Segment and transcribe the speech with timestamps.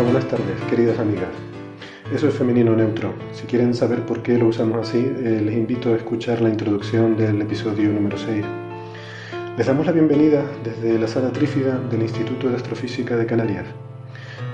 [0.00, 1.28] Hola, buenas tardes, queridas amigas.
[2.10, 3.12] Eso es femenino neutro.
[3.34, 7.18] Si quieren saber por qué lo usamos así, eh, les invito a escuchar la introducción
[7.18, 8.42] del episodio número 6.
[9.58, 13.66] Les damos la bienvenida desde la sala trífida del Instituto de Astrofísica de Canarias.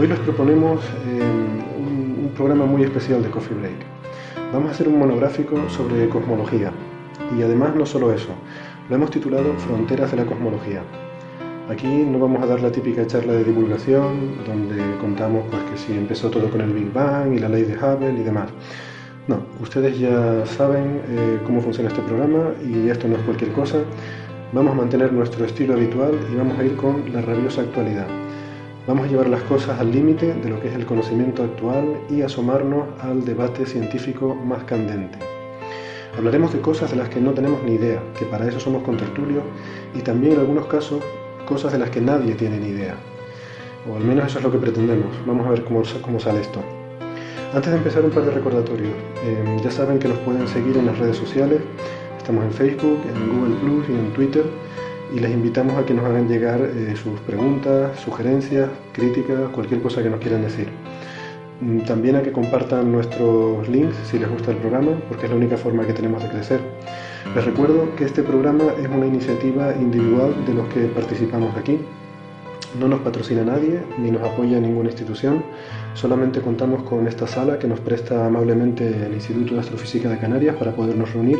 [0.00, 1.73] Hoy les proponemos eh,
[2.34, 3.76] programa muy especial de Coffee Break.
[4.52, 6.72] Vamos a hacer un monográfico sobre cosmología
[7.38, 8.30] y además no solo eso,
[8.88, 10.82] lo hemos titulado Fronteras de la Cosmología.
[11.70, 15.92] Aquí no vamos a dar la típica charla de divulgación donde contamos pues, que si
[15.96, 18.50] empezó todo con el Big Bang y la ley de Hubble y demás.
[19.28, 23.78] No, ustedes ya saben eh, cómo funciona este programa y esto no es cualquier cosa.
[24.52, 28.23] Vamos a mantener nuestro estilo habitual y vamos a ir con la rabiosa actualidad.
[28.86, 32.20] Vamos a llevar las cosas al límite de lo que es el conocimiento actual y
[32.20, 35.18] asomarnos al debate científico más candente.
[36.18, 39.42] Hablaremos de cosas de las que no tenemos ni idea, que para eso somos contertulios,
[39.94, 41.02] y también en algunos casos
[41.46, 42.94] cosas de las que nadie tiene ni idea.
[43.90, 45.16] O al menos eso es lo que pretendemos.
[45.24, 46.60] Vamos a ver cómo, cómo sale esto.
[47.54, 48.92] Antes de empezar un par de recordatorios.
[49.24, 51.62] Eh, ya saben que nos pueden seguir en las redes sociales.
[52.18, 54.44] Estamos en Facebook, en Google Plus y en Twitter
[55.12, 60.02] y les invitamos a que nos hagan llegar eh, sus preguntas, sugerencias, críticas, cualquier cosa
[60.02, 60.68] que nos quieran decir.
[61.60, 65.36] Mm, También a que compartan nuestros links si les gusta el programa, porque es la
[65.36, 66.60] única forma que tenemos de crecer.
[67.34, 71.78] Les recuerdo que este programa es una iniciativa individual de los que participamos aquí.
[72.78, 75.44] No nos patrocina nadie ni nos apoya ninguna institución,
[75.94, 80.56] solamente contamos con esta sala que nos presta amablemente el Instituto de Astrofísica de Canarias
[80.56, 81.38] para podernos reunir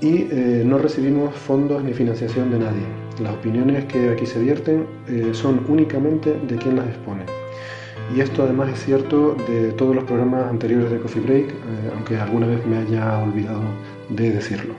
[0.00, 2.82] y eh, no recibimos fondos ni financiación de nadie.
[3.20, 7.24] Las opiniones que aquí se vierten eh, son únicamente de quien las expone.
[8.14, 11.54] Y esto además es cierto de todos los programas anteriores de Coffee Break, eh,
[11.94, 13.62] aunque alguna vez me haya olvidado
[14.08, 14.74] de decirlo.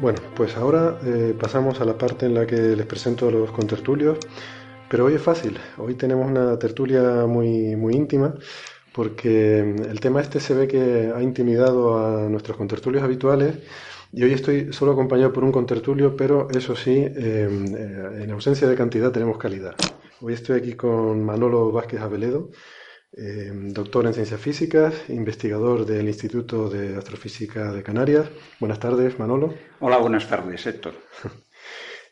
[0.00, 0.98] Bueno, pues ahora
[1.40, 4.18] pasamos a la parte en la que les presento a los contertulios,
[4.90, 8.34] pero hoy es fácil, hoy tenemos una tertulia muy, muy íntima
[8.94, 13.56] porque el tema este se ve que ha intimidado a nuestros contertulios habituales
[14.12, 18.68] y hoy estoy solo acompañado por un contertulio, pero eso sí, eh, eh, en ausencia
[18.68, 19.74] de cantidad tenemos calidad.
[20.20, 22.50] Hoy estoy aquí con Manolo Vázquez Aveledo,
[23.16, 28.28] eh, doctor en ciencias físicas, investigador del Instituto de Astrofísica de Canarias.
[28.60, 29.54] Buenas tardes, Manolo.
[29.80, 30.94] Hola, buenas tardes, Héctor.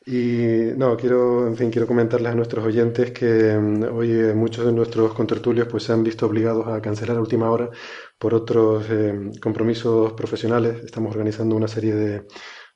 [0.05, 4.67] Y no, quiero, en fin, quiero comentarles a nuestros oyentes que mm, hoy eh, muchos
[4.67, 7.71] de nuestros contertulios pues se han visto obligados a cancelar a última hora
[8.19, 10.83] por otros eh, compromisos profesionales.
[10.85, 12.27] Estamos organizando una serie de,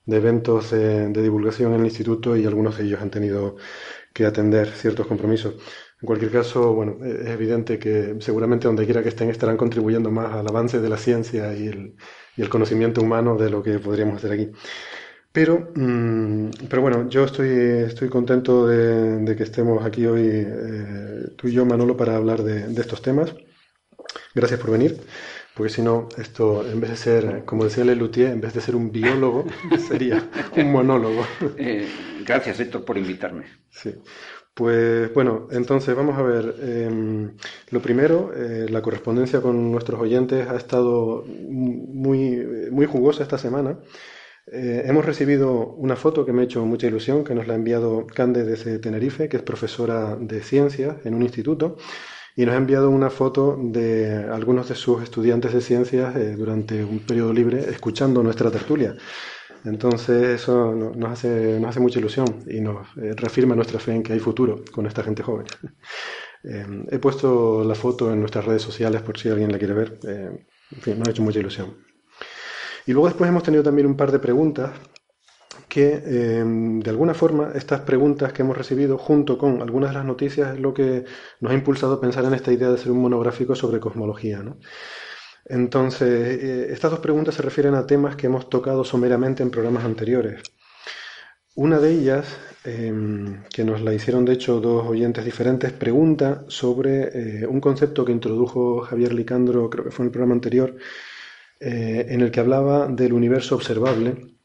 [0.05, 3.57] de eventos de, de divulgación en el instituto y algunos de ellos han tenido
[4.13, 5.55] que atender ciertos compromisos.
[6.01, 10.11] En cualquier caso, bueno, eh, es evidente que seguramente donde quiera que estén estarán contribuyendo
[10.11, 11.95] más al avance de la ciencia y el,
[12.37, 14.51] y el conocimiento humano de lo que podríamos hacer aquí.
[15.37, 17.49] Pero, mmm, pero bueno, yo estoy,
[17.85, 22.41] estoy contento de, de que estemos aquí hoy, eh, tú y yo, Manolo, para hablar
[22.41, 23.35] de, de, estos temas.
[24.33, 24.99] Gracias por venir,
[25.53, 28.75] porque si no, esto, en vez de ser, como decía Lelutier, en vez de ser
[28.75, 29.45] un biólogo,
[29.87, 31.23] sería un monólogo.
[31.55, 31.87] Eh,
[32.25, 33.45] gracias, Héctor, por invitarme.
[33.69, 33.93] Sí.
[34.55, 36.55] Pues bueno, entonces vamos a ver.
[36.61, 37.29] Eh,
[37.69, 43.77] lo primero, eh, la correspondencia con nuestros oyentes ha estado muy, muy jugosa esta semana.
[44.49, 47.57] Eh, hemos recibido una foto que me ha hecho mucha ilusión, que nos la ha
[47.57, 51.75] enviado Cande desde Tenerife, que es profesora de ciencias en un instituto,
[52.35, 56.83] y nos ha enviado una foto de algunos de sus estudiantes de ciencias eh, durante
[56.83, 58.95] un periodo libre escuchando nuestra tertulia.
[59.65, 64.03] Entonces eso nos hace, nos hace mucha ilusión y nos eh, reafirma nuestra fe en
[64.03, 65.45] que hay futuro con esta gente joven.
[66.89, 69.99] he puesto la foto en nuestras redes sociales por si alguien la quiere ver.
[70.05, 71.86] en fin, nos ha hecho mucha ilusión.
[72.87, 74.71] Y luego después hemos tenido también un par de preguntas
[75.67, 76.01] que
[76.39, 80.55] em, de alguna forma estas preguntas que hemos recibido junto con algunas de las noticias
[80.55, 81.03] es lo que
[81.41, 84.41] nos ha impulsado a pensar en esta idea de hacer un monográfico sobre cosmología.
[85.45, 89.83] Entonces, eh, estas dos preguntas se refieren a temas que hemos tocado someramente en programas
[89.83, 90.41] anteriores.
[91.55, 92.25] Una de ellas,
[92.63, 98.05] em, que nos la hicieron de hecho dos oyentes diferentes, pregunta sobre eh, un concepto
[98.05, 100.75] que introdujo Javier Licandro, creo que fue en el programa anterior,
[101.59, 104.37] eh, en el que hablaba del universo observable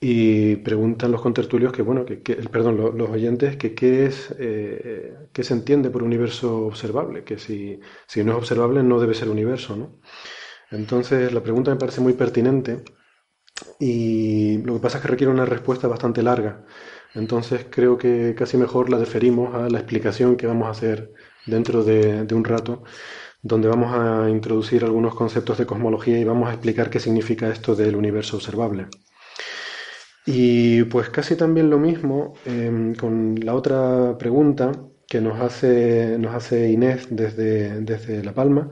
[0.00, 2.16] y preguntan los contertulios que, bueno, que,
[2.50, 7.80] perdón, los, oyentes, que qué es, eh, qué se entiende por universo observable, que si,
[8.08, 10.00] si no es observable no debe ser universo, ¿no?
[10.72, 12.82] Entonces la pregunta me parece muy pertinente
[13.78, 16.64] y lo que pasa es que requiere una respuesta bastante larga.
[17.14, 21.12] Entonces creo que casi mejor la deferimos a la explicación que vamos a hacer
[21.46, 22.84] dentro de, de un rato,
[23.42, 27.74] donde vamos a introducir algunos conceptos de cosmología y vamos a explicar qué significa esto
[27.74, 28.86] del universo observable.
[30.24, 34.70] Y pues casi también lo mismo em, con la otra pregunta
[35.08, 38.70] que nos hace, nos hace Inés desde, desde La Palma,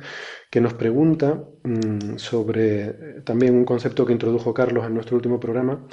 [0.50, 2.94] que nos pregunta mm, sobre eh,
[3.25, 5.87] también un concepto que introdujo Carlos en nuestro último programa,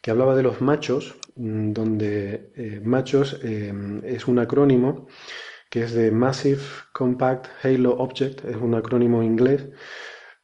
[0.00, 5.08] que hablaba de los machos, mm, donde eh, machos em, es un acrónimo
[5.70, 6.60] que es de Massive
[6.92, 9.68] Compact Halo Object, es un acrónimo inglés,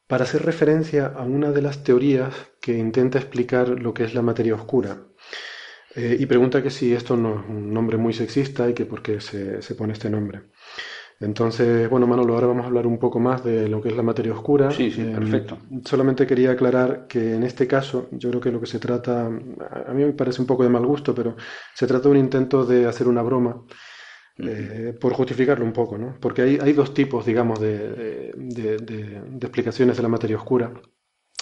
[0.07, 4.21] para hacer referencia a una de las teorías que intenta explicar lo que es la
[4.21, 5.03] materia oscura.
[5.95, 9.01] Eh, y pregunta que si esto no es un nombre muy sexista y que por
[9.01, 10.43] qué se, pone este nombre.
[11.19, 14.03] Entonces, bueno, Manolo, ahora vamos a hablar un poco más de lo que es la
[14.03, 14.71] materia oscura.
[14.71, 15.57] Sí, sí, perfecto.
[15.83, 19.93] solamente quería aclarar que en este caso, yo creo que lo que se trata, a
[19.93, 21.35] mí me parece un poco de mal gusto, pero
[21.73, 23.65] se trata de un intento de hacer una broma
[24.39, 26.17] eh, por justificarlo un poco, ¿no?
[26.19, 28.31] Porque hay, hay dos tipos, digamos, de,
[29.41, 30.73] explicaciones de la materia oscura,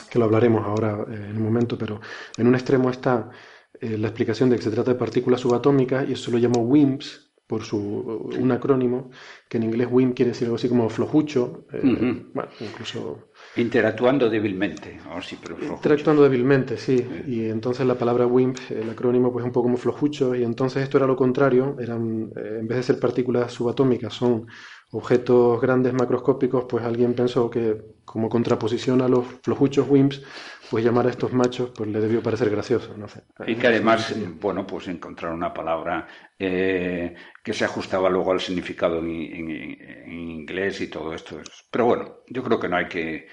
[0.09, 1.99] que lo hablaremos ahora eh, en un momento, pero
[2.37, 3.29] en un extremo está
[3.81, 7.33] eh, la explicación de que se trata de partículas subatómicas y eso lo llamo WIMPs,
[7.45, 9.11] por su, un acrónimo,
[9.47, 15.21] que en inglés WIMP quiere decir algo así como flojucho, bueno, incluso Interactuando débilmente, oh,
[15.21, 17.07] sí, pero Interactuando débilmente, sí.
[17.27, 20.97] Y entonces la palabra WIMP, el acrónimo, pues un poco como flojucho, y entonces esto
[20.97, 24.47] era lo contrario, eran, eh, en vez de ser partículas subatómicas, son
[24.91, 30.21] objetos grandes macroscópicos, pues alguien pensó que como contraposición a los flojuchos WIMPs,
[30.69, 33.23] pues llamar a estos machos, pues le debió parecer gracioso, no sé.
[33.45, 36.07] Y que además, bueno, pues encontrar una palabra
[36.39, 37.13] eh,
[37.43, 39.09] que se ajustaba luego al significado en,
[40.07, 41.39] inglés y todo esto.
[41.69, 43.27] Pero bueno, yo creo que no hay que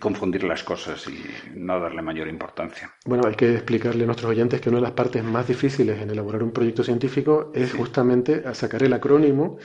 [0.00, 1.22] confundir las cosas y
[1.54, 2.90] no darle mayor importancia.
[3.04, 6.10] Bueno, hay que explicarle a nuestros oyentes que una de las partes más difíciles en
[6.10, 9.58] elaborar un proyecto científico es justamente sacar el acrónimo,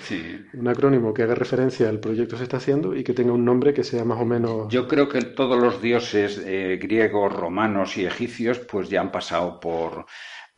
[0.54, 3.46] un acrónimo que haga referencia al proyecto que se está haciendo y que tenga un
[3.46, 4.68] nombre que sea más o menos...
[4.70, 9.60] Yo creo que todos los dioses eh, griegos, romanos y egipcios pues ya han pasado
[9.60, 10.06] por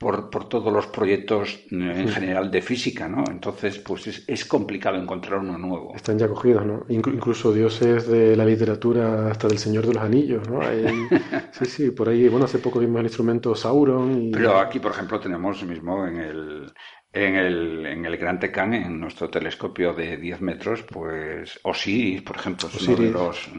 [0.05, 3.23] por, por todos los proyectos eh, en general de física, ¿no?
[3.27, 5.95] Entonces, pues es, es, complicado encontrar uno nuevo.
[5.95, 6.85] Están ya cogidos, ¿no?
[6.89, 10.59] incluso dioses de la literatura hasta del Señor de los Anillos, ¿no?
[11.53, 14.27] sí, sí, por ahí, bueno, hace poco vimos el instrumento Sauron.
[14.27, 14.29] Y...
[14.29, 16.73] Pero aquí, por ejemplo, tenemos mismo en el,
[17.15, 22.35] en el, en el Gran Tecán, en nuestro telescopio de 10 metros, pues Osiris, por
[22.35, 23.49] ejemplo, es uno de los,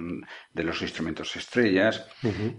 [0.52, 2.06] de los instrumentos estrellas.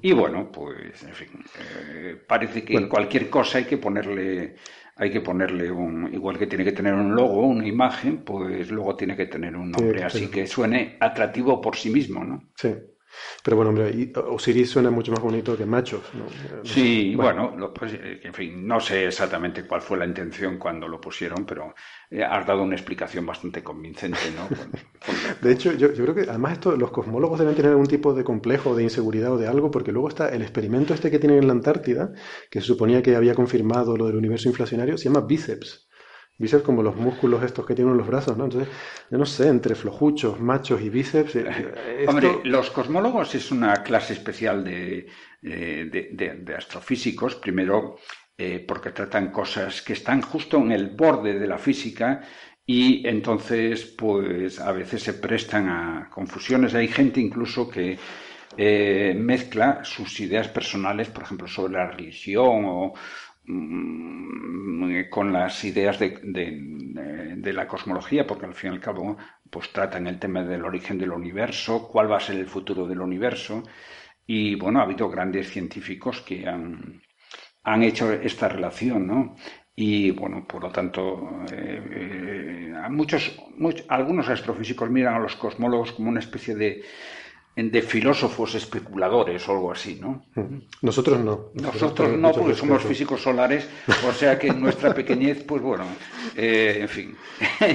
[0.01, 1.29] Y bueno, pues, en fin,
[1.59, 4.55] eh, parece que cualquier cosa hay que ponerle
[4.99, 8.95] hay que ponerle un, igual que tiene que tener un logo, una imagen, pues luego
[8.95, 12.49] tiene que tener un nombre así que suene atractivo por sí mismo, ¿no?
[12.55, 12.73] Sí.
[13.43, 16.25] Pero bueno, hombre, Osiris suena mucho más bonito que machos, ¿no?
[16.63, 20.99] sí, bueno, pues, eh, en fin, no sé exactamente cuál fue la intención cuando lo
[20.99, 21.73] pusieron, pero
[22.09, 24.47] eh, has dado una explicación bastante convincente, ¿no?
[25.41, 28.23] de hecho, yo, yo, creo que además esto, los cosmólogos deben tener algún tipo de
[28.23, 31.47] complejo, de inseguridad o de algo, porque luego está el experimento este que tienen en
[31.47, 32.11] la Antártida,
[32.49, 35.87] que se suponía que había confirmado lo del universo inflacionario, se llama Bíceps.
[36.37, 38.45] Bíceps como los músculos estos que tienen los brazos, ¿no?
[38.45, 38.69] Entonces,
[39.09, 41.35] yo no sé, entre flojuchos, machos y bíceps...
[41.35, 45.07] Eh, Hombre, los cosmólogos es una clase especial de,
[45.41, 47.97] de, astrofísicos, primero
[48.37, 52.21] eh, porque tratan cosas que están justo en el borde de la física
[52.69, 56.75] y entonces, pues a veces se prestan a confusiones.
[56.75, 57.97] Hay gente incluso que
[58.57, 62.93] eh, mezcla sus ideas personales, por ejemplo, sobre la religión o
[65.09, 69.17] con las ideas de, de, la cosmología, porque al fin y al cabo
[69.49, 72.99] pues tratan el tema del origen del universo, cuál va a ser el futuro del
[72.99, 73.63] universo.
[74.25, 77.01] Y bueno, ha habido grandes científicos que han,
[77.63, 79.35] han hecho esta relación, ¿no?
[79.75, 83.39] Y bueno, por lo tanto, eh, eh, muchos,
[83.87, 86.83] algunos astrofísicos miran a los cosmólogos como una especie de
[87.57, 90.23] de filósofos especuladores o algo así, ¿no?
[90.83, 91.49] Nosotros no.
[91.55, 93.67] Nosotros no, porque somos físicos solares,
[94.07, 95.85] o sea que nuestra pequeñez, pues bueno,
[96.35, 97.17] eh, en fin.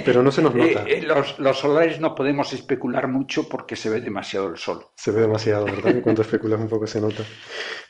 [0.04, 0.84] Pero no se nos nota.
[0.86, 4.86] Eh, eh, los, solares no podemos especular mucho porque se ve demasiado el sol.
[4.94, 6.00] Se ve demasiado, ¿verdad?
[6.00, 7.24] cuando especulas un poco se nota.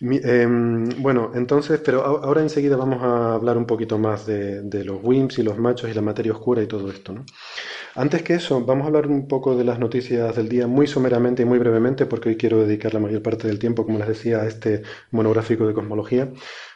[0.01, 4.99] Em, bueno, entonces, pero ahora enseguida vamos a hablar un poquito más de, de los
[5.03, 7.27] WIMPs y los machos y la materia oscura y todo esto, ¿no?
[7.95, 11.43] Antes que eso, vamos a hablar un poco de las noticias del día muy someramente
[11.43, 14.41] y muy brevemente, porque hoy quiero dedicar la mayor parte del tiempo, como les decía,
[14.41, 16.33] a este monográfico de cosmología.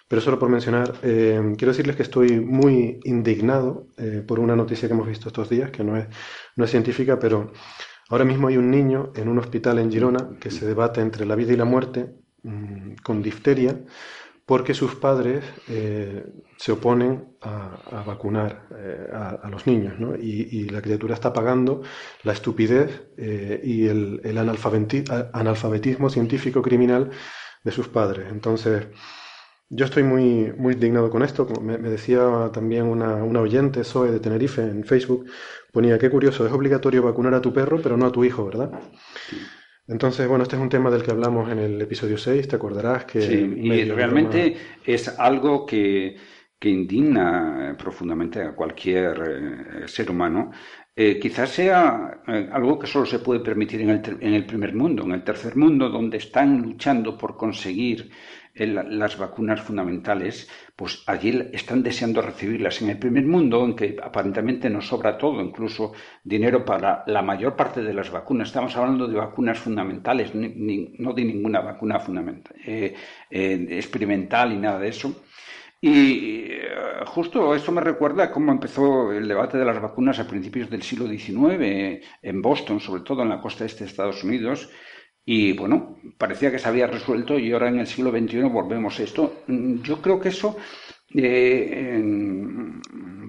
[0.09, 4.89] Pero solo por mencionar, eh, quiero decirles que estoy muy indignado eh, por una noticia
[4.89, 6.07] que hemos visto estos días, que no es,
[6.55, 7.53] no es científica, pero
[8.09, 11.35] ahora mismo hay un niño en un hospital en Girona que se debate entre la
[11.35, 13.81] vida y la muerte mm, con difteria
[14.47, 16.25] porque sus padres eh,
[16.57, 20.15] se oponen a, vacunar eh, a, los niños, ¿no?
[20.15, 21.83] y, la criatura está pagando
[22.23, 27.11] la estupidez eh, y el, analfabetismo científico criminal
[27.65, 28.29] de sus padres.
[28.31, 28.87] Entonces,
[29.69, 31.49] yo estoy muy, muy indignado con esto.
[31.61, 35.27] Me, me decía también una, una, oyente, Zoe de Tenerife, en Facebook,
[35.73, 38.71] ponía, qué curioso, es obligatorio vacunar a tu perro, pero no a tu hijo, ¿verdad?
[39.89, 43.05] Entonces, bueno, este es un tema del que hablamos en el episodio 6, te acordarás
[43.05, 43.21] que...
[43.21, 46.17] Sí, y realmente es algo que,
[46.59, 50.51] que, indigna profundamente a cualquier eh, ser humano.
[50.95, 54.75] Eh, quizás sea eh, algo que solo se puede permitir en el, en el primer
[54.75, 58.11] mundo, en el tercer mundo, donde están luchando por conseguir
[58.65, 62.81] las vacunas fundamentales, pues allí están deseando recibirlas.
[62.81, 65.93] En el primer mundo, en que aparentemente nos sobra todo, incluso
[66.25, 71.25] dinero para la mayor parte de las vacunas, estamos hablando de vacunas fundamentales, no de
[71.25, 72.95] ninguna vacuna fundamental, eh,
[73.31, 75.23] eh, experimental y nada de eso.
[75.81, 76.69] Y eh,
[77.07, 81.07] justo esto me recuerda cómo empezó el debate de las vacunas a principios del siglo
[81.07, 84.71] XIX en Boston, sobre todo en la costa este de Estados Unidos,
[85.29, 89.03] y bueno, parecía que se había resuelto y ahora en el siglo XXI volvemos a
[89.03, 89.43] esto.
[89.49, 90.57] Mm, yo creo que eso,
[91.13, 92.01] eh,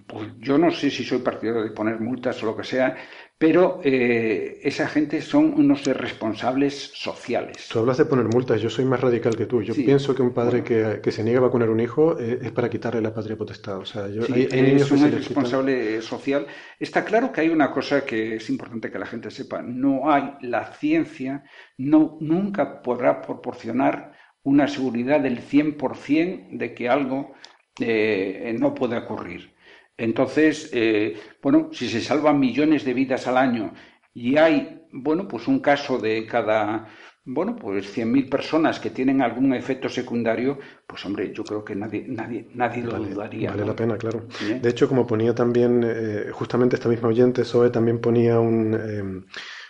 [0.07, 2.95] pues yo no sé si soy partidario de poner multas o lo que sea,
[3.37, 7.69] pero eh, esa gente son unos responsables sociales.
[7.71, 9.61] Tú hablas de poner multas, yo soy más radical que tú.
[9.61, 12.69] Yo pienso que un padre que, se niega a vacunar un hijo eh, es para
[12.69, 13.77] quitarle la patria potestad.
[13.77, 16.47] O sea, yo, es un responsable social.
[16.79, 19.61] Está claro que hay una cosa que es importante que la gente sepa.
[19.61, 21.43] No hay, la ciencia
[21.77, 27.33] no, nunca podrá proporcionar una seguridad del 100% de que algo
[27.79, 29.56] eh, no puede ocurrir.
[29.97, 33.73] Entonces, eh, bueno, si se salvan millones de vidas al año
[34.13, 36.87] y hay, bueno, pues un caso de cada,
[37.25, 42.05] bueno, pues 100.000 personas que tienen algún efecto secundario, pues hombre, yo creo que nadie,
[42.07, 43.49] nadie, nadie lo dudaría.
[43.49, 44.27] Vale la pena, claro.
[44.61, 48.73] De hecho, como ponía también, eh, justamente esta misma oyente, Zoe también ponía un...
[48.73, 49.25] Em,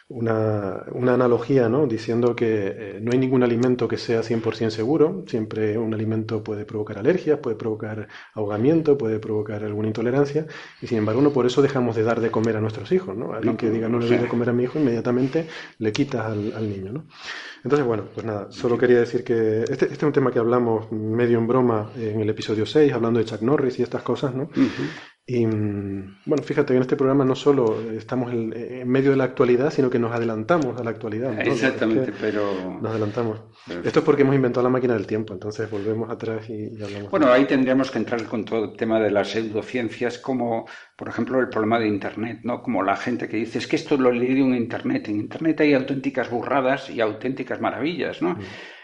[0.09, 1.85] una, una, analogía, ¿no?
[1.85, 5.25] Diciendo que eh, no hay ningún alimento que sea 100% seguro.
[5.27, 10.47] Siempre un alimento puede provocar alergias, puede provocar ahogamiento, puede provocar alguna intolerancia.
[10.81, 13.33] Y sin embargo, no por eso dejamos de dar de comer a nuestros hijos, ¿no?
[13.33, 15.47] Alguien que diga no le doy de comer a mi hijo, inmediatamente
[15.79, 17.07] le quitas al, al, niño, ¿no?
[17.65, 20.89] Entonces, bueno, pues nada, solo quería decir que este, este, es un tema que hablamos
[20.91, 24.49] medio en broma en el episodio 6, hablando de Chuck Norris y estas cosas, ¿no?
[25.29, 29.25] Y mm, bueno, fíjate que en este programa no solo estamos en, medio de la
[29.25, 31.37] actualidad, sino que nos adelantamos a la actualidad.
[31.41, 32.79] Exactamente, pero...
[32.81, 33.41] Nos adelantamos.
[33.83, 37.11] Esto es porque hemos inventado la máquina del tiempo, entonces volvemos atrás y, hablamos.
[37.11, 40.65] Bueno, ahí tendríamos que entrar con todo el tema de las pseudociencias, como
[40.95, 42.63] por ejemplo el problema de Internet, ¿no?
[42.63, 45.09] Como la gente que dice, es que esto lo leído en Internet.
[45.09, 48.29] En Internet hay auténticas burradas y auténticas maravillas, ¿no?
[48.35, 48.41] Mm.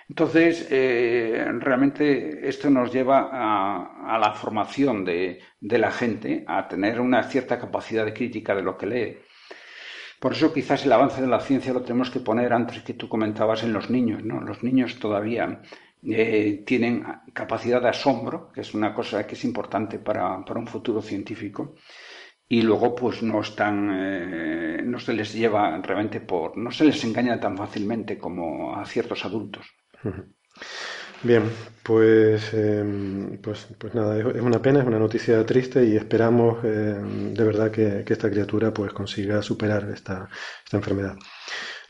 [0.10, 7.24] Entonces, eh, realmente esto nos lleva a, la formación de, la gente, a tener una
[7.24, 9.18] cierta capacidad de crítica de lo que lee.
[10.20, 13.10] Por eso quizás el avance de la ciencia lo tenemos que poner antes que tú
[13.10, 14.24] comentabas en los niños.
[14.24, 14.40] ¿no?
[14.42, 15.62] Los niños todavía
[16.04, 21.02] eh, tienen capacidad de asombro, que es una cosa que es importante para, un futuro
[21.02, 21.76] científico
[22.48, 27.02] y luego pues no están eh, no se les lleva realmente por no se les
[27.06, 29.66] engaña tan fácilmente como a ciertos adultos
[31.24, 31.44] Bien,
[31.84, 37.34] pues, em, pues, pues nada, es una pena, es una noticia triste y esperamos em,
[37.34, 40.30] de verdad que, esta criatura pues consiga superar esta,
[40.66, 41.16] esta enfermedad.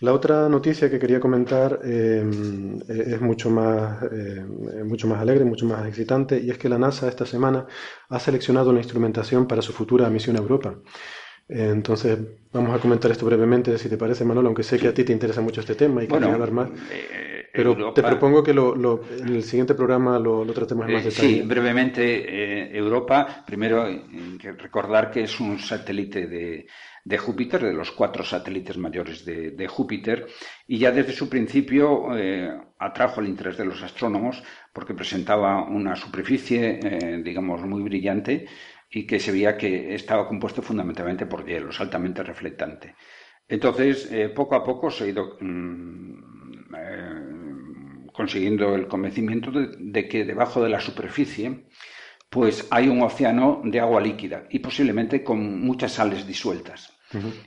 [0.02, 4.04] La otra noticia que quería comentar em, es mucho más,
[4.86, 7.66] mucho más alegre, mucho más excitante, y es que la NASA esta semana
[8.10, 10.76] ha seleccionado la instrumentación para su futura misión a Europa.
[11.48, 12.20] Entonces,
[12.52, 15.14] vamos a comentar esto brevemente, si te parece, Manolo, aunque sé que a ti te
[15.14, 16.70] interesa mucho este tema y que hablar más.
[16.92, 21.28] Eh, Pero te propongo que lo, en el siguiente programa lo, tratemos en más detalle.
[21.28, 23.86] Sí, brevemente, Europa, primero
[24.40, 26.66] que recordar que es un satélite de,
[27.06, 30.28] de Júpiter, de los cuatro satélites mayores de, Júpiter,
[30.68, 34.42] y ya desde su principio eh, atrajo el interés de los astrónomos
[34.72, 38.46] porque presentaba una superficie, eh, digamos, muy brillante
[38.90, 42.96] y que se veía que estaba compuesto fundamentalmente por hielos, altamente reflectante.
[43.48, 46.74] Entonces, eh, poco a poco se ha ido mm,
[48.14, 51.66] consiguiendo el convencimiento de, que debajo de la superficie
[52.30, 56.92] pues hay un océano de agua líquida y posiblemente con muchas sales disueltas.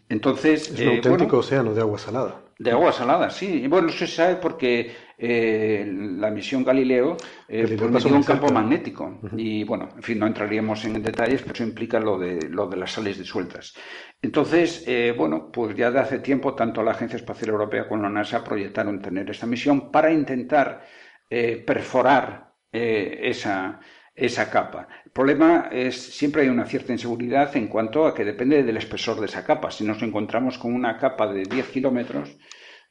[0.08, 2.40] Entonces, es un eh, auténtico océano de agua salada.
[2.58, 3.66] De agua salada, sí.
[3.66, 5.84] Bueno, eso se sabe porque eh,
[6.18, 7.16] la misión Galileo,
[7.48, 9.18] eh, pues un campo magnético.
[9.36, 12.76] Y bueno, en fin, no entraríamos en detalles, pero eso implica lo de, lo de
[12.76, 13.74] las sales disueltas.
[14.22, 18.10] Entonces, eh, bueno, pues ya de hace tiempo tanto la Agencia Espacial Europea como la
[18.10, 20.84] NASA proyectaron tener esta misión para intentar
[21.28, 23.80] perforar esa,
[24.16, 24.88] esa capa.
[25.04, 29.20] El problema es siempre hay una cierta inseguridad en cuanto a que depende del espesor
[29.20, 29.70] de esa capa.
[29.70, 32.36] Si nos encontramos con una capa de 10 kilómetros,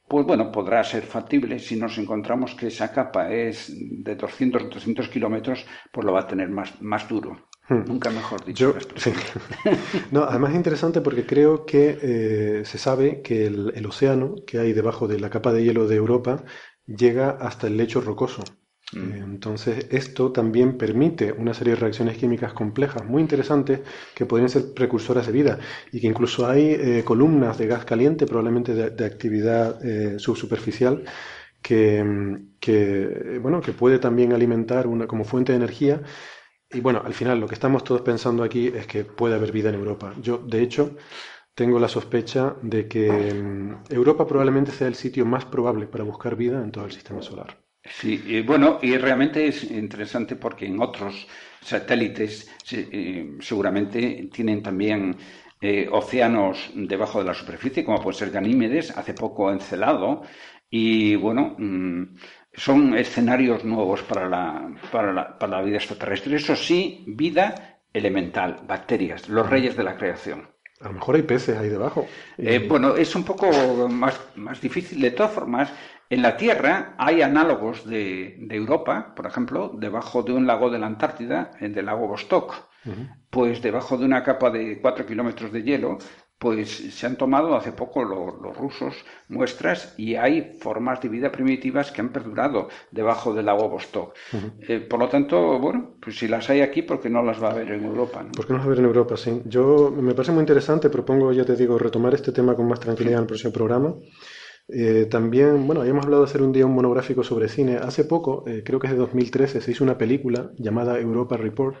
[0.08, 1.58] pues bueno, podrá ser factible.
[1.58, 6.20] Si nos encontramos que esa capa es de 200 o 300 kilómetros, pues lo va
[6.20, 7.48] a tener más, más duro.
[7.68, 8.74] Nunca mejor dicho.
[10.12, 14.72] no, además es interesante porque creo que eh, se sabe que el océano que hay
[14.72, 16.44] debajo de la capa de hielo de Europa
[16.86, 18.44] llega hasta el lecho rocoso.
[18.92, 18.98] Mm.
[18.98, 23.80] Eh, entonces, esto también permite una serie de reacciones químicas complejas muy interesantes
[24.14, 25.58] que podrían ser precursoras de vida
[25.90, 29.80] y que incluso hay eh, columnas de gas caliente, probablemente de, actividad
[30.18, 31.04] subsuperficial,
[31.60, 32.00] que,
[33.42, 36.00] bueno, que puede también alimentar una, como fuente de energía.
[36.70, 39.68] Y bueno, al final lo que estamos todos pensando aquí es que puede haber vida
[39.68, 40.12] en Europa.
[40.20, 40.96] Yo, de hecho,
[41.54, 46.36] tengo la sospecha de que mm, Europa probablemente sea el sitio más probable para buscar
[46.36, 47.56] vida en todo el sistema solar.
[47.88, 51.26] Sí, y bueno, y realmente es interesante porque en otros
[51.60, 55.16] satélites eh, seguramente tienen también
[55.60, 60.22] eh, océanos debajo de la superficie, como puede ser Ganímedes, hace poco Encelado,
[60.68, 62.16] y bueno, mm,
[62.56, 66.36] son escenarios nuevos para la, para la, para la vida extraterrestre.
[66.36, 70.48] Eso sí, vida elemental, bacterias, los reyes de la creación.
[70.80, 72.06] A lo mejor hay peces ahí debajo.
[72.36, 73.50] Eh, bueno, es un poco
[73.88, 75.00] más, más difícil.
[75.00, 75.72] De todas formas,
[76.10, 80.86] en la Tierra hay análogos de, Europa, por ejemplo, debajo de un lago de la
[80.86, 82.54] Antártida, el del lago Vostok,
[83.30, 85.98] pues debajo de una capa de 4 kilómetros de hielo,
[86.38, 88.94] pues se han tomado hace poco los, rusos
[89.28, 94.14] muestras y hay formas de vida primitivas que han perdurado debajo del lago Vostok.
[94.68, 97.48] Eh, por lo tanto, bueno, pues si las hay aquí, ¿por qué no las va
[97.48, 98.22] a haber en Europa?
[98.22, 98.32] ¿no?
[98.32, 99.16] ¿Por qué no las va a haber en Europa?
[99.16, 99.42] Sí.
[99.46, 103.18] Yo me parece muy interesante, propongo, ya te digo, retomar este tema con más tranquilidad
[103.18, 103.94] en el próximo programa.
[104.68, 107.76] Eh, también, bueno, habíamos hablado de hacer un día un monográfico sobre cine.
[107.76, 111.76] Hace poco, eh, creo que es de 2013, se hizo una película llamada Europa Report,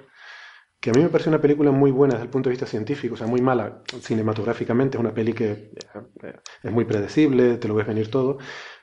[0.80, 3.14] que a mí me parece una película muy buena desde el punto de vista científico,
[3.14, 7.74] o sea, muy mala cinematográficamente, es una peli que eh, es muy predecible, te lo
[7.74, 8.38] ves venir todo,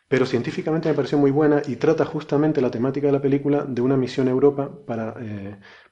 [0.07, 3.81] pero científicamente me pareció muy buena y trata justamente la temática de la película de
[3.81, 5.15] una misión a Europa para,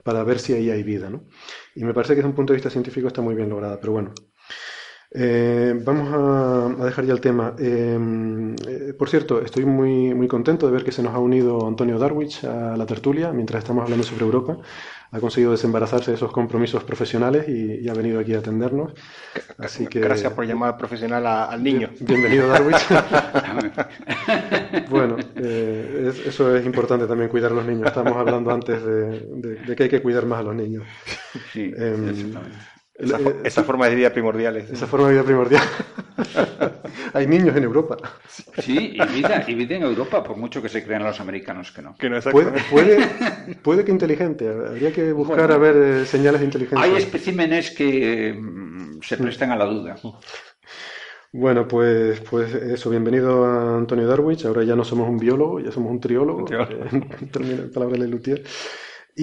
[0.04, 1.24] para ver si ahí hay vida, ¿no?
[1.76, 3.94] Y me parece que desde un punto de vista científico está muy bien lograda, pero
[3.94, 4.14] bueno,
[5.14, 6.08] eh, vamos
[6.80, 7.54] a, dejar ya el tema.
[7.60, 11.68] Em, eh, por cierto, estoy muy, muy contento de ver que se nos ha unido
[11.68, 14.58] Antonio Darwich a la tertulia mientras estamos hablando sobre Europa.
[15.14, 18.94] Ha conseguido desembarazarse de esos compromisos profesionales y, ha venido aquí a atendernos.
[19.58, 21.90] Así que, Gracias por llamar profesional al niño.
[22.00, 22.78] bienvenido, Darwich.
[24.90, 27.88] bueno, eh, eso es importante también, cuidar a los niños.
[27.88, 30.86] Estamos hablando antes de, que hay que cuidar más a los niños.
[31.52, 32.34] Sí, em,
[32.96, 34.58] esa, forma de vida primordial.
[34.58, 35.64] Esa forma de vida primordial.
[37.14, 37.98] Hay niños en Europa.
[38.60, 41.82] Sí, y vida, y vida en Europa, por mucho que se crean los americanos que
[41.82, 41.96] no.
[42.32, 42.52] puede,
[43.64, 44.48] puede, que inteligente.
[44.48, 46.86] Habría que buscar a ver eh, señales de inteligencia.
[46.86, 49.96] Hay especímenes que mm, se prestan a la duda.
[51.34, 54.46] Bueno, pues, pues eso, bienvenido a Antonio Darwich.
[54.46, 56.46] Ahora ya no somos un biólogo, ya somos un triólogo.
[56.46, 58.44] Termina la palabra de Lutier.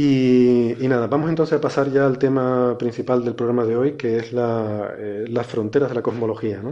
[0.00, 4.18] Y, nada, vamos entonces a pasar ya al tema principal del programa de hoy, que
[4.18, 6.62] es eh, las fronteras de la cosmología.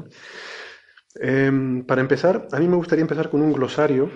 [1.17, 4.09] Em, para empezar, a mí me gustaría empezar con un glosario,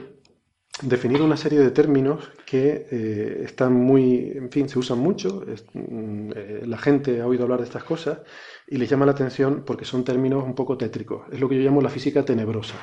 [0.82, 5.44] definir una serie de términos que eh, están muy, en fin, se usan mucho,
[5.74, 8.20] mm, eh, la gente ha oído hablar de estas cosas
[8.68, 11.26] y les llama la atención porque son términos un poco tétricos.
[11.32, 12.76] Es lo que yo llamo la física tenebrosa.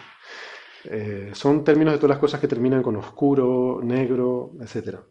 [1.33, 5.01] son términos de todas las cosas que terminan con oscuro, negro, etcétera.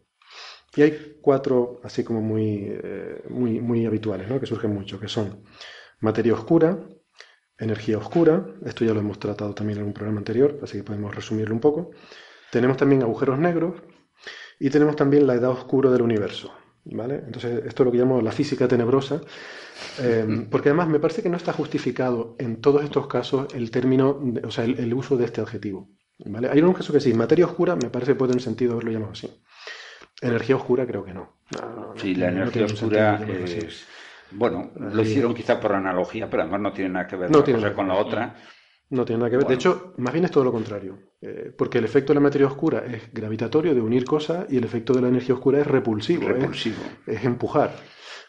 [0.77, 4.39] Y hay cuatro, así como muy, eh, muy, muy habituales, ¿no?
[4.39, 5.43] que surgen mucho, que son
[5.99, 6.79] materia oscura,
[7.57, 11.15] energía oscura, esto ya lo hemos tratado también en un programa anterior, así que podemos
[11.15, 11.91] resumirlo un poco,
[12.51, 13.81] tenemos también agujeros negros
[14.59, 16.53] y tenemos también la edad oscura del universo.
[16.85, 17.23] ¿vale?
[17.25, 19.21] Entonces, esto es lo que llamo la física tenebrosa,
[19.99, 24.21] em, porque además me parece que no está justificado en todos estos casos el término,
[24.43, 25.89] o sea, el, uso de este adjetivo.
[26.25, 26.49] ¿vale?
[26.49, 29.11] Hay un caso que sí, materia oscura me parece que puede tener sentido haberlo llamado
[29.11, 29.29] así.
[30.21, 31.37] Energía oscura creo que no.
[31.95, 33.87] sí, la energía oscura es...
[34.31, 37.95] Bueno, lo hicieron quizá por analogía, pero además no tiene nada que ver con la
[37.95, 38.35] otra.
[38.89, 39.47] No tiene nada que ver.
[39.47, 40.97] De hecho, más bien es todo lo contrario.
[41.21, 44.63] Eh, porque el efecto de la materia oscura es gravitatorio, de unir cosas, y el
[44.63, 46.27] efecto de la energía oscura es repulsivo.
[46.27, 46.77] Repulsivo.
[47.05, 47.75] Es, empujar.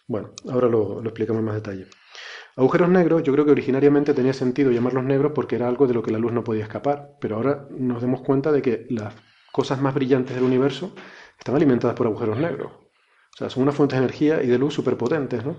[0.07, 1.87] Bueno, ahora lo, explicamos en más detalle.
[2.57, 6.03] Agujeros negros, yo creo que originariamente tenía sentido llamarlos negros porque era algo de lo
[6.03, 7.17] que la luz no podía escapar.
[7.21, 9.15] Pero ahora nos damos cuenta de que las
[9.53, 10.93] cosas más brillantes del universo
[11.39, 12.73] están alimentadas por agujeros negros.
[12.73, 15.57] O sea, son unas fuentes de energía y de luz superpotentes, ¿no?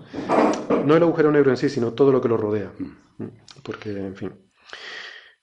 [0.86, 2.72] No el agujero negro en sí, sino todo lo que lo rodea.
[3.18, 3.28] Mm.
[3.64, 4.34] Porque, en fin.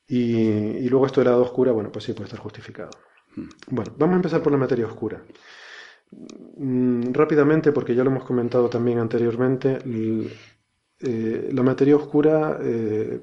[0.06, 2.90] Y, luego esto de la edad oscura, bueno, pues sí puede estar justificado.
[3.68, 5.22] Bueno, vamos a empezar por la materia oscura.
[6.56, 9.78] Mm, rápidamente, porque ya lo hemos comentado también anteriormente,
[11.00, 13.20] eh, la materia oscura, eh,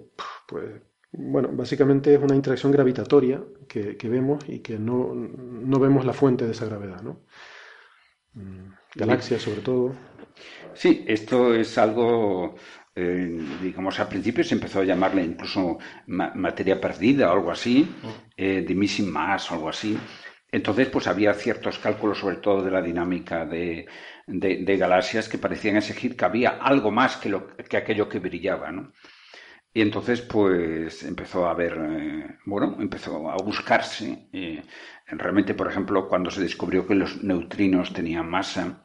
[0.48, 0.82] pues,
[1.14, 6.46] bueno, básicamente es una interacción gravitatoria que, vemos y que no, no, vemos la fuente
[6.46, 7.22] de esa gravedad, ¿no?
[8.34, 9.94] Mm, galaxias, sobre todo.
[10.74, 12.56] Sí, esto es algo
[12.96, 17.88] eh, digamos, al principio se empezó a llamarle incluso materia perdida o algo así,
[18.38, 19.98] eh, de missing mass o algo así.
[20.52, 23.88] Entonces, pues había ciertos cálculos, sobre todo de la dinámica de,
[24.28, 28.94] galaxias, que parecían exigir que había algo más que, lo, que aquello que brillaba, ¿no?
[29.74, 34.30] Y entonces, pues empezó a haber, eh, bueno, empezó a buscarse.
[35.08, 38.84] realmente, por ejemplo, cuando se descubrió que los neutrinos tenían masa,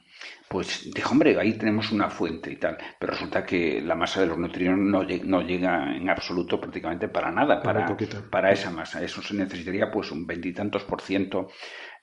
[0.49, 4.29] pues dijo, hombre, ahí tenemos una fuente y tal, pero resulta que la masa de
[4.29, 7.95] los neutrinos no, no llega en absoluto prácticamente para nada, para,
[8.31, 9.03] para esa masa.
[9.03, 11.49] Eso se necesitaría pues un veintitantos por ciento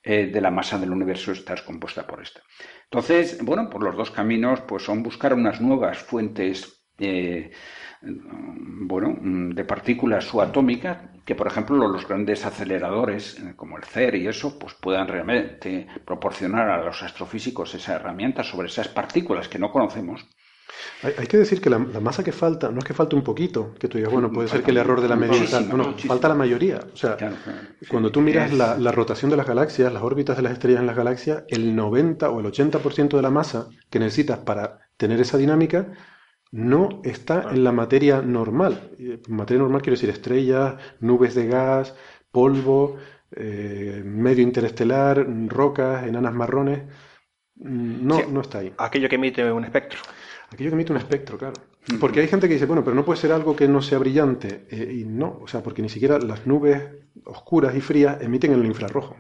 [0.03, 2.41] eh, de la masa del universo está compuesta por esta.
[2.83, 7.51] Entonces, bueno, por los dos caminos pues son buscar unas nuevas fuentes eh,
[8.05, 14.27] bueno, de partículas subatómicas que, por ejemplo, los grandes aceleradores, eh, como el CER y
[14.27, 19.71] eso, pues puedan realmente proporcionar a los astrofísicos esa herramienta sobre esas partículas que no
[19.71, 20.25] conocemos.
[21.03, 23.87] Hay, que decir que la, masa que falta, no es que falte un poquito, que
[23.87, 26.35] tú digas, bueno, puede ser que el error de la medida no, no, falta la
[26.35, 26.79] mayoría.
[26.91, 27.17] O sea,
[27.89, 30.87] cuando tú miras la, la, rotación de las galaxias, las órbitas de las estrellas en
[30.87, 35.37] las galaxias, el 90 o el 80% de la masa que necesitas para tener esa
[35.37, 35.87] dinámica
[36.55, 38.91] no está en la materia normal.
[39.27, 41.93] Materia normal quiero decir estrellas, nubes de gas,
[42.31, 42.95] polvo,
[43.35, 46.83] eh, medio interestelar, rocas, enanas marrones.
[47.55, 48.73] Mm, no, no está ahí.
[48.77, 49.99] Aquello que emite un espectro.
[50.49, 51.55] Aquello que emite un espectro, claro.
[51.99, 54.65] Porque hay gente que dice, bueno, pero no puede ser algo que no sea brillante.
[54.71, 56.81] Eh, y no, o sea, porque ni siquiera las nubes
[57.25, 59.17] oscuras y frías emiten el infrarrojo.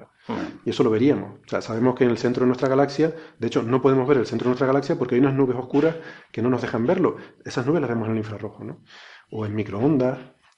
[0.65, 1.39] Y eso lo veríamos.
[1.45, 4.17] O sea, sabemos que en el centro de nuestra galaxia, de hecho, no podemos ver
[4.17, 5.95] el centro de nuestra galaxia porque hay unas nubes oscuras
[6.31, 7.17] que no nos dejan verlo.
[7.43, 8.83] Esas nubes las vemos en el infrarrojo, ¿no?
[9.31, 10.17] O en microondas,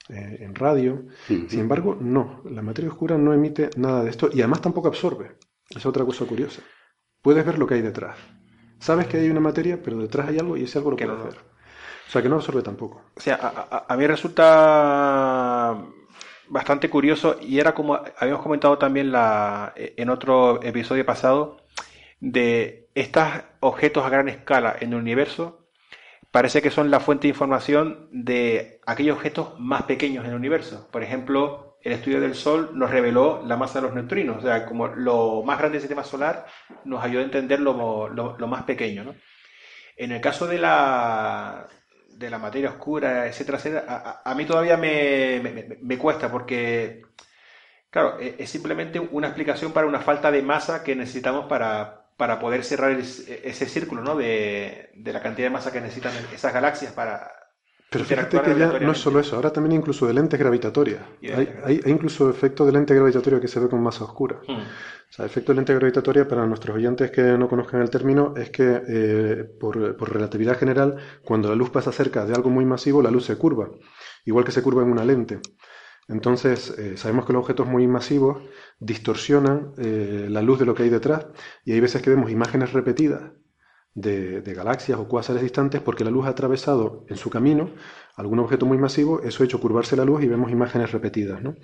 [0.09, 1.05] eh, en radio.
[1.27, 2.41] Sin embargo, no.
[2.45, 5.37] La materia oscura no emite nada de esto y además tampoco absorbe.
[5.69, 6.61] Es otra cosa curiosa.
[7.21, 8.17] Puedes ver lo que hay detrás.
[8.79, 11.37] Sabes que hay una materia, pero detrás hay algo y ese algo lo puedes ver.
[12.07, 13.01] O sea, que no absorbe tampoco.
[13.15, 15.77] O sea, a, a mí resulta
[16.49, 21.57] bastante curioso y era como habíamos comentado también la, en otro episodio pasado
[22.19, 23.27] de estos
[23.59, 25.67] objetos a gran escala en el universo
[26.31, 30.87] parece que son la fuente de información de aquellos objetos más pequeños en el universo.
[30.91, 34.65] Por ejemplo, el estudio del Sol nos reveló la masa de los neutrinos, o sea,
[34.65, 36.45] como lo más grande del sistema solar
[36.83, 39.03] nos ayudó a entender lo, lo más pequeño.
[39.03, 39.15] ¿no?
[39.95, 41.67] En el caso de la,
[42.17, 47.03] de la materia oscura, etcétera, etcétera, a, mí todavía me, cuesta porque,
[47.89, 52.39] claro, e, es, simplemente una explicación para una falta de masa que necesitamos para, para
[52.39, 54.15] poder cerrar ese círculo, ¿no?
[54.15, 57.46] De, de, la cantidad de masa que necesitan esas galaxias para,
[57.89, 61.01] pero fíjate que ya no es solo eso, ahora también incluso de lentes gravitatorias.
[61.23, 64.41] Hay, hay, incluso efecto de lente gravitatoria que se ve con masa oscura.
[64.45, 64.59] Hmm.
[65.09, 68.49] O sea, efecto de lente gravitatoria, para nuestros oyentes que no conozcan el término, es
[68.49, 73.01] que eh, por, por, relatividad general, cuando la luz pasa cerca de algo muy masivo,
[73.01, 73.69] la luz se curva,
[74.25, 75.39] igual que se curva en una lente.
[76.09, 78.41] Entonces, eh, sabemos que los objetos muy masivos
[78.79, 81.27] distorsionan eh, la luz de lo que hay detrás
[81.65, 83.31] y hay veces que vemos imágenes repetidas
[83.97, 87.71] de, galaxias o cuásares distantes porque la luz ha atravesado en su camino
[88.15, 91.41] algún objeto muy masivo, eso ha hecho curvarse la luz y vemos imágenes repetidas.
[91.41, 91.55] ¿no?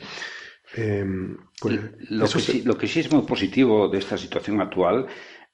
[0.76, 5.08] Em, pues, lo, que sí, lo, que sí, es muy positivo de esta situación actual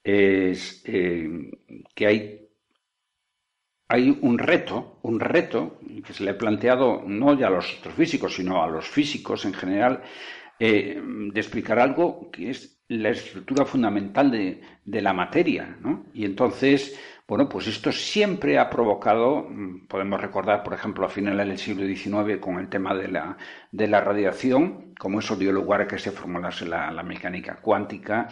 [0.04, 1.52] es eh,
[1.94, 2.50] que hay,
[3.90, 8.36] hay un reto, un reto que se le ha planteado no ya a los astrofísicos,
[8.36, 10.02] sino a los físicos en general,
[10.60, 16.06] eh, de explicar algo que es la estructura fundamental de, de la materia, ¿no?
[16.14, 21.48] Y entonces, bueno, pues esto siempre ha provocado, mm, podemos recordar, por ejemplo, a finales
[21.48, 23.38] del siglo XIX con el tema de la,
[23.72, 28.28] de la radiación, como eso dio lugar a que se formulase la, mecánica cuántica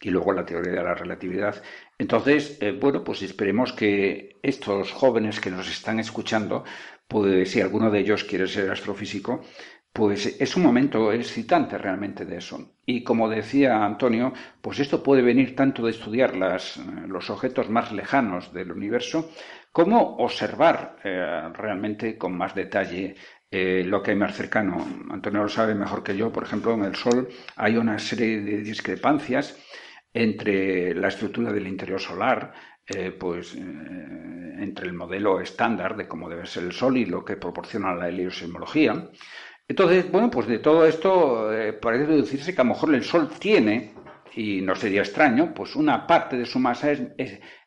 [0.00, 1.62] y luego la teoría de la relatividad.
[1.96, 6.64] Entonces, eh, bueno, pues esperemos que estos jóvenes que nos están escuchando,
[7.08, 9.42] pues si alguno de ellos quiere ser astrofísico,
[9.92, 12.76] pues es un momento excitante realmente de eso.
[12.86, 17.92] Y como decía Antonio, pues esto puede venir tanto de estudiar las, los objetos más
[17.92, 19.30] lejanos del universo,
[19.70, 23.16] como observar eh, realmente con más detalle
[23.50, 24.86] eh, lo que hay más cercano.
[25.10, 28.58] Antonio lo sabe mejor que yo, por ejemplo, en el Sol hay una serie de
[28.62, 29.58] discrepancias
[30.14, 32.52] entre la estructura del interior solar,
[32.86, 37.36] eh, pues entre el modelo estándar de cómo debe ser el Sol y lo que
[37.36, 39.10] proporciona la heliosismología.
[39.72, 43.30] Entonces, bueno, pues de todo esto eh, parece deducirse que a lo mejor el Sol
[43.38, 43.94] tiene,
[44.34, 47.00] y no sería extraño, pues una parte de su masa es,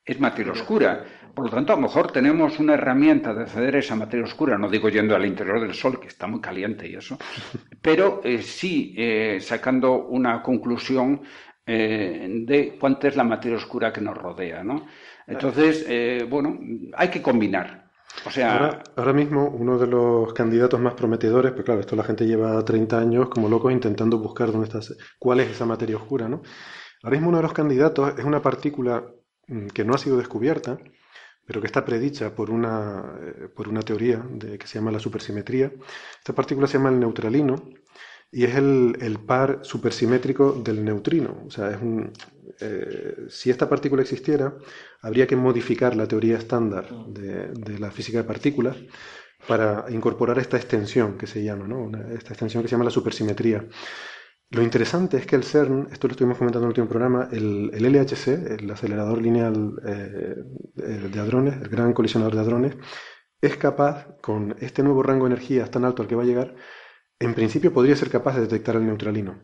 [0.05, 1.03] es, materia oscura.
[1.33, 4.55] Por lo tanto, a lo mejor tenemos una herramienta de acceder a esa materia oscura,
[4.55, 7.17] no digo yendo al interior del Sol, que está muy caliente y eso,
[7.81, 11.21] pero eh, sí eh, sacando una conclusión
[11.65, 14.85] de cuánta es la materia oscura que nos rodea, ¿no?
[15.25, 15.83] Entonces,
[16.29, 16.59] bueno,
[16.93, 17.84] hay que combinar.
[18.95, 22.97] Ahora, mismo uno de los candidatos más prometedores, pues claro, esto la gente lleva 30
[22.97, 24.79] años como locos intentando buscar dónde está,
[25.19, 26.41] cuál es esa materia oscura, ¿no?
[27.03, 29.05] Ahora mismo uno de los candidatos es una partícula
[29.47, 30.77] mm, que no ha sido descubierta,
[31.45, 34.23] pero que está predicha por una, eh, por una teoría
[34.59, 35.71] que se llama la supersimetría.
[36.17, 37.55] Esta partícula se llama el neutralino
[38.35, 41.43] y es el, par supersimétrico del neutrino.
[41.47, 42.11] O sea, es un,
[42.59, 44.53] eh, si esta partícula existiera,
[45.01, 48.75] habría que modificar la teoría estándar de, la física de partículas
[49.47, 51.89] para incorporar esta extensión que se llama, ¿no?
[52.13, 53.65] esta extensión que se llama la supersimetría.
[54.49, 57.71] Lo interesante es que el CERN, esto lo estuvimos comentando en el último programa, el,
[57.71, 60.43] LHC, el acelerador lineal eh,
[61.09, 62.75] de hadrones, el gran colisionador de hadrones,
[63.39, 66.55] es capaz, con este nuevo rango de energía tan alto al que va a llegar,
[67.19, 69.39] en principio podría ser capaz de detectar el neutralino.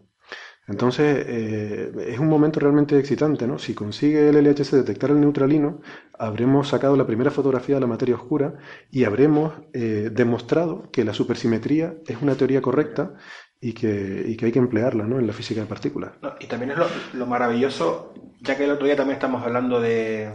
[0.67, 3.57] Entonces, eh, es un momento realmente excitante, ¿no?
[3.57, 5.81] Si consigue el LHC detectar el neutralino,
[6.17, 8.53] habremos sacado la primera fotografía de la materia oscura
[8.91, 13.15] y habremos eh, demostrado que la supersimetría es una teoría correcta
[13.59, 15.19] y que, que hay que emplearla ¿no?
[15.19, 16.11] en la física de partículas.
[16.39, 16.77] y también es
[17.13, 20.31] lo, maravilloso, ya que el otro día también estamos hablando de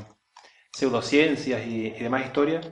[0.73, 2.71] pseudociencias y, y demás historias,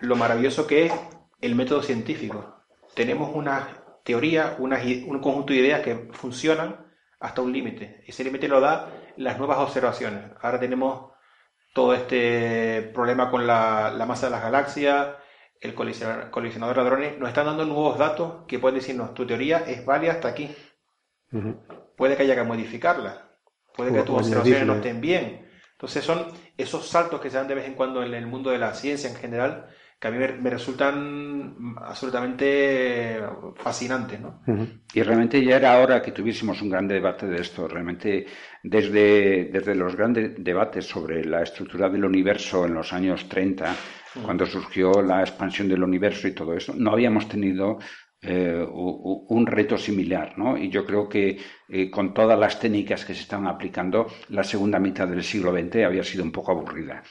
[0.00, 0.92] lo maravilloso que es
[1.40, 2.64] el método científico.
[2.94, 6.86] Tenemos una teoría, un conjunto de ideas que funcionan
[7.20, 8.02] hasta un límite.
[8.06, 10.24] Ese límite lo da las nuevas observaciones.
[10.40, 11.12] Ahora tenemos
[11.72, 15.08] todo este problema con la, masa de las galaxias,
[15.60, 19.84] el colisionador, de hadrones, nos están dando nuevos datos que pueden decirnos, tu teoría es
[19.86, 20.54] válida hasta aquí.
[21.96, 23.30] Puede que haya que modificarla,
[23.74, 25.48] puede que tus observaciones no estén bien.
[25.72, 28.58] Entonces son esos saltos que se dan de vez en cuando en el mundo de
[28.58, 29.68] la ciencia en general
[30.02, 33.20] que a mí me, resultan absolutamente
[33.54, 34.20] fascinantes.
[34.20, 34.42] ¿no?
[34.92, 37.68] Y realmente ya era hora que tuviésemos un gran debate de esto.
[37.68, 38.26] Realmente
[38.64, 43.76] desde, desde los grandes debates sobre la estructura del universo en los años 30,
[44.24, 47.78] cuando surgió la expansión del universo y todo eso, no habíamos tenido
[48.22, 50.58] eh, un reto similar, ¿no?
[50.58, 51.38] Y yo creo que
[51.68, 55.84] eh, con todas las técnicas que se están aplicando, la segunda mitad del siglo XX
[55.84, 57.04] había sido un poco aburrida.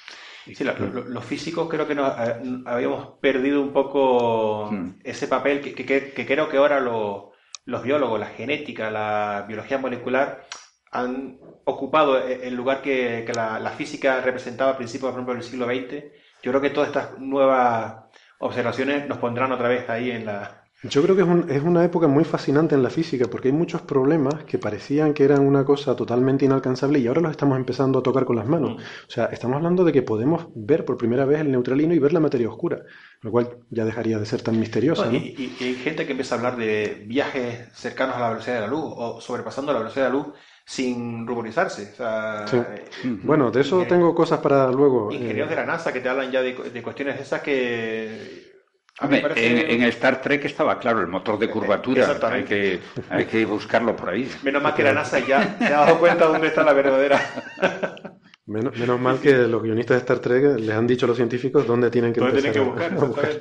[0.45, 4.99] Sí, los físicos creo que nos, eh, habíamos perdido un poco hmm.
[5.03, 10.43] ese papel que, que, creo que ahora los biólogos, la genética, la biología molecular
[10.91, 15.65] han ocupado e, el lugar que, la, física representaba a principios, por ejemplo, del siglo
[15.65, 16.03] XX.
[16.43, 18.05] Yo creo que todas estas nuevas
[18.39, 22.23] observaciones nos pondrán otra vez ahí en la, yo creo que es, una época muy
[22.23, 26.45] fascinante en la física porque hay muchos problemas que parecían que eran una cosa totalmente
[26.45, 28.71] inalcanzable y ahora los estamos empezando a tocar con las manos.
[28.71, 28.77] Mm.
[28.77, 32.13] O sea, estamos hablando de que podemos ver por primera vez el neutralino y ver
[32.13, 32.81] la materia oscura,
[33.21, 35.11] lo cual ya dejaría de ser tan misteriosa.
[35.11, 38.67] y, hay gente que empieza a hablar de viajes cercanos a la velocidad de la
[38.67, 40.33] luz o sobrepasando la velocidad de la luz
[40.65, 41.93] sin ruborizarse.
[41.99, 42.85] Eh,
[43.23, 45.11] bueno, de eso tengo cosas para luego.
[45.11, 48.50] Ingenieros eh, de la NASA que te hablan ya de, de cuestiones esas que
[48.99, 52.17] en, Star Trek estaba claro el motor de curvatura.
[52.31, 54.29] Hay que, hay que buscarlo por ahí.
[54.43, 57.19] Menos mal que la NASA ya se ha dado cuenta dónde está la verdadera.
[58.47, 61.65] Menos, menos, mal que los guionistas de Star Trek les han dicho a los científicos
[61.65, 62.91] dónde tienen que, ¿Dónde tienen que buscar.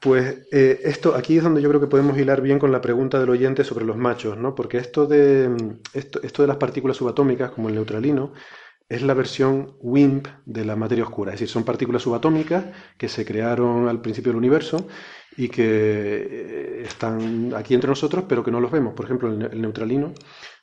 [0.00, 3.20] Pues eh, esto aquí es donde yo creo que podemos hilar bien con la pregunta
[3.20, 4.54] del oyente sobre los machos, ¿no?
[4.54, 5.48] Porque esto de
[5.94, 8.32] esto, esto de las partículas subatómicas, como el neutralino,
[8.92, 12.66] es la versión WIMP de la materia oscura, es decir, son partículas subatómicas
[12.98, 14.86] que se crearon al principio del universo
[15.34, 18.92] y que eh, están aquí entre nosotros, pero que no los vemos.
[18.92, 20.12] Por ejemplo, el, neutralino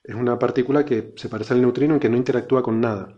[0.03, 3.17] es una partícula que se parece al neutrino en que no interactúa con nada.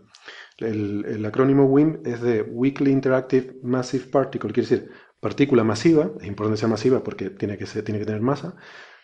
[0.56, 6.54] El, acrónimo WIM es de Weakly Interactive Massive Particle, quiere decir partícula masiva, es importante
[6.54, 8.56] que sea masiva porque tiene que, tiene que tener masa,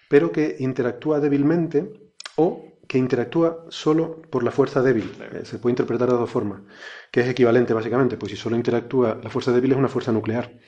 [0.09, 1.93] pero que interactúa débilmente
[2.37, 5.13] o que interactúa solo por la fuerza débil.
[5.21, 6.63] Eh, se puede interpretar de dos formas,
[7.13, 10.59] que es equivalente básicamente, pues si solo interactúa, la fuerza débil es una fuerza nuclear.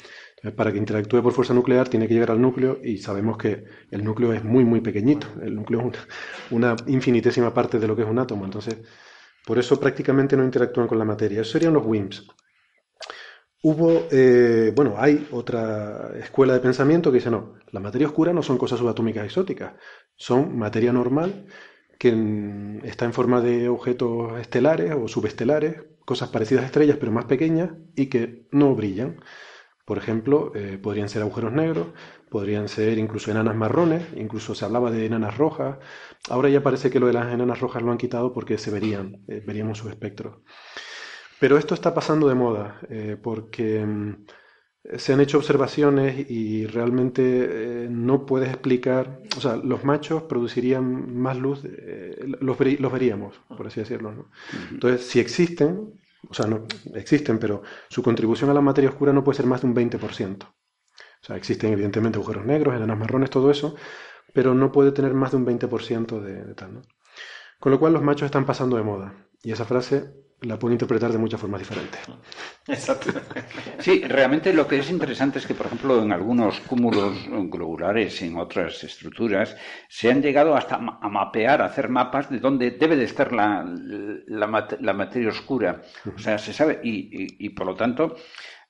[0.56, 4.02] para que interactúe por fuerza nuclear tiene que llegar al núcleo y sabemos que el
[4.04, 5.26] núcleo es muy, muy pequeñito.
[5.42, 5.98] El núcleo es
[6.50, 8.44] una, infinitésima parte de lo que es un átomo.
[8.44, 8.76] Entonces,
[9.46, 11.40] por eso prácticamente no interactúan con la materia.
[11.40, 12.26] Esos serían los WIMPs.
[13.62, 18.42] Hubo, eh, bueno, hay otra escuela de pensamiento que dice, no, la materia oscura no
[18.42, 19.74] son cosas subatómicas exóticas,
[20.16, 21.46] son materia normal
[22.00, 27.26] que está en forma de objetos estelares o subestelares, cosas parecidas a estrellas pero más
[27.26, 29.20] pequeñas y que no brillan.
[29.84, 31.88] Por ejemplo, eh, podrían ser agujeros negros,
[32.30, 35.76] podrían ser incluso enanas marrones, incluso se hablaba de enanas rojas.
[36.30, 39.22] Ahora ya parece que lo de las enanas rojas lo han quitado porque se verían,
[39.28, 40.42] eh, veríamos su espectro.
[41.38, 44.24] Pero esto está pasando de moda eh, porque mm,
[44.96, 51.14] se han hecho observaciones y realmente eh, no puedes explicar, o sea, los machos producirían
[51.16, 54.30] más luz, eh, los, veríamos, por así decirlo.
[54.70, 56.64] Entonces, si existen, o sea, no
[56.94, 60.44] existen, pero su contribución a la materia oscura no puede ser más de un 20%.
[60.44, 63.76] O sea, existen evidentemente agujeros negros, enanas marrones, todo eso,
[64.32, 66.74] pero no puede tener más de un 20% de, de tal.
[66.74, 66.82] ¿no?
[67.58, 69.26] Con lo cual los machos están pasando de moda.
[69.42, 72.00] Y esa frase la pueden interpretar de muchas formas diferentes.
[72.66, 73.12] Exacto.
[73.78, 78.26] Sí, realmente lo que es interesante es que, por ejemplo, en algunos cúmulos globulares y
[78.26, 79.56] en otras estructuras
[79.88, 83.64] se han llegado hasta a mapear, a hacer mapas de dónde debe de estar la,
[84.94, 85.82] materia oscura.
[86.14, 88.16] O sea, se sabe, y, y, por lo tanto,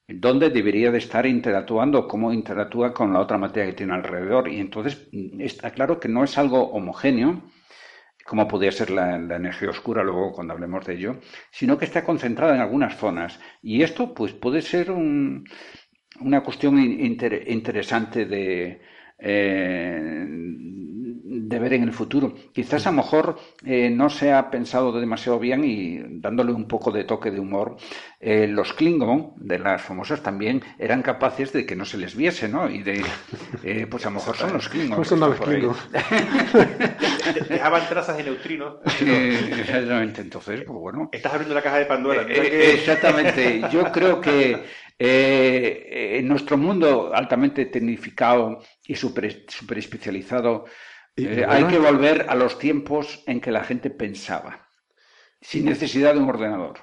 [0.09, 4.49] dónde debería de estar interactuando, cómo interactúa con la otra materia que tiene alrededor.
[4.49, 7.43] Y entonces está claro que no es algo homogéneo
[8.25, 12.55] como podría ser la, energía oscura luego cuando hablemos de ello, sino que está concentrada
[12.55, 13.41] en algunas zonas.
[13.63, 18.81] Y esto pues puede ser una cuestión interesante de,
[19.19, 20.27] eh,
[21.51, 22.33] de ver en el futuro.
[22.53, 23.37] Quizás a lo mejor
[23.67, 27.77] eh, no se ha pensado demasiado bien y dándole un poco de toque de humor,
[28.21, 32.49] eh, los Klingon de las famosas también eran capaces de que no se les viese,
[32.49, 32.71] ¿no?
[32.71, 33.05] Y de,
[33.91, 35.05] pues a lo mejor son los Klingon.
[35.05, 35.77] son los Klingon?
[37.49, 38.77] Dejaban trazas de neutrinos.
[38.85, 41.09] exactamente, entonces, pues bueno.
[41.11, 42.23] Estás abriendo la caja de Pandora.
[42.29, 44.63] Exactamente, yo creo que
[45.03, 50.67] eh, en nuestro mundo altamente tecnificado y super, super especializado,
[51.17, 54.69] eh, hay que volver a los tiempos en que la gente pensaba,
[55.41, 56.79] sin necesidad de un ordenador.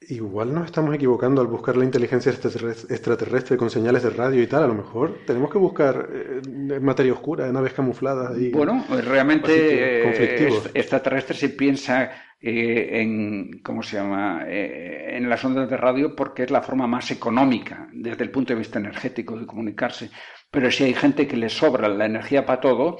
[0.00, 4.62] Igual nos estamos equivocando al buscar la inteligencia extraterrestre con señales de radio y tal.
[4.62, 8.38] A lo mejor tenemos que buscar eh, materia oscura, naves camufladas.
[8.38, 15.68] Y bueno, realmente extraterrestre se piensa eh, en, ¿cómo se llama?, eh, en las ondas
[15.68, 19.46] de radio porque es la forma más económica desde el punto de vista energético de
[19.46, 20.10] comunicarse.
[20.48, 22.98] Pero si hay gente que le sobra la energía para todo,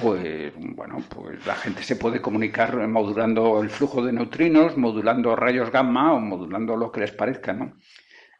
[0.00, 5.70] pues bueno, pues la gente se puede comunicar modulando el flujo de neutrinos, modulando rayos
[5.70, 7.78] gamma o modulando lo que les parezca, ¿no?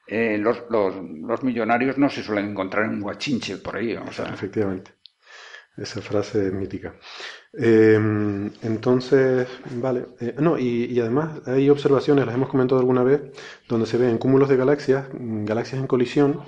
[0.06, 3.92] Eh, los, los, los, millonarios no se suelen encontrar en guachinche por ahí.
[4.32, 4.92] Efectivamente.
[5.76, 6.94] Esa frase es mítica.
[7.52, 10.06] Em, entonces, vale.
[10.20, 13.20] Eh, no, y, además hay observaciones, las hemos comentado alguna vez,
[13.68, 16.40] donde se ven cúmulos de galaxias, mm, galaxias en colisión,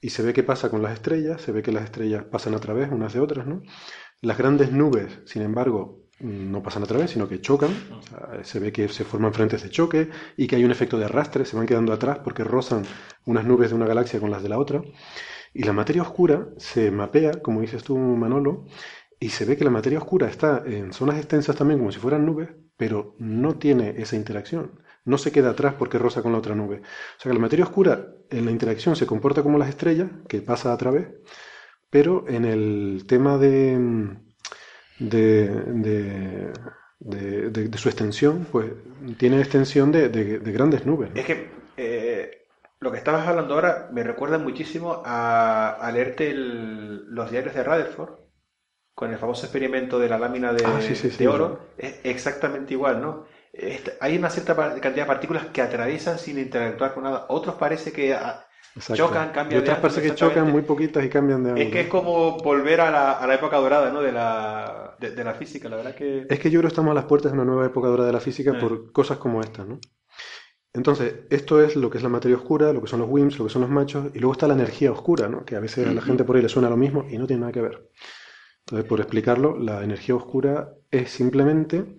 [0.00, 2.60] y se ve qué pasa con las estrellas, se ve que las estrellas pasan a
[2.60, 3.62] través unas de otras, ¿no?
[4.20, 7.70] Las grandes nubes, sin embargo, no pasan a través, sino que chocan.
[8.42, 11.44] se ve que se forman frentes de choque y que hay un efecto de arrastre,
[11.44, 12.82] se van quedando atrás porque rozan
[13.26, 14.82] unas nubes de una galaxia con las de la otra.
[15.54, 18.66] Y la materia oscura se mapea, como dices tú, Manolo,
[19.20, 22.26] y se ve que la materia oscura está en zonas extensas también como si fueran
[22.26, 24.80] nubes, pero no tiene esa interacción.
[25.04, 26.82] No se queda atrás porque roza con la otra nube.
[26.82, 30.42] O sea que la materia oscura en la interacción se comporta como las estrellas, que
[30.42, 31.08] pasa a través,
[31.90, 34.16] pero en el tema de,
[34.98, 36.52] de,
[37.00, 38.72] de, su extensión, pues
[39.16, 40.08] tiene extensión de,
[40.44, 41.10] grandes nubes.
[41.14, 42.48] Es que eh,
[42.80, 48.18] lo que estabas hablando ahora me recuerda muchísimo a, leerte los diarios de Rutherford
[48.94, 53.26] con el famoso experimento de la lámina de, ah, oro, es exactamente igual, ¿no?
[53.52, 57.26] Este, hay una cierta cantidad de partículas que atraviesan sin interactuar con nada.
[57.28, 58.16] Otros parece que
[58.94, 61.66] chocan, cambian y otras parece que chocan muy poquitas y cambian de ángulo.
[61.66, 64.00] Es que es como volver a la, a la época dorada ¿no?
[64.00, 66.26] de, la, de, la física, la verdad que...
[66.28, 68.12] Es que yo creo que estamos a las puertas de una nueva época dorada de
[68.12, 68.60] la física eh.
[68.60, 69.80] por cosas como estas, ¿no?
[70.74, 73.46] Entonces, esto es lo que es la materia oscura, lo que son los WIMPs, lo
[73.46, 75.44] que son los machos, y luego está la energía oscura, ¿no?
[75.44, 77.40] que a veces a la gente por ahí le suena lo mismo y no tiene
[77.40, 77.90] nada que ver.
[78.60, 81.98] Entonces, por explicarlo, la energía oscura es simplemente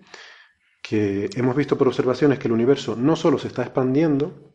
[0.82, 4.49] que hemos visto por observaciones que el universo no solo se está expandiendo,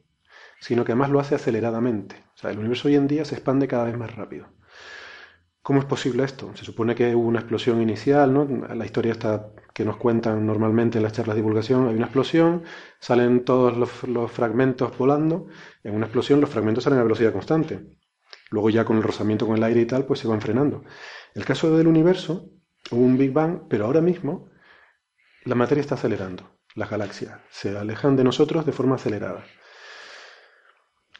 [0.65, 2.25] sino que además lo hace aceleradamente.
[2.35, 4.47] O sea, el universo hoy en día se expande cada vez más rápido.
[5.61, 6.57] ¿Cómo es posible esto?
[6.57, 8.47] Se supone que hubo una explosión inicial, ¿no?
[8.75, 12.63] La historia está que nos cuentan normalmente en las charlas de divulgación, hay una explosión,
[12.99, 15.49] salen todos los, fragmentos volando,
[15.83, 17.99] en una explosión los fragmentos salen a velocidad constante.
[18.49, 20.83] Luego ya con el rozamiento con el aire y tal, pues se van frenando.
[21.35, 22.49] El caso del universo,
[22.91, 24.49] hubo un Big Bang, pero ahora mismo
[25.45, 26.57] la materia está acelerando.
[26.75, 29.45] Las galaxias se alejan de nosotros de forma acelerada.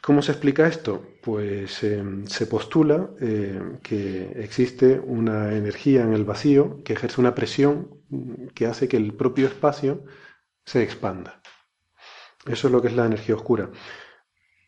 [0.05, 1.03] ¿Cómo se explica esto?
[1.23, 7.33] Pues em, se postula em, que existe una energía en el vacío que ejerce una
[7.33, 10.03] presión mm, que hace que el propio espacio
[10.63, 11.41] se expanda.
[12.45, 13.71] Eso es lo que es la energía oscura.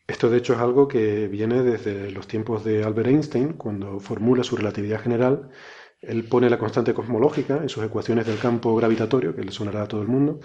[0.08, 4.42] Esto de hecho es algo que viene desde los tiempos de Albert Einstein, cuando formula
[4.42, 5.50] su relatividad general.
[6.00, 9.88] Él pone la constante cosmológica en sus ecuaciones del campo gravitatorio, que le sonará a
[9.88, 10.40] todo el mundo,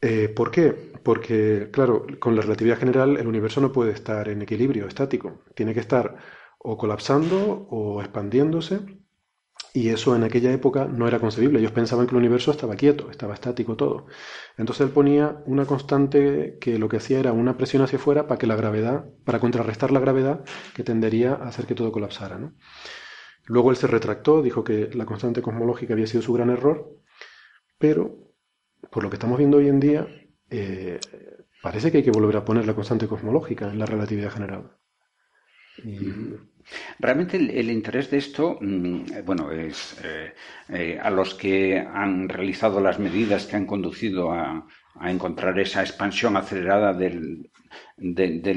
[0.00, 0.92] eh, ¿Por qué?
[1.02, 5.42] Porque, claro, con la relatividad general el universo no puede estar en equilibrio estático.
[5.54, 6.16] Tiene que estar
[6.58, 8.80] o colapsando o expandiéndose.
[9.74, 11.58] Y eso en aquella época no era concebible.
[11.58, 14.06] Ellos pensaban que el universo estaba quieto, estaba estático todo.
[14.56, 18.38] Entonces él ponía una constante que lo que hacía era una presión hacia afuera para
[18.38, 20.44] que la gravedad, para contrarrestar la gravedad
[20.74, 22.52] que tendería a hacer que todo colapsara.
[23.46, 26.90] Luego él se retractó, dijo que la constante cosmológica había sido su gran error,
[27.78, 28.27] pero
[28.90, 30.06] por lo que estamos viendo hoy en día,
[30.50, 30.98] eh,
[31.62, 34.70] parece que hay que volver a poner la constante cosmológica en la relatividad general.
[36.98, 40.34] Realmente el, interés de esto, mm, bueno, es eh,
[40.68, 44.66] eh, a los que han realizado las medidas que han conducido a,
[45.00, 47.48] encontrar esa expansión acelerada del,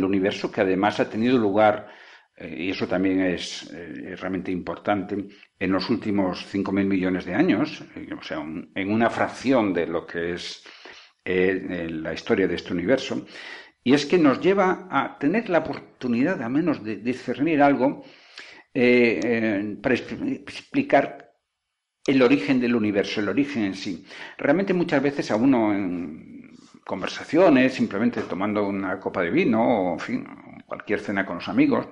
[0.03, 1.87] universo, que además ha tenido lugar,
[2.49, 3.71] y eso también es
[4.19, 5.27] realmente importante,
[5.61, 10.07] en los últimos 5.000 millones de años, eh, o sea, en una fracción de lo
[10.07, 10.63] que es
[11.23, 13.27] eh, la historia de este universo,
[13.83, 18.03] y es que nos lleva a tener la oportunidad, a menos de discernir algo,
[18.73, 21.31] eh, para explicar
[22.07, 24.03] el origen del universo, el origen en sí.
[24.39, 29.99] Realmente muchas veces a uno en conversaciones, simplemente tomando una copa de vino o en
[29.99, 30.27] fin,
[30.65, 31.87] cualquier cena con los amigos,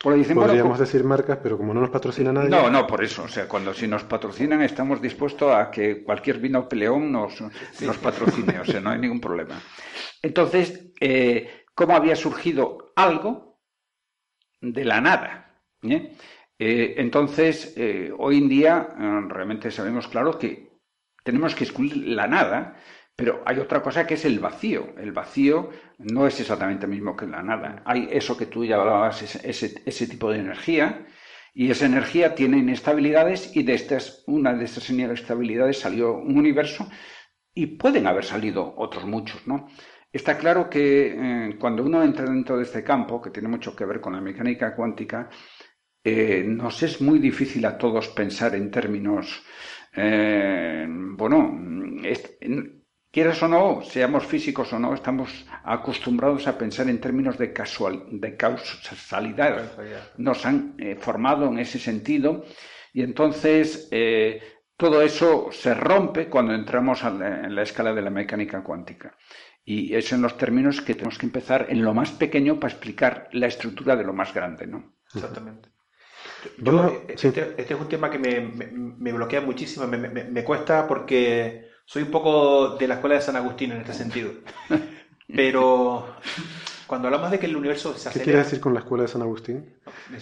[0.00, 2.48] pues Podríamos decir marcas, pero como no nos patrocina nadie.
[2.48, 3.24] No, no, por eso.
[3.24, 7.40] O sea, cuando si nos patrocinan, estamos dispuestos a que cualquier vino peleón nos,
[7.80, 8.60] nos patrocine.
[8.60, 9.60] O sea, no hay ningún problema.
[10.22, 13.58] Entonces, eh, ¿cómo había surgido algo
[14.60, 15.62] de la nada?
[15.82, 16.12] ¿Eh?
[16.60, 17.74] Eh, entonces,
[18.18, 18.88] hoy en día
[19.28, 20.68] realmente sabemos claro que
[21.24, 22.76] tenemos que excluir la nada
[23.18, 24.94] pero hay otra cosa que es el vacío.
[24.96, 27.82] El vacío no es exactamente el mismo que la nada.
[27.84, 31.04] Hay eso que tú ya hablabas, ese, ese, tipo de energía,
[31.52, 36.88] y esa energía tiene inestabilidades, y de estas, una de estas inestabilidades salió un universo,
[37.52, 39.66] y pueden haber salido otros muchos, ¿no?
[40.12, 41.08] Está claro que
[41.48, 44.20] eh, cuando uno entra dentro de este campo, que tiene mucho que ver con la
[44.20, 45.28] mecánica cuántica,
[46.04, 49.44] eh, nos es muy difícil a todos pensar en términos,
[49.96, 51.52] eh, bueno,
[53.18, 58.04] Quieras o no, seamos físicos o no, estamos acostumbrados a pensar en términos de, casual,
[58.12, 59.72] de causalidad.
[60.18, 62.44] Nos han eh, formado en ese sentido
[62.92, 64.40] y entonces eh,
[64.76, 69.16] todo eso se rompe cuando entramos en la escala de la mecánica cuántica.
[69.64, 73.28] Y es en los términos que tenemos que empezar en lo más pequeño para explicar
[73.32, 74.94] la estructura de lo más grande, ¿no?
[75.12, 75.70] Exactamente.
[76.58, 82.10] Yo, este, este, es un tema que me, bloquea muchísimo, me cuesta porque soy un
[82.10, 84.30] poco de la escuela de San Agustín en este sentido.
[85.34, 86.16] Pero
[86.88, 88.12] cuando hablamos de que el universo se acelera...
[88.12, 89.74] ¿Qué quiere decir con la escuela de San Agustín?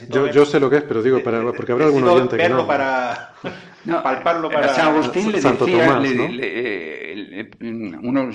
[0.08, 2.66] Yo, yo, sé lo que es, pero digo, para, porque habrá algún oyente que no.
[2.66, 3.34] para
[4.02, 4.74] palparlo para...
[4.74, 6.00] San Agustín le decía,
[6.42, 7.50] eh,
[8.02, 8.30] uno,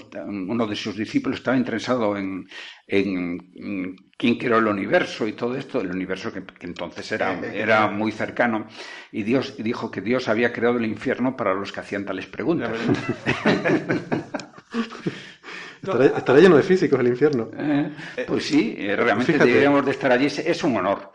[0.47, 2.47] uno, de sus discípulos estaba interesado en,
[2.87, 8.13] en, quién creó el universo y todo esto, el universo que, entonces era, era muy
[8.13, 8.65] cercano,
[9.11, 12.71] y Dios dijo que Dios había creado el infierno para los que hacían tales preguntas.
[15.81, 17.49] Estará, lleno de físicos el infierno.
[17.57, 17.91] Eh,
[18.27, 20.27] pues sí, eh, realmente deberíamos de estar allí.
[20.27, 21.11] Es un honor.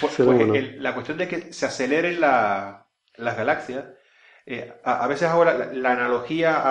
[0.00, 2.86] Pues, pues, la cuestión de que se aceleren las
[3.18, 3.84] galaxias,
[4.46, 6.62] eh, a, veces ahora la, analogía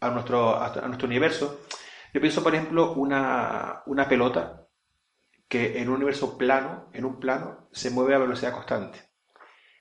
[0.00, 1.60] a, nuestro, a, nuestro universo,
[2.14, 4.66] yo pienso, por ejemplo, una, una pelota
[5.48, 9.10] que en un universo plano, en un plano, se mueve a velocidad constante.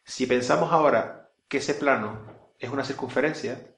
[0.04, 3.71] Si pensamos ahora que ese plano es una circunferencia,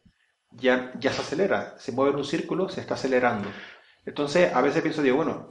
[0.55, 3.49] ya, ya se acelera, se mueve en un círculo, se está acelerando.
[4.05, 5.47] Entonces, a veces pienso, digo, bueno,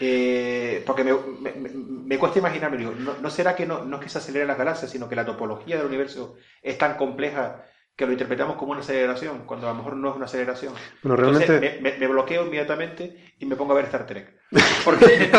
[0.00, 4.18] eh, porque me, cuesta imaginarme, digo, no, ¿no será que no, no es que se
[4.18, 7.64] aceleren las galaxias, sino que la topología del universo es tan compleja
[7.96, 10.72] que lo interpretamos como una aceleración, cuando a lo mejor no es una aceleración.
[11.02, 11.80] Bueno, realmente...
[11.80, 14.34] me, bloqueo inmediatamente y me pongo a ver Star Trek.
[14.84, 15.30] Porque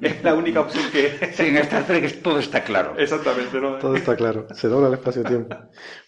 [0.00, 1.32] es la única opción que...
[1.34, 2.94] Sí, en Star Trek todo está claro.
[2.96, 3.60] Exactamente.
[3.60, 3.76] ¿no?
[3.76, 4.46] Todo está claro.
[4.54, 5.54] Se dobla el espacio-tiempo.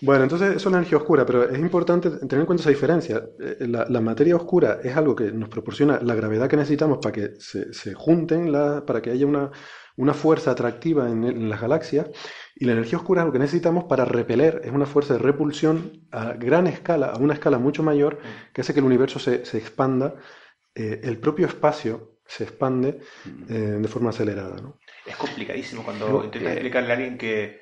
[0.00, 3.22] Bueno, entonces eso es la energía oscura, pero es importante tener en cuenta esa diferencia.
[3.38, 7.32] Eh, la, materia oscura es algo que nos proporciona la gravedad que necesitamos para que
[7.38, 9.50] se, se junten, la, para que haya una
[10.00, 12.08] una fuerza atractiva en, las galaxias
[12.60, 16.06] y la energía oscura es lo que necesitamos para repeler, es una fuerza de repulsión
[16.12, 18.20] a gran escala, a una escala mucho mayor,
[18.52, 20.14] que hace que el universo se, expanda,
[20.74, 23.00] eh, el propio espacio se expande
[23.48, 24.56] eh, de forma acelerada.
[25.04, 27.60] Es complicadísimo cuando intentas explicarle a alguien que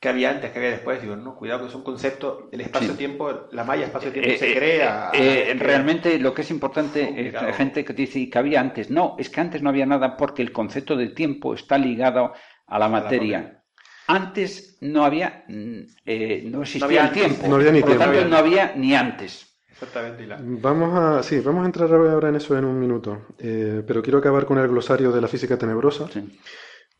[0.00, 1.02] que había antes, que había después.
[1.02, 4.56] Digo, no, cuidado, que es un concepto, el espacio-tiempo, la malla espacio-tiempo eh, se eh,
[4.56, 5.10] crea.
[5.12, 8.90] Eh, realmente lo que es importante es la gente que dice que había antes.
[8.90, 12.32] No, es que antes no había nada porque el concepto de tiempo está ligado
[12.66, 13.59] a la materia.
[14.10, 17.48] Antes no había, no existía el tiempo.
[17.48, 18.06] No había ni Por tiempo.
[18.06, 19.46] Lo tanto, no había ni antes.
[19.70, 20.26] Exactamente.
[20.60, 24.44] Vamos a, sí, vamos a entrar ahora en eso en un minuto, pero quiero acabar
[24.44, 26.08] con el glosario de la física tenebrosa.
[26.08, 26.20] Sí.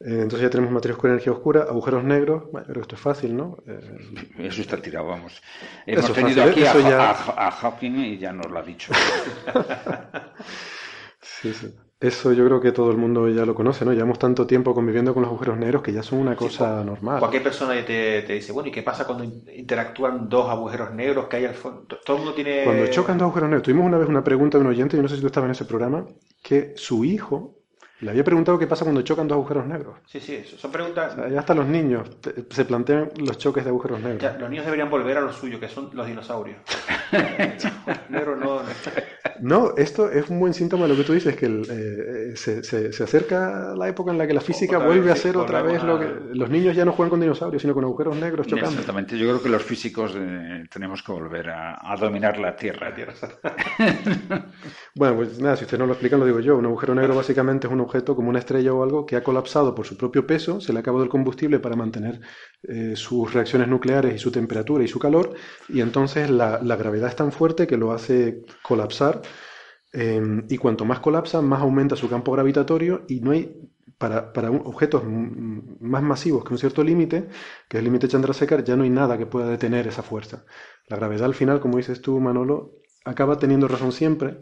[0.00, 2.44] Eh, entonces ya tenemos materia oscura, energía oscura, agujeros negros.
[2.50, 3.58] Bueno, creo que esto es fácil, ¿no?
[3.66, 3.98] Eh,
[4.38, 5.42] eso está tirado, vamos.
[5.86, 8.94] Hemos tenido aquí a, a, Hawking y ya nos lo ha dicho.
[11.20, 11.74] sí, sí.
[12.00, 13.92] Eso yo creo que todo el mundo ya lo conoce, ¿no?
[13.92, 17.18] Llevamos tanto tiempo conviviendo con los agujeros negros que ya son una cosa normal.
[17.18, 21.36] Cualquier persona te, te, dice, bueno, ¿y qué pasa cuando interactúan dos agujeros negros que
[21.36, 21.98] hay al fondo?
[22.02, 22.64] Todo el mundo tiene...
[22.64, 23.64] Cuando chocan dos agujeros negros.
[23.64, 25.52] Tuvimos una vez una pregunta de un oyente, yo no sé si tú estabas en
[25.52, 26.06] ese programa,
[26.42, 27.60] que su hijo
[28.00, 29.98] le había preguntado qué pasa cuando chocan dos agujeros negros.
[30.06, 31.14] Sí, sí, son preguntas.
[31.30, 32.08] ya hasta los niños
[32.48, 34.38] se plantean los choques de agujeros negros.
[34.40, 36.56] los niños deberían volver a lo suyo, que son los dinosaurios.
[38.08, 38.68] Negro no, no.
[39.76, 43.74] Esto es un buen síntoma de lo que tú dices, que eh, se, se, acerca
[43.76, 46.06] la época en la que la física vuelve a ser otra vez lo que.
[46.32, 48.70] Los niños ya no juegan con dinosaurios, sino con agujeros negros chocando.
[48.70, 52.90] Exactamente, yo creo que los físicos eh, tenemos que volver a, dominar la Tierra.
[52.90, 53.14] La tierra.
[54.94, 56.56] bueno, pues nada, si ustedes no lo explican, lo digo yo.
[56.56, 59.74] Un agujero negro básicamente es un objeto como una estrella o algo que ha colapsado
[59.74, 62.20] por su propio peso, se le ha acabado el combustible para mantener
[62.62, 65.34] eh, sus reacciones nucleares y su temperatura y su calor,
[65.68, 69.22] y entonces la, gravedad es tan fuerte que lo hace colapsar,
[69.92, 74.50] em, y cuanto más colapsa, más aumenta su campo gravitatorio, y no hay, para, para
[74.50, 77.28] objetos más masivos que un cierto límite,
[77.68, 80.44] que es el límite Chandrasekhar, ya no hay nada que pueda detener esa fuerza.
[80.88, 84.40] La gravedad al final, como dices tú, Manolo, acaba teniendo razón siempre,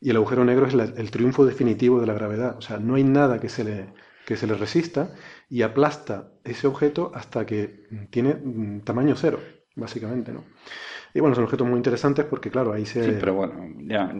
[0.00, 2.56] y el agujero negro es el triunfo definitivo de la gravedad.
[2.56, 3.92] O sea, no hay nada que se le,
[4.26, 5.12] que se le resista
[5.48, 9.40] y aplasta ese objeto hasta que tiene mm, tamaño cero,
[9.74, 10.44] básicamente, ¿no?
[11.12, 13.02] Y bueno, son objetos muy interesantes porque, claro, ahí se...
[13.02, 14.14] Sí, pero bueno, ya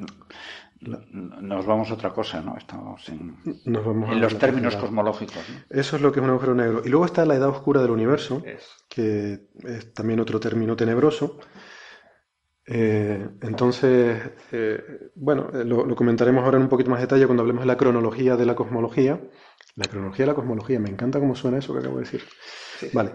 [0.81, 2.57] nos vamos a otra cosa, ¿no?
[2.57, 5.45] Estamos en, en los términos cosmológicos.
[5.69, 6.83] Eso es lo que es un agujero negro.
[6.85, 8.43] Y luego está la edad oscura del universo,
[8.89, 11.39] que es también otro término tenebroso,
[12.73, 17.63] eh, entonces, eh, bueno, eh, lo, comentaremos ahora en un poquito más detalle cuando hablemos
[17.63, 19.21] de la cronología de la cosmología.
[19.75, 22.23] La cronología de la cosmología, me encanta cómo suena eso que acabo de decir.
[22.93, 23.15] Vale,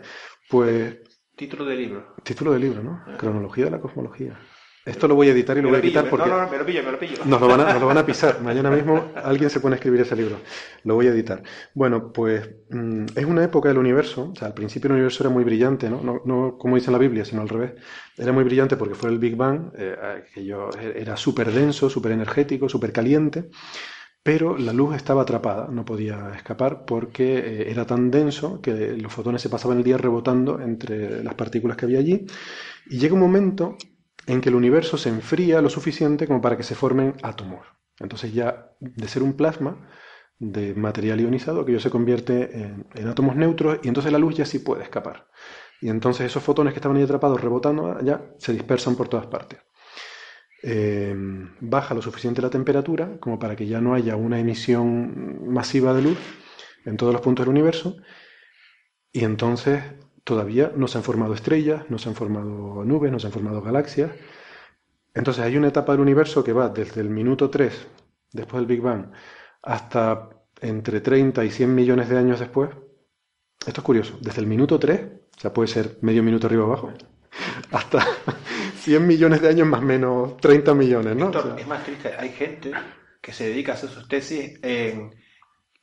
[0.49, 0.97] pues...
[1.37, 2.15] Título de libro.
[2.23, 3.01] Título de libro, ¿no?
[3.17, 4.37] Cronología de la cosmología.
[4.85, 6.29] Esto lo voy a editar y lo voy a quitar porque...
[6.29, 7.17] No, no, me lo pillo, me lo pillo.
[7.25, 8.39] Nos lo, van a, nos lo van a pisar.
[8.41, 10.37] Mañana mismo alguien se pone a escribir ese libro.
[10.83, 11.41] Lo voy a editar.
[11.73, 14.29] Bueno, pues mm, es una época del universo.
[14.31, 16.01] O sea, al principio el universo era muy brillante, ¿no?
[16.01, 17.73] No, no como dice en la Biblia, sino al revés.
[18.15, 22.11] Era muy brillante porque fue el Big Bang, eh, que yo, era súper denso, súper
[22.11, 23.49] energético, súper caliente.
[24.21, 29.11] Pero la luz estaba atrapada, no podía escapar porque eh, era tan denso que los
[29.11, 32.25] fotones se pasaban el día rebotando entre las partículas que había allí.
[32.87, 33.77] Y llega un momento
[34.27, 37.65] en que el universo se enfría lo suficiente como para que se formen átomos.
[37.99, 39.87] Entonces ya de ser un plasma
[40.39, 44.59] de material ionizado, aquello se convierte en, átomos neutros y entonces la luz ya sí
[44.59, 45.27] puede escapar.
[45.81, 49.59] Y entonces esos fotones que estaban ahí atrapados rebotando ya se dispersan por todas partes.
[50.63, 51.13] Eh,
[51.59, 56.01] baja lo suficiente la temperatura como para que ya no haya una emisión masiva de
[56.01, 56.17] luz
[56.85, 57.97] en todos los puntos del universo
[59.11, 59.83] y entonces
[60.25, 63.61] todavía no se han formado estrellas, no se han formado nubes, no se han formado
[63.61, 64.11] galaxias.
[65.13, 67.87] Entonces hay una etapa del universo que va desde el minuto 3,
[68.33, 69.11] después del Big Bang,
[69.61, 72.71] hasta entre 30 y 100 millones de años después.
[73.65, 74.99] Esto es curioso, desde el minuto 3,
[75.37, 76.91] o sea, puede ser medio minuto arriba o abajo,
[77.71, 78.05] hasta
[78.79, 81.31] 100 millones de años más o menos 30 millones, ¿no?
[81.55, 82.71] es más triste, hay gente
[83.21, 85.11] que se dedica a hacer sus tesis en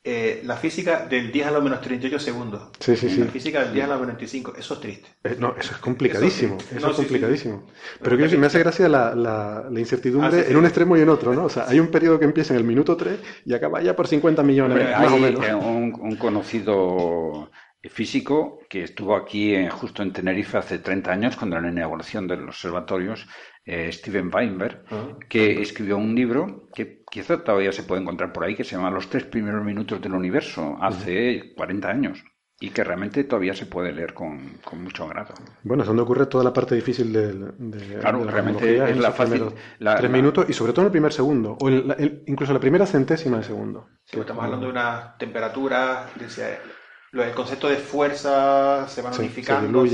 [0.05, 2.71] eh, la física del 10 a lo menos 38 segundos.
[2.81, 3.21] Sí, sí, sí.
[3.21, 4.55] La física del 10 a lo menos 25.
[4.59, 5.09] Eso es triste.
[5.23, 6.59] Eh, no, eso es complicadísimo.
[6.75, 7.69] Eso, es complicadísimo.
[8.03, 11.35] Pero que me hace gracia la, la, incertidumbre ah, en un extremo y en otro,
[11.35, 11.45] ¿no?
[11.45, 14.09] O sea, hay un periodo que empieza en el minuto 3 y acaba ya por
[14.09, 15.47] 50 millones, más o menos.
[15.65, 17.51] Un, un conocido
[17.89, 22.37] físico que estuvo aquí justo en Tenerife hace 30 años, cuando era la inauguración de
[22.37, 23.27] los observatorios,
[23.65, 25.17] eh, Steven Weinberg, ah.
[25.29, 28.91] que escribió un libro que quizá todavía se puede encontrar por ahí, que se llama
[28.91, 32.25] Los tres primeros minutos del universo, hace 40 años.
[32.61, 35.35] Y que realmente todavía se puede leer con, mucho agrado.
[35.65, 39.47] Bueno, es donde ocurre toda la parte difícil de, claro, realmente es la fácil.
[39.81, 43.43] tres minutos y sobre todo en el primer segundo, o incluso la primera centésima de
[43.43, 43.89] segundo.
[44.05, 46.07] estamos hablando de una temperatura,
[47.13, 49.85] el concepto de fuerza se va modificando.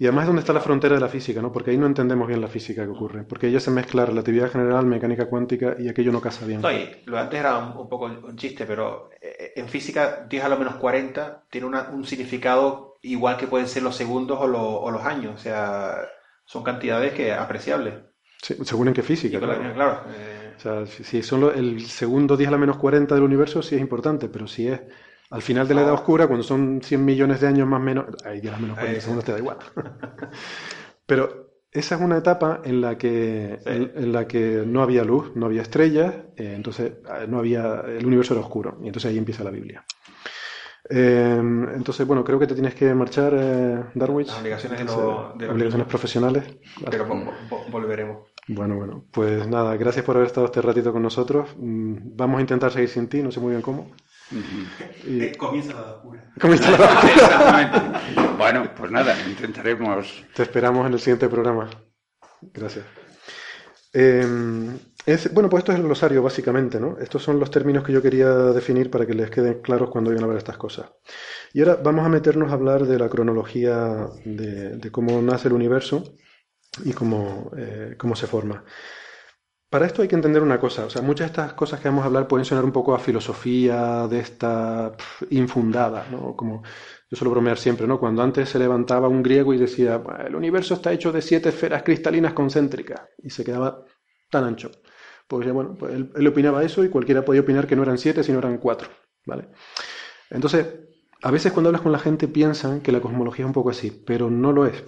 [0.00, 1.50] Y además es donde está la frontera de la física, ¿no?
[1.50, 3.24] Porque ahí no entendemos bien la física que ocurre.
[3.24, 6.60] Porque ella se mezcla relatividad general, mecánica cuántica y aquello no casa bien.
[6.60, 10.48] No, y lo antes era un, poco un chiste, pero eh, en física 10 a
[10.50, 14.46] lo menos 40 tiene un significado igual que pueden ser los segundos o,
[14.90, 15.34] los años.
[15.34, 15.96] O sea,
[16.44, 17.94] son cantidades que apreciables.
[18.40, 19.74] según en qué física, claro.
[19.74, 20.54] claro eh.
[20.56, 23.74] O sea, si, si son el segundo 10 a la menos 40 del universo, sí
[23.74, 24.80] es importante, pero si es
[25.30, 28.06] al final de la Edad Oscura, cuando son 100 millones de años más o menos,
[28.24, 29.58] ahí ya menos 40 segundos te da igual.
[31.06, 35.46] Pero esa es una etapa en la que, en, la que no había luz, no
[35.46, 39.44] había estrellas, eh, entonces eh, no había, el universo era oscuro, y entonces ahí empieza
[39.44, 39.84] la Biblia.
[40.90, 41.36] Eh,
[41.74, 44.26] entonces, bueno, creo que te tienes que marchar, eh, Darwin.
[44.26, 46.44] Las obligaciones, de obligaciones profesionales.
[46.90, 47.06] Pero
[47.70, 48.28] volveremos.
[48.48, 51.50] Bueno, bueno, pues nada, gracias por haber estado este ratito con nosotros.
[51.58, 53.90] Mm, vamos a intentar seguir sin ti, no sé muy bien cómo.
[54.30, 56.32] Eh, comienza la locura.
[56.40, 57.12] Comienza la locura.
[57.12, 58.28] Exactamente.
[58.36, 60.24] Bueno, pues nada, intentaremos.
[60.34, 61.70] Te esperamos en el siguiente programa.
[62.40, 62.84] Gracias.
[63.92, 64.78] Em,
[65.32, 66.98] bueno, pues esto es el glosario, básicamente, ¿no?
[66.98, 70.24] Estos son los términos que yo quería definir para que les queden claros cuando vayan
[70.24, 70.90] a ver estas cosas.
[71.54, 76.04] Y ahora vamos a meternos a hablar de la cronología de, cómo nace el universo
[76.84, 78.64] y cómo, eh, cómo se forma.
[79.70, 82.02] Para esto hay que entender una cosa, o sea, muchas de estas cosas que vamos
[82.02, 84.92] a hablar pueden sonar un poco a filosofía de esta
[85.28, 86.34] infundada, ¿no?
[86.34, 86.62] Como
[87.10, 88.00] yo suelo bromear siempre, ¿no?
[88.00, 91.82] Cuando antes se levantaba un griego y decía, el universo está hecho de siete esferas
[91.82, 93.84] cristalinas concéntricas y se quedaba
[94.30, 94.70] tan ancho.
[95.26, 98.24] Pues bueno, pues él, él opinaba eso y cualquiera podía opinar que no eran siete,
[98.24, 98.88] sino eran cuatro,
[99.26, 99.48] ¿vale?
[100.30, 100.66] Entonces,
[101.22, 103.90] a veces cuando hablas con la gente piensan que la cosmología es un poco así,
[103.90, 104.82] pero no lo es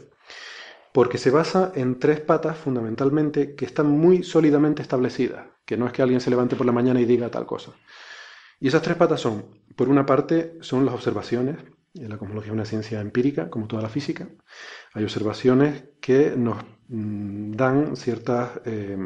[0.93, 5.93] porque se basa en tres patas fundamentalmente que están muy sólidamente establecidas, que no es
[5.93, 7.73] que alguien se levante por la mañana y diga tal cosa.
[8.59, 11.57] Y esas tres patas son, por una parte, son las observaciones,
[11.95, 14.29] la cosmología es una ciencia empírica, como toda la física.
[14.93, 18.97] Hay observaciones que nos mm, dan ciertas eh,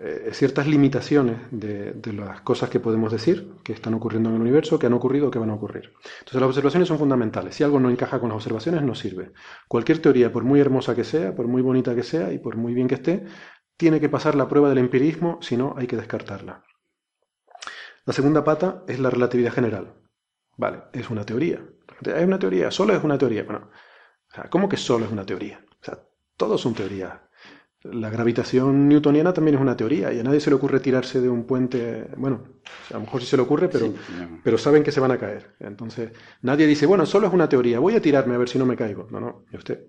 [0.00, 4.78] eh, ciertas limitaciones de, las cosas que podemos decir que están ocurriendo en el universo,
[4.78, 5.92] que han ocurrido que van a ocurrir.
[6.20, 7.56] Entonces las observaciones son fundamentales.
[7.56, 9.32] Si algo no encaja con las observaciones, no sirve.
[9.66, 12.74] Cualquier teoría, por muy hermosa que sea, por muy bonita que sea y por muy
[12.74, 13.24] bien que esté,
[13.76, 16.62] tiene que pasar la prueba del empirismo, si no, hay que descartarla.
[18.04, 19.94] La segunda pata es la relatividad general.
[20.56, 21.60] Vale, es una teoría.
[22.04, 23.42] Es una teoría, solo es una teoría.
[23.42, 23.70] Bueno,
[24.50, 25.64] ¿cómo que solo es una teoría?
[25.80, 25.98] O sea,
[26.36, 27.12] todos son teorías.
[27.82, 31.28] La gravitación newtoniana también es una teoría y a nadie se le ocurre tirarse de
[31.28, 32.08] un puente.
[32.16, 32.42] Bueno,
[32.90, 33.94] a lo mejor sí se le ocurre, pero,
[34.42, 35.54] pero saben que se van a caer.
[35.60, 36.10] Entonces,
[36.42, 38.76] nadie dice, bueno, solo es una teoría, voy a tirarme a ver si no me
[38.76, 39.06] caigo.
[39.10, 39.86] No, no, y usted.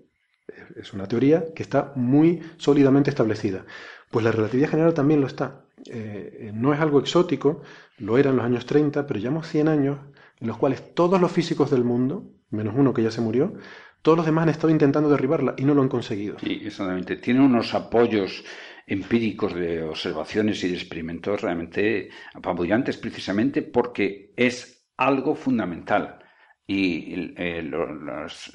[0.76, 3.64] Es una teoría que está muy sólidamente establecida.
[4.10, 5.64] Pues la relatividad general también lo está.
[5.90, 7.62] Eh, no es algo exótico,
[7.98, 9.98] lo era en los años 30, pero llevamos 100 años
[10.38, 13.54] en los cuales todos los físicos del mundo, menos uno que ya se murió,
[14.02, 16.38] todos los demás han estado intentando derribarla y no lo han conseguido.
[16.38, 17.16] Sí, exactamente.
[17.16, 18.44] Tiene unos apoyos
[18.86, 26.18] empíricos de observaciones y de experimentos realmente apabullantes precisamente porque es algo fundamental
[26.66, 28.52] y eh, las,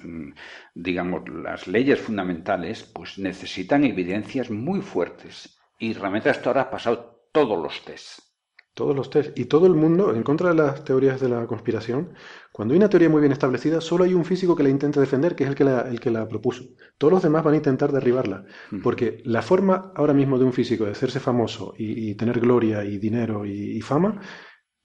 [0.74, 7.28] digamos las leyes fundamentales pues necesitan evidencias muy fuertes y realmente hasta ahora ha pasado
[7.32, 8.35] todos los tests
[8.76, 12.14] todos los test y todo el mundo, en contra de las teorías de la conspiración,
[12.52, 15.36] cuando hay una teoría muy bien establecida, solo hay un físico que la intenta defender,
[15.36, 16.66] que es el que la, el que la propuso.
[16.98, 18.46] Todos los demás van a intentar derribarla,
[18.84, 22.98] porque la forma ahora mismo de un físico de hacerse famoso y, tener gloria y
[22.98, 24.22] dinero y, fama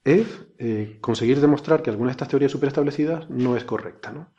[0.03, 0.25] es
[0.57, 4.11] eh, conseguir demostrar que alguna de estas teorías superestablecidas no es correcta.
[4.11, 4.33] ¿no?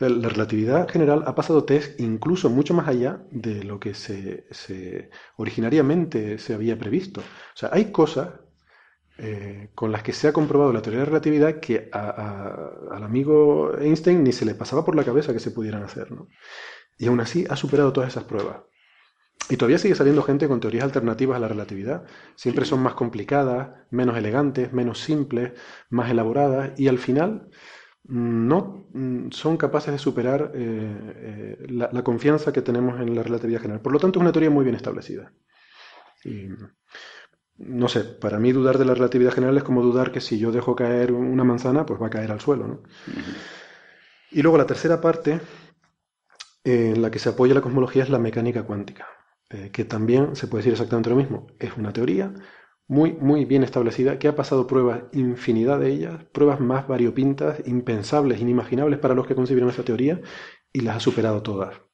[0.00, 5.10] la relatividad general ha pasado test incluso mucho más allá de lo que se, se
[5.36, 7.20] originariamente se había previsto.
[7.20, 8.30] O sea, hay cosas
[9.18, 13.72] eh, con las que se ha comprobado la teoría de la relatividad que al amigo
[13.78, 16.12] Einstein ni se le pasaba por la cabeza que se pudieran hacer.
[16.12, 16.28] ¿no?
[16.98, 18.58] Y aún así ha superado todas esas pruebas.
[19.48, 22.04] Y todavía sigue saliendo gente con teorías alternativas a la relatividad.
[22.34, 25.52] Siempre son más complicadas, menos elegantes, menos simples,
[25.88, 27.48] más elaboradas y al final
[28.04, 33.22] mm, no mm, son capaces de superar eh, eh, la, confianza que tenemos en la
[33.22, 33.82] relatividad general.
[33.82, 35.32] Por lo tanto, es una teoría muy bien establecida.
[36.24, 36.48] Y,
[37.58, 40.52] no sé, para mí dudar de la relatividad general es como dudar que si yo
[40.52, 42.66] dejo caer una manzana, pues va a caer al suelo.
[42.66, 42.82] ¿no?
[44.30, 45.40] Y luego la tercera parte
[46.64, 49.06] en la que se apoya la cosmología es la mecánica cuántica.
[49.48, 51.46] Eh, que también se puede decir exactamente lo mismo.
[51.60, 52.34] Es una teoría
[52.88, 58.40] muy, muy bien establecida, que ha pasado pruebas, infinidad de ellas, pruebas más variopintas, impensables,
[58.40, 60.20] inimaginables para los que concibieron esa teoría,
[60.72, 61.85] y las ha superado todas.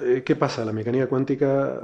[0.00, 0.64] Eh, ¿Qué pasa?
[0.64, 1.80] La mecánica cuántica,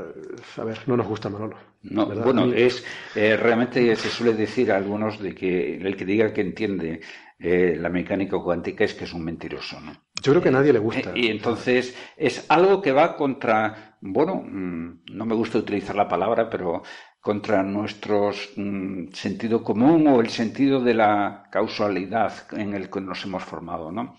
[0.56, 1.56] a ver, no nos gusta Manolo.
[1.82, 2.84] No, bueno, es
[3.14, 7.00] eh, realmente se suele decir a algunos de que el que diga que entiende
[7.38, 9.92] eh, la mecánica cuántica es que es un mentiroso, ¿no?
[10.22, 11.12] Yo creo que a nadie le gusta.
[11.14, 16.48] y entonces es algo que va contra, bueno, mm, no me gusta utilizar la palabra,
[16.48, 16.82] pero
[17.20, 23.24] contra nuestro mm, sentido común o el sentido de la causalidad en el que nos
[23.24, 24.16] hemos formado, ¿no?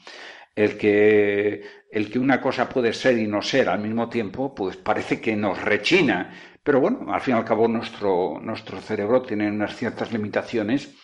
[0.55, 4.77] El que, el que una cosa puede ser y no ser al mismo tiempo, pues
[4.77, 6.33] parece que nos rechina.
[6.63, 10.95] Pero bueno, al fin y al cabo nuestro, nuestro cerebro tiene unas ciertas limitaciones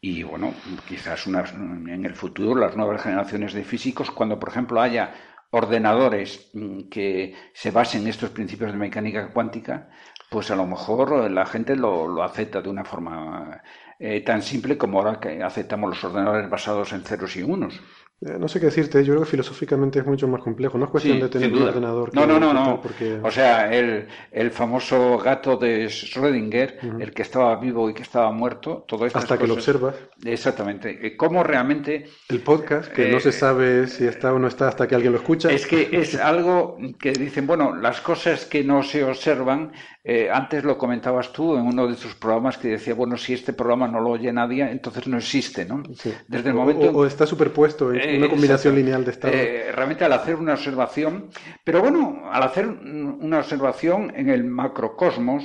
[0.00, 0.54] y bueno,
[0.88, 5.12] quizás unas, en el futuro las nuevas generaciones de físicos, cuando por ejemplo haya
[5.50, 9.90] ordenadores mm, que se basen en estos principios de mecánica cuántica,
[10.30, 13.62] pues a lo mejor la gente lo, lo acepta de una forma
[13.98, 17.80] eh, tan simple como ahora que aceptamos los ordenadores basados en ceros y unos.
[18.22, 20.76] Eh, no sé qué decirte, yo creo que filosóficamente es mucho más complejo.
[20.76, 22.14] No es cuestión de tener un ordenador.
[22.14, 22.82] No, no, no, no.
[23.22, 28.30] O sea, el, el, famoso gato de Schrödinger, el que estaba vivo y que estaba
[28.30, 29.18] muerto, todo esto.
[29.18, 29.94] Hasta que lo observas.
[30.22, 30.98] Exactamente.
[31.06, 32.10] Eh, ¿Cómo realmente.
[32.28, 35.12] El podcast, que no se eh, sabe si está o no está hasta que alguien
[35.12, 35.50] lo escucha.
[35.50, 40.64] Es que es algo que dicen, bueno, las cosas que no se observan eh, antes
[40.64, 44.00] lo comentabas tú en uno de tus programas que decía, bueno, si este programa no
[44.00, 45.82] lo oye nadie, entonces no existe, ¿no?
[46.26, 46.90] Desde el momento...
[46.90, 49.34] O, está superpuesto en una combinación lineal de estado.
[49.34, 51.28] Eh, realmente al hacer una observación,
[51.62, 55.44] pero bueno, al hacer una observación en el macrocosmos,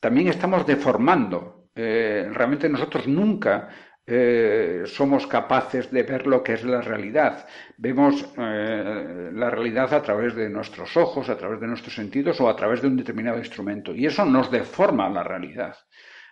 [0.00, 1.68] también estamos deformando.
[1.74, 3.68] Eh, realmente nosotros nunca
[4.12, 7.46] eh, somos capaces de ver lo que es la realidad.
[7.76, 12.48] Vemos eh, la realidad a través de nuestros ojos, a través de nuestros sentidos o
[12.48, 13.94] a través de un determinado instrumento.
[13.94, 15.76] Y eso nos deforma la realidad.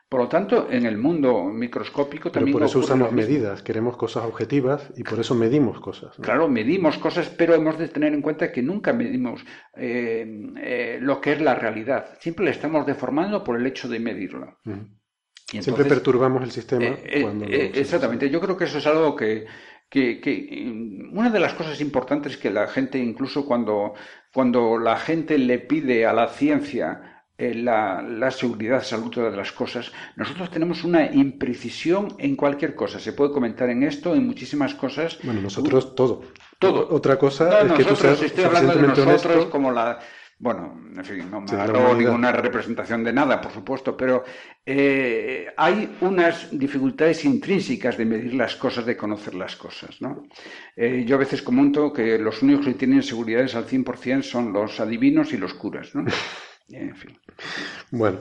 [0.09, 2.57] Por lo tanto, en el mundo microscópico también.
[2.57, 6.17] Pero por eso usamos medidas, queremos cosas objetivas y por eso medimos cosas.
[6.17, 9.45] Claro, medimos cosas, pero hemos de tener en cuenta que nunca medimos
[9.77, 12.17] eh, lo que es la realidad.
[12.19, 14.01] Siempre le estamos deformando por el hecho de
[15.51, 16.85] Siempre perturbamos el sistema.
[16.85, 19.47] Eh, eh, cuando eh, exactamente, yo creo que eso es algo que,
[21.13, 23.95] una de las cosas importantes que la gente, incluso cuando,
[24.33, 29.91] cuando la gente le pide a la ciencia la, la, seguridad absoluta de las cosas,
[30.17, 32.99] nosotros tenemos una imprecisión en cualquier cosa.
[32.99, 35.19] Se puede comentar en esto, en muchísimas cosas.
[35.23, 36.25] Bueno, nosotros todo.
[36.59, 36.89] Todo.
[36.91, 40.01] Otra cosa es que tú seas estoy hablando de nosotros como la
[40.41, 44.23] bueno, en fin, no me hago ninguna representación de nada, por supuesto, pero
[44.65, 50.01] eh, hay unas dificultades intrínsecas de medir las cosas, de conocer las cosas.
[50.01, 50.23] ¿no?
[50.77, 54.79] Eh, yo a veces comento que los únicos que tienen seguridades al 100% son los
[54.79, 55.95] adivinos y los curas.
[55.95, 56.05] ¿no?
[56.71, 57.19] En fin.
[57.91, 58.19] Bueno,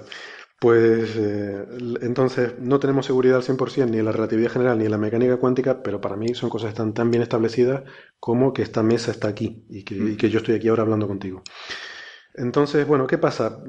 [0.58, 1.66] pues eh,
[2.02, 5.36] entonces no tenemos seguridad al 100% ni en la relatividad general ni en la mecánica
[5.36, 7.84] cuántica, pero para mí son cosas que están tan bien establecidas
[8.22, 11.10] como que esta mesa está aquí y que, y que yo estoy aquí ahora hablando
[11.10, 11.44] contigo.
[12.38, 13.60] Entonces, bueno, ¿qué pasa?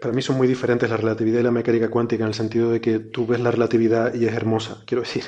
[0.00, 2.80] Para mí son muy diferentes la relatividad y la mecánica cuántica en el sentido de
[2.80, 5.24] que tú ves la relatividad y es hermosa, quiero decir.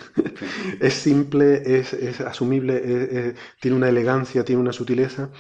[0.81, 5.31] es simple, es, asumible, tiene una elegancia, tiene una sutileza.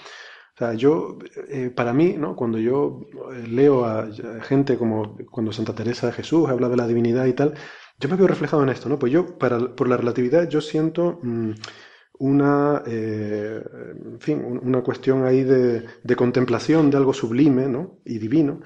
[0.55, 1.18] O sea, yo,
[1.49, 2.36] eh, para mí, ¿no?
[2.36, 3.01] cuando yo
[3.46, 4.09] leo a
[4.42, 7.55] gente como cuando Santa Teresa de Jesús habla de la divinidad y tal,
[7.99, 8.99] yo me veo reflejado en esto, ¿no?
[8.99, 11.18] Pues yo, para, por la relatividad, yo siento...
[11.22, 11.53] Mm,
[12.18, 13.62] una, eh,
[14.04, 15.84] en fin, una cuestión ahí de,
[16.16, 18.00] contemplación de algo sublime ¿no?
[18.04, 18.60] y divino.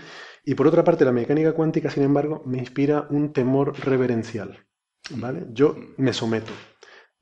[0.45, 4.67] Y por otra parte, la mecánica cuántica, sin embargo, me inspira un temor reverencial.
[5.17, 5.47] ¿vale?
[5.53, 6.53] Yo me someto.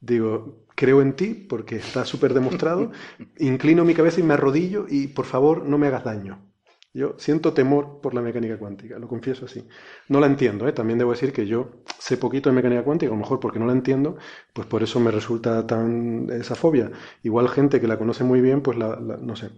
[0.00, 2.90] Digo, creo en ti porque está súper demostrado,
[3.38, 6.49] inclino mi cabeza y me arrodillo y por favor no me hagas daño.
[6.92, 9.66] Yo siento temor por la mecánica cuántica, lo confieso así.
[10.08, 10.72] No la entiendo, ¿eh?
[10.72, 13.66] también debo decir que yo sé poquito de mecánica cuántica, a lo mejor porque no
[13.66, 14.16] la entiendo,
[14.52, 16.90] pues por eso me resulta tan esa fobia.
[17.22, 19.50] Igual gente que la conoce muy bien, pues la, no sé.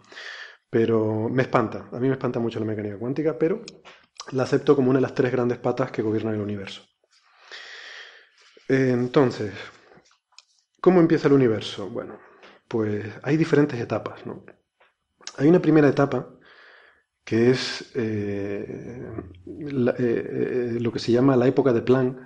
[0.71, 3.63] Pero me espanta, a mí me espanta mucho la mecánica cuántica, pero
[4.33, 6.83] la acepto como una de las tres grandes patas que gobiernan el universo.
[8.69, 9.53] Entonces,
[10.81, 11.89] ¿cómo empieza el universo?
[11.89, 12.19] Bueno,
[12.69, 14.45] pues hay diferentes etapas, ¿no?
[15.39, 16.29] Hay una primera etapa
[17.25, 19.13] que es eh,
[19.47, 22.19] eh, lo que se llama la época de Planck,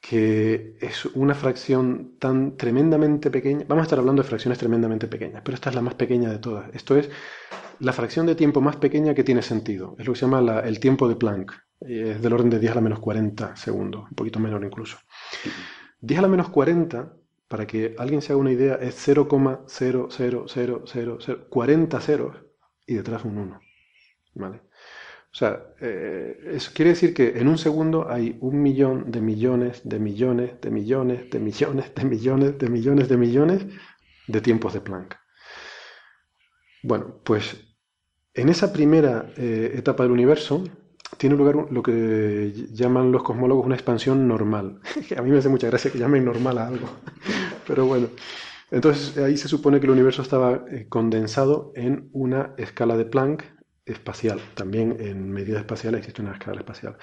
[0.00, 3.64] que es una fracción tan tremendamente pequeña.
[3.68, 6.38] Vamos a estar hablando de fracciones tremendamente pequeñas, pero esta es la más pequeña de
[6.38, 6.74] todas.
[6.74, 7.08] Esto es
[7.78, 9.94] la fracción de tiempo más pequeña que tiene sentido.
[9.98, 11.52] Es lo que se llama el tiempo de Planck.
[11.80, 14.98] Es del orden de 10 a la menos 40 segundos, un poquito menor incluso.
[16.00, 17.12] 10 a la menos 40,
[17.48, 22.36] para que alguien se haga una idea, es 0,00000, 40 ceros
[22.86, 23.60] y detrás un 1.
[24.34, 24.60] ¿Vale?
[25.32, 29.80] O sea, eh, eso quiere decir que en un segundo hay un millón de millones,
[29.82, 33.66] de millones, de millones, de millones, de millones, de millones, de millones
[34.26, 35.16] de tiempos de Planck.
[36.82, 37.56] Bueno, pues
[38.34, 40.64] en esa primera eh, etapa del universo
[41.16, 44.80] tiene lugar lo que llaman los cosmólogos una expansión normal.
[45.16, 46.88] a mí me hace mucha gracia que llamen normal a algo.
[47.66, 48.08] Pero bueno,
[48.70, 53.44] entonces ahí se supone que el universo estaba eh, condensado en una escala de Planck
[53.84, 54.40] espacial.
[54.54, 56.96] También en medida espacial existe una escala espacial.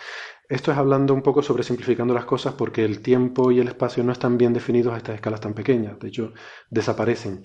[0.47, 4.03] Esto es hablando un poco sobre simplificando las cosas porque el tiempo y el espacio
[4.03, 5.99] no están bien definidos a estas escalas tan pequeñas.
[5.99, 6.33] De hecho,
[6.69, 7.41] desaparecen.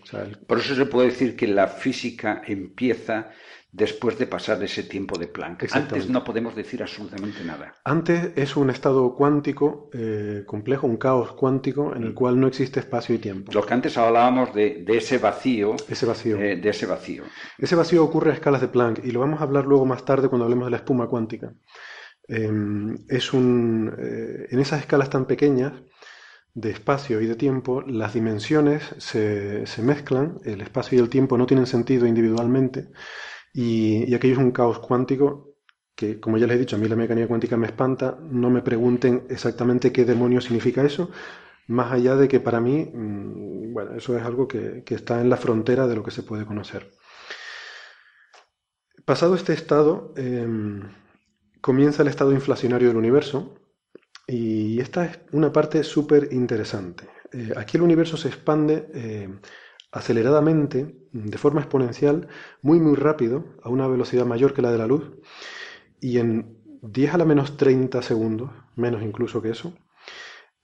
[0.46, 3.30] Por eso se puede decir que la física empieza
[3.74, 5.64] después de pasar ese tiempo de Planck.
[5.72, 7.74] Antes no podemos decir absolutamente nada.
[7.84, 12.78] Antes es un estado cuántico eh, complejo, un caos cuántico en el cual no existe
[12.78, 13.50] espacio y tiempo.
[13.52, 15.74] Lo que antes hablábamos de, ese vacío.
[15.88, 16.38] Ese vacío.
[16.40, 17.24] Eh, de ese vacío.
[17.58, 20.28] Ese vacío ocurre a escalas de Planck y lo vamos a hablar luego más tarde
[20.28, 21.52] cuando hablemos de la espuma cuántica.
[22.28, 25.72] Em, es un, eh, en esas escalas tan pequeñas
[26.54, 31.36] de espacio y de tiempo, las dimensiones se, se mezclan, el espacio y el tiempo
[31.36, 32.90] no tienen sentido individualmente
[33.54, 35.54] y, aquello es un caos cuántico
[35.94, 38.18] que, como ya les he dicho, a mí la mecánica cuántica me espanta.
[38.20, 41.10] No me pregunten exactamente qué demonio significa eso,
[41.68, 45.36] más allá de que para mí, mm, bueno, eso es algo que, está en la
[45.36, 46.90] frontera de lo que se puede conocer.
[49.04, 50.82] Pasado este estado, em,
[51.60, 53.54] comienza el estado inflacionario del universo
[54.26, 57.08] y esta es una parte súper interesante.
[57.32, 59.28] Eh, aquí el universo se expande eh,
[59.94, 62.28] aceleradamente, de forma exponencial,
[62.62, 65.12] muy muy rápido, a una velocidad mayor que la de la luz,
[66.00, 69.72] y en 10 a la menos 30 segundos, menos incluso que eso,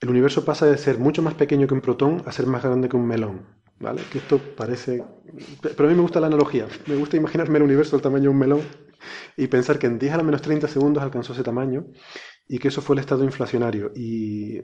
[0.00, 2.88] el universo pasa de ser mucho más pequeño que un protón a ser más grande
[2.88, 3.46] que un melón.
[3.78, 4.02] ¿Vale?
[4.12, 5.02] Que esto parece...
[5.62, 6.66] Pero a mí me gusta la analogía.
[6.86, 8.60] Me gusta imaginarme el universo del tamaño de un melón
[9.36, 11.86] y pensar que en 10 a la menos 30 segundos alcanzó ese tamaño
[12.46, 13.92] y que eso fue el estado inflacionario.
[13.94, 14.60] Y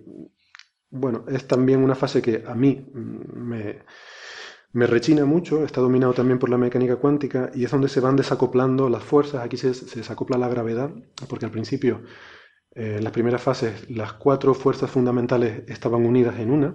[0.90, 3.84] bueno, es también una fase que a mí me,
[4.76, 8.14] me rechina mucho, está dominado también por la mecánica cuántica y es donde se van
[8.14, 10.90] desacoplando las fuerzas, aquí se, desacopla la gravedad,
[11.30, 12.02] porque al principio,
[12.74, 16.74] eh, en las primeras fases, las cuatro fuerzas fundamentales estaban unidas en una,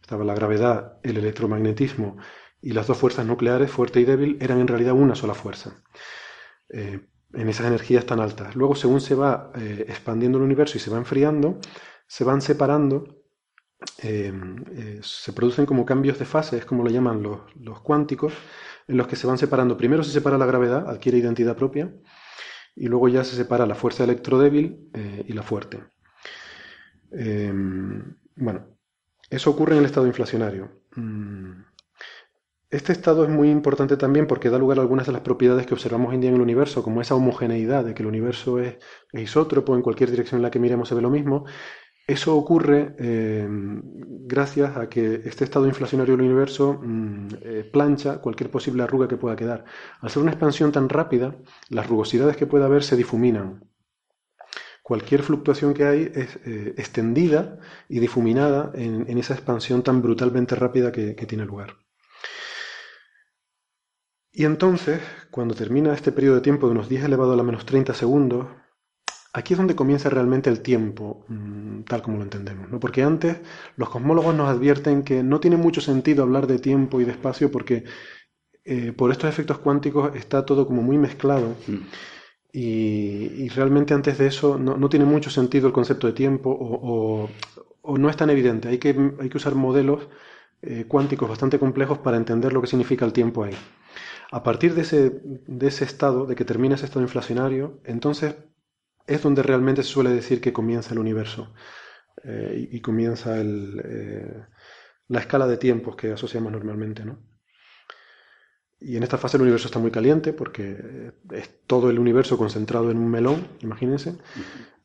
[0.00, 2.16] estaba la gravedad, el electromagnetismo
[2.62, 5.84] y las dos fuerzas nucleares, fuerte y débil, eran en realidad una sola fuerza.
[6.70, 7.00] Eh,
[7.34, 8.56] en esas energías tan altas.
[8.56, 11.58] Luego, según se va eh, expandiendo el universo y se va enfriando,
[12.06, 13.15] se van separando
[13.98, 18.32] Em, eh, se producen como cambios de fase, es como lo llaman los, cuánticos,
[18.88, 19.76] en los que se van separando.
[19.76, 21.92] Primero se separa la gravedad, adquiere identidad propia,
[22.74, 25.84] y luego ya se separa la fuerza electrodébil eh, y la fuerte.
[27.10, 28.66] Em, bueno,
[29.30, 30.70] eso ocurre en el estado inflacionario.
[30.94, 31.62] Mm,
[32.70, 35.74] este estado es muy importante también porque da lugar a algunas de las propiedades que
[35.74, 38.76] observamos hoy en día en el universo, como esa homogeneidad de que el universo es,
[39.12, 41.44] es isótropo, en cualquier dirección en la que miremos se ve lo mismo,
[42.06, 48.48] eso ocurre eh, gracias a que este estado inflacionario del universo mm, eh, plancha cualquier
[48.48, 49.64] posible arruga que pueda quedar.
[50.00, 51.36] Al ser una expansión tan rápida,
[51.68, 53.68] las rugosidades que pueda haber se difuminan.
[54.84, 60.92] Cualquier fluctuación que hay es eh, extendida y difuminada en, esa expansión tan brutalmente rápida
[60.92, 61.78] que, tiene lugar.
[64.30, 65.00] Y entonces,
[65.32, 68.46] cuando termina este periodo de tiempo de unos 10 elevado a la menos 30 segundos,
[69.36, 72.80] Aquí es donde comienza realmente el tiempo, mm, tal como lo entendemos, ¿no?
[72.80, 73.36] porque antes
[73.76, 77.50] los cosmólogos nos advierten que no tiene mucho sentido hablar de tiempo y de espacio
[77.52, 77.84] porque
[78.64, 81.76] eh, por estos efectos cuánticos está todo como muy mezclado mm.
[82.50, 87.28] y, realmente antes de eso no, tiene mucho sentido el concepto de tiempo o,
[87.98, 88.68] no es tan evidente.
[88.68, 88.88] Hay que,
[89.20, 90.08] hay que usar modelos
[90.62, 93.56] eh, cuánticos bastante complejos para entender lo que significa el tiempo ahí.
[94.30, 98.34] A partir de ese, de ese estado, de que termina ese estado inflacionario, entonces
[99.06, 101.54] es donde realmente se suele decir que comienza el universo
[102.24, 104.44] eh, y, comienza eh,
[105.08, 107.04] la escala de tiempos que asociamos normalmente.
[107.04, 107.18] ¿no?
[108.80, 112.90] Y en esta fase el universo está muy caliente porque es todo el universo concentrado
[112.90, 114.16] en un melón, imagínense.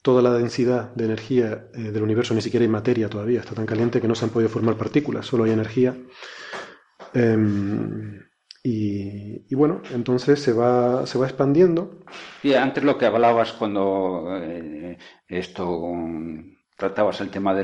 [0.02, 3.66] Toda la densidad de energía eh, del universo, ni siquiera hay materia todavía, está tan
[3.66, 5.96] caliente que no se han podido formar partículas, solo hay energía.
[7.14, 8.20] Em,
[8.64, 12.00] Y, bueno, entonces se va, se va expandiendo.
[12.44, 14.98] Y antes lo que hablabas cuando eh,
[15.28, 15.96] esto
[16.78, 17.64] tratabas el tema de,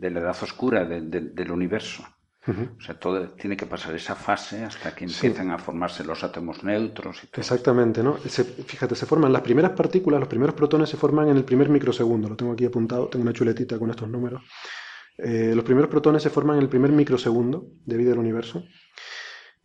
[0.00, 2.04] la edad oscura del universo.
[2.48, 6.64] O sea, todo tiene que pasar esa fase hasta que empiezan a formarse los átomos
[6.64, 7.22] neutros.
[7.24, 7.42] Y todo.
[7.42, 8.14] Exactamente, ¿no?
[8.14, 12.28] fíjate, se forman las primeras partículas, los primeros protones se forman en el primer microsegundo.
[12.28, 14.42] Lo tengo aquí apuntado, tengo una chuletita con estos números.
[15.18, 18.64] Eh, los primeros protones se forman en el primer microsegundo de vida del universo.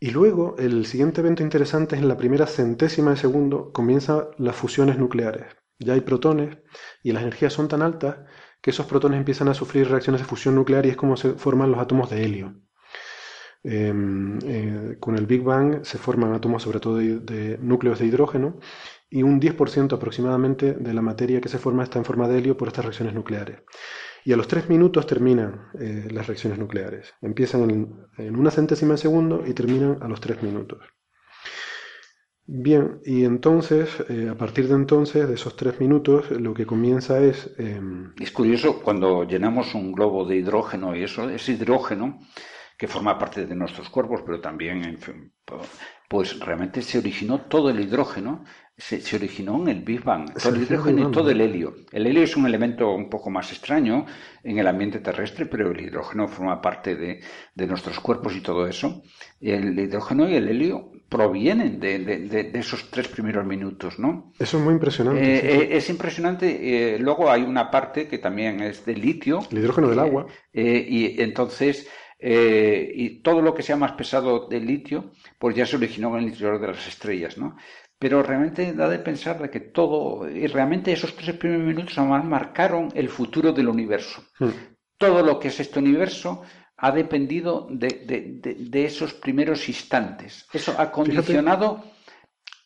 [0.04, 4.54] Y luego, el siguiente evento interesante es en la primera centésima de segundo comienzan las
[4.54, 5.46] fusiones nucleares.
[5.80, 6.58] Ya hay protones
[7.04, 8.18] y las energías son tan altas
[8.62, 11.72] que esos protones empiezan a sufrir reacciones de fusión nuclear y es como se forman
[11.72, 12.54] los átomos de helio.
[13.64, 18.60] Em, eh, con el Big Bang se forman átomos sobre todo de, núcleos de hidrógeno
[19.10, 22.58] y un 10% aproximadamente de la materia que se forma está en forma de helio
[22.58, 23.62] por estas reacciones nucleares.
[24.26, 27.14] Y a los 3 minutos terminan eh, las reacciones nucleares.
[27.22, 27.70] Empiezan
[28.18, 30.80] en, una centésima de segundo y terminan a los 3 minutos.
[32.46, 37.20] Bien, y entonces, eh, a partir de entonces, de esos 3 minutos, lo que comienza
[37.20, 37.54] es...
[37.58, 42.20] Em, es curioso, cuando llenamos un globo de hidrógeno y eso, ese hidrógeno
[42.78, 44.98] que forma parte de nuestros cuerpos, pero también,
[46.08, 48.44] pues realmente se originó todo el hidrógeno,
[48.76, 51.76] se, originó en el Big Bang, todo el hidrógeno y todo el helio.
[51.92, 54.06] El helio es un elemento un poco más extraño
[54.44, 57.22] en el ambiente terrestre, pero el hidrógeno forma parte de,
[57.68, 59.04] nuestros cuerpos y todo eso.
[59.40, 64.34] El hidrógeno y el helio provienen de, esos tres primeros minutos, ¿no?
[64.40, 65.22] Eso es muy impresionante.
[65.22, 66.96] Eh, eh, es impresionante.
[66.96, 69.42] Eh, luego hay una parte que también es de litio.
[69.52, 70.26] El hidrógeno del agua.
[70.52, 71.88] y entonces
[72.26, 75.12] y todo lo que sea más pesado del litio,
[75.44, 77.58] pues ya se originó en el interior de las estrellas, ¿no?
[78.00, 82.24] Pero realmente da de pensar de que todo, y realmente esos tres primeros minutos además
[82.24, 84.24] marcaron el futuro del universo.
[84.40, 84.52] Hmm.
[84.98, 86.44] Todo lo que es este universo
[86.78, 90.48] ha dependido de, esos primeros instantes.
[90.54, 91.84] Eso ha condicionado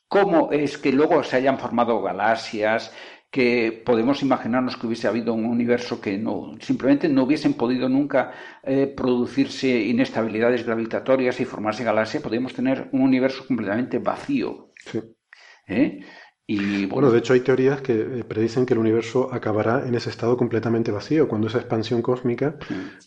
[0.07, 2.93] cómo es que luego se hayan formado galaxias,
[3.29, 8.31] que podemos imaginarnos que hubiese habido un universo que no simplemente no hubiesen podido nunca
[8.63, 14.71] eh, producirse inestabilidades gravitatorias y formarse galaxias, podríamos tener un universo completamente vacío.
[15.67, 15.99] ¿Eh?
[16.49, 20.09] Y, bueno, de hecho hay teorías que eh, predicen que el universo acabará en ese
[20.09, 22.57] estado completamente vacío, cuando esa expansión cósmica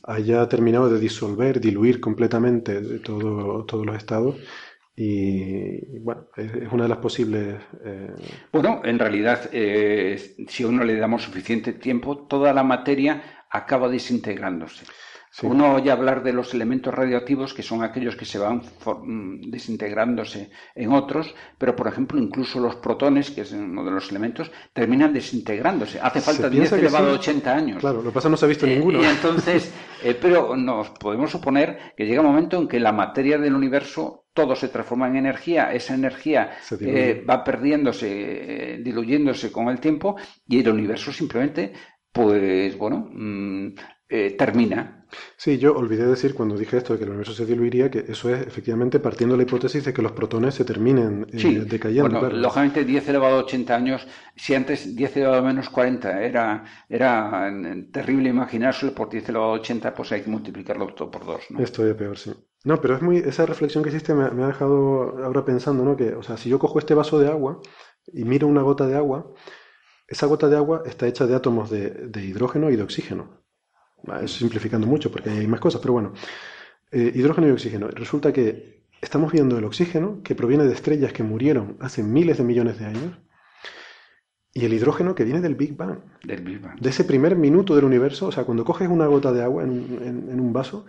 [0.03, 4.37] haya terminado de disolver, diluir completamente todo, todos los estados
[5.03, 7.57] y bueno, es, una de las posibles.
[7.83, 8.15] Eh,
[8.53, 13.89] bueno, en realidad, eh, si a uno le damos suficiente tiempo, toda la materia acaba
[13.89, 14.85] desintegrándose.
[15.43, 20.51] Uno oye hablar de los elementos radioactivos, que son aquellos que se van mm, desintegrándose
[20.75, 25.15] en otros, pero por ejemplo, incluso los protones, que es uno de los elementos, terminan
[25.15, 26.01] desintegrándose.
[26.01, 27.79] Hace falta 10 elevado a 80 años.
[27.79, 29.01] Claro, lo pasa no se ha visto ninguno.
[29.01, 29.73] Y entonces,
[30.03, 34.20] eh, pero nos podemos suponer que llega un momento en que la materia del universo
[34.33, 38.09] todo se transforma en energía, esa energía eh, va perdiéndose,
[38.75, 40.17] eh, diluyéndose con el tiempo
[40.47, 41.73] y el universo simplemente,
[42.13, 43.75] pues bueno, mm,
[44.09, 45.00] eh, termina.
[45.37, 48.35] Sí, yo olvidé decir cuando dije esto de que el universo se diluiría, que eso
[48.35, 52.21] es efectivamente partiendo de la hipótesis de que los protones se terminen eh, decayendo.
[52.21, 54.07] Bueno, lógicamente 10 elevado a 80 años,
[54.37, 57.53] si antes 10 elevado a menos 40 era, era
[57.93, 61.43] terrible imaginárselo por 10 elevado a 80, pues hay que multiplicarlo todo por 2.
[61.51, 61.61] ¿no?
[61.61, 62.33] Es todavía peor, sí.
[62.65, 65.97] No, pero es muy, esa reflexión que hiciste me, ha dejado ahora pensando, ¿no?
[65.97, 67.61] Que, o sea, si yo cojo este vaso de agua
[68.13, 69.33] y miro una gota de agua,
[70.07, 73.40] esa gota de agua está hecha de átomos de hidrógeno y de oxígeno.
[74.27, 76.13] Simplificando mucho porque hay más cosas, pero bueno.
[76.93, 77.89] Eh, hidrógeno y oxígeno.
[77.89, 82.45] Resulta que estamos viendo el oxígeno que proviene de estrellas que murieron hace miles de
[82.45, 83.19] millones de años
[84.53, 86.01] y el hidrógeno que viene del Big Bang.
[86.25, 86.81] Del Big Bang.
[86.81, 90.41] De ese primer minuto del universo, o sea, cuando coges una gota de agua en,
[90.41, 90.87] un vaso,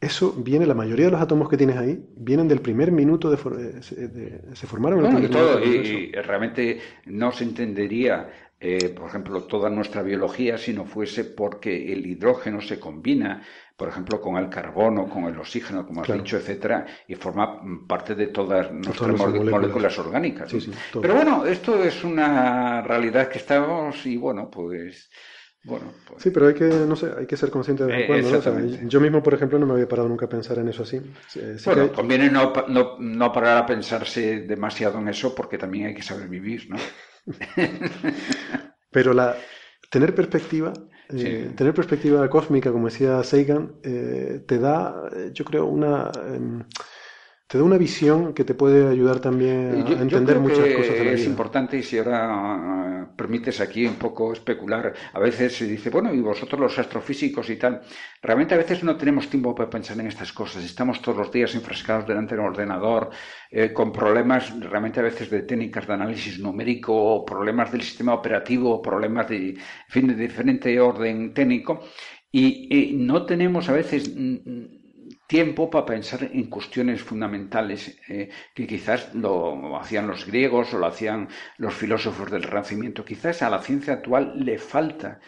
[0.00, 3.82] eso viene, la mayoría de los átomos que tienes ahí, vienen del primer minuto de,
[3.82, 8.30] se formaron en el primer y, y realmente no se entendería
[8.66, 13.42] eh, por ejemplo, toda nuestra biología si no fuese porque el hidrógeno se combina,
[13.76, 18.14] por ejemplo, con el carbono, con el oxígeno, como has dicho, etcétera, y forma parte
[18.14, 19.98] de todas nuestras moléculas.
[19.98, 20.50] orgánicas.
[20.98, 25.10] Pero bueno, esto es una realidad que estamos y bueno, pues...
[25.64, 28.98] Bueno, pues Sí, pero hay que, no sé, hay que ser consciente de vez yo
[28.98, 31.02] mismo, por ejemplo, no me había parado nunca a pensar en eso así.
[31.66, 36.02] bueno, conviene no, no, no, parar a pensarse demasiado en eso porque también hay que
[36.02, 36.76] saber vivir, ¿no?
[38.90, 39.36] Pero la,
[39.90, 40.72] tener perspectiva,
[41.10, 46.64] eh, tener perspectiva cósmica, como decía Sagan, eh, te da, yo creo, una, em,
[47.46, 51.02] te da una visión que te puede ayudar también a entender muchas cosas de la
[51.02, 51.12] vida.
[51.12, 56.12] Es importante, y si ahora permites aquí un poco especular, a veces se dice, bueno,
[56.12, 57.82] y vosotros los astrofísicos y tal,
[58.22, 61.54] realmente a veces no tenemos tiempo para pensar en estas cosas, estamos todos los días
[61.54, 63.10] enfrascados delante de un ordenador,
[63.50, 68.80] eh, con problemas realmente a veces de técnicas de análisis numérico, problemas del sistema operativo,
[68.80, 71.84] problemas de, en fin, de diferente orden técnico,
[72.32, 74.12] y no tenemos a veces
[75.26, 80.86] tiempo para pensar en cuestiones fundamentales eh, que quizás lo hacían los griegos o lo
[80.86, 83.04] hacían los filósofos del Renacimiento.
[83.04, 85.20] Quizás a la ciencia actual le falta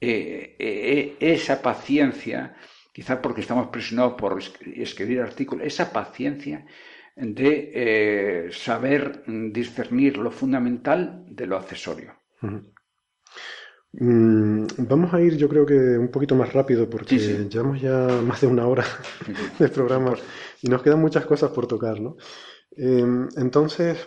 [0.00, 2.56] eh, eh, esa paciencia,
[2.92, 4.40] quizás porque estamos presionados por
[4.74, 6.66] escribir artículos, esa paciencia
[7.16, 12.16] de saber discernir lo fundamental de lo accesorio.
[13.96, 17.16] Mm, vamos a ir, yo creo que un poquito más rápido porque
[17.48, 18.84] llevamos ya más de una hora
[19.58, 20.14] de programa
[20.62, 22.16] y nos quedan muchas cosas por tocar, ¿no?
[22.76, 23.98] Em, entonces,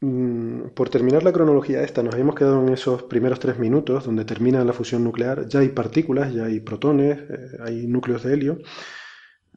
[0.00, 4.24] mm, por terminar la cronología esta, nos habíamos quedado en esos primeros tres minutos donde
[4.26, 5.48] termina la fusión nuclear.
[5.48, 8.58] Ya hay partículas, ya hay protones, eh, hay núcleos de helio,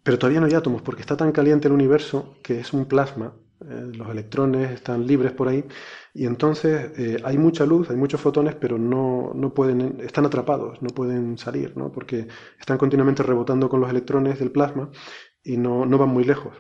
[0.03, 3.33] pero todavía no hay átomos porque está tan caliente el universo que es un plasma.
[3.69, 5.65] Eh, los electrones están libres por ahí
[6.13, 10.79] y entonces eh, hay mucha luz, hay muchos fotones, pero no, no, pueden, están atrapados,
[10.81, 11.91] no pueden salir, ¿no?
[11.91, 12.27] porque
[12.59, 14.91] están continuamente rebotando con los electrones del plasma
[15.43, 16.53] y no, no van muy lejos.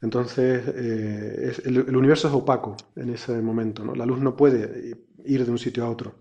[0.00, 3.94] Entonces eh, el, universo es opaco en ese momento, ¿no?
[3.94, 6.20] la luz no puede ir de un sitio a otro.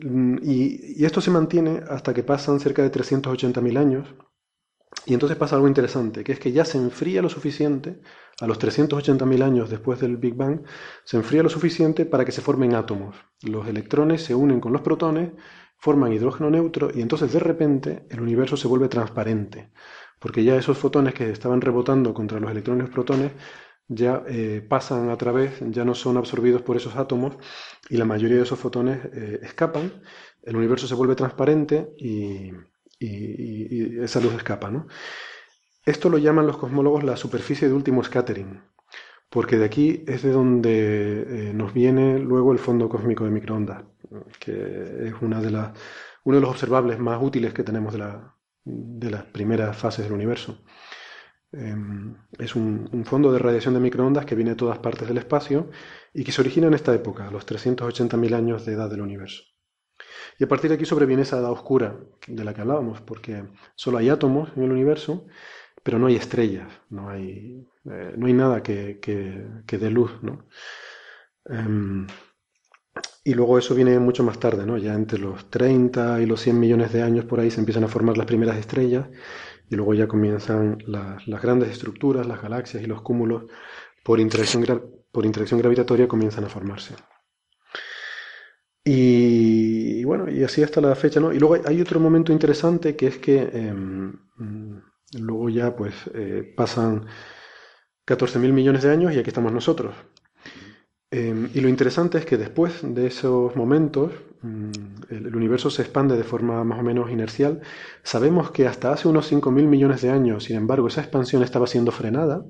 [0.00, 4.14] Mm, y, y esto se mantiene hasta que pasan cerca de 380.000 años,
[5.08, 7.98] y entonces pasa algo interesante, que es que ya se enfría lo suficiente
[8.42, 10.60] a los 380.000 años después del Big Bang,
[11.02, 13.16] se enfría lo suficiente para que se formen átomos.
[13.40, 15.30] Los electrones se unen con los protones,
[15.78, 19.70] forman hidrógeno neutro y entonces de repente el universo se vuelve transparente,
[20.18, 23.32] porque ya esos fotones que estaban rebotando contra los electrones protones
[23.88, 27.38] ya eh, pasan a través, ya no son absorbidos por esos átomos
[27.88, 30.02] y la mayoría de esos fotones eh, escapan,
[30.42, 32.52] el universo se vuelve transparente y,
[32.98, 34.70] y esa luz escapa.
[34.70, 34.86] ¿no?
[35.88, 38.60] Esto lo llaman los cosmólogos la superficie de último scattering,
[39.30, 43.84] porque de aquí es de donde eh, nos viene luego el fondo cósmico de microondas,
[44.38, 48.34] que es una de uno de los observables más útiles que tenemos de, la,
[48.64, 50.62] de las primeras fases del universo.
[51.52, 55.70] Em, es un, fondo de radiación de microondas que viene de todas partes del espacio
[56.12, 59.42] y que se origina en esta época, a los 380.000 años de edad del universo.
[60.38, 61.96] Y a partir de aquí sobreviene esa edad oscura
[62.26, 63.44] de la que hablábamos, porque
[63.74, 65.26] solo hay átomos en el universo
[65.88, 70.44] pero no hay estrellas, no hay, eh, no hay nada que, que, dé luz, ¿no?
[71.46, 72.06] Em,
[73.24, 74.76] y luego eso viene mucho más tarde, ¿no?
[74.76, 77.88] Ya entre los 30 y los 100 millones de años por ahí se empiezan a
[77.88, 79.08] formar las primeras estrellas
[79.70, 83.44] y luego ya comienzan las, grandes estructuras, las galaxias y los cúmulos
[84.04, 84.64] por interacción,
[85.12, 86.94] por interacción gravitatoria comienzan a formarse.
[88.90, 91.32] Y, bueno, y así hasta la fecha, ¿no?
[91.32, 94.12] Y luego hay, otro momento interesante que es que em,
[95.16, 97.06] Luego ya pues eh, pasan
[98.06, 99.94] 14.000 millones de años y aquí estamos nosotros.
[101.10, 104.12] Em, y lo interesante es que después de esos momentos
[104.42, 104.70] mm,
[105.08, 107.62] el, universo se expande de forma más o menos inercial.
[108.02, 111.90] Sabemos que hasta hace unos 5.000 millones de años, sin embargo, esa expansión estaba siendo
[111.90, 112.44] frenada,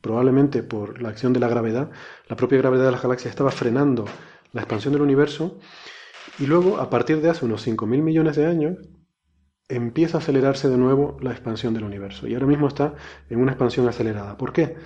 [0.00, 1.90] probablemente por la acción de la gravedad.
[2.28, 4.06] La propia gravedad de las galaxias estaba frenando
[4.52, 5.58] la expansión del universo.
[6.38, 8.78] Y luego, a partir de hace unos 5.000 millones de años,
[9.68, 12.26] empieza a acelerarse de nuevo la expansión del universo.
[12.26, 12.94] Y ahora mismo está
[13.30, 14.36] en una expansión acelerada.
[14.36, 14.76] ¿Por qué?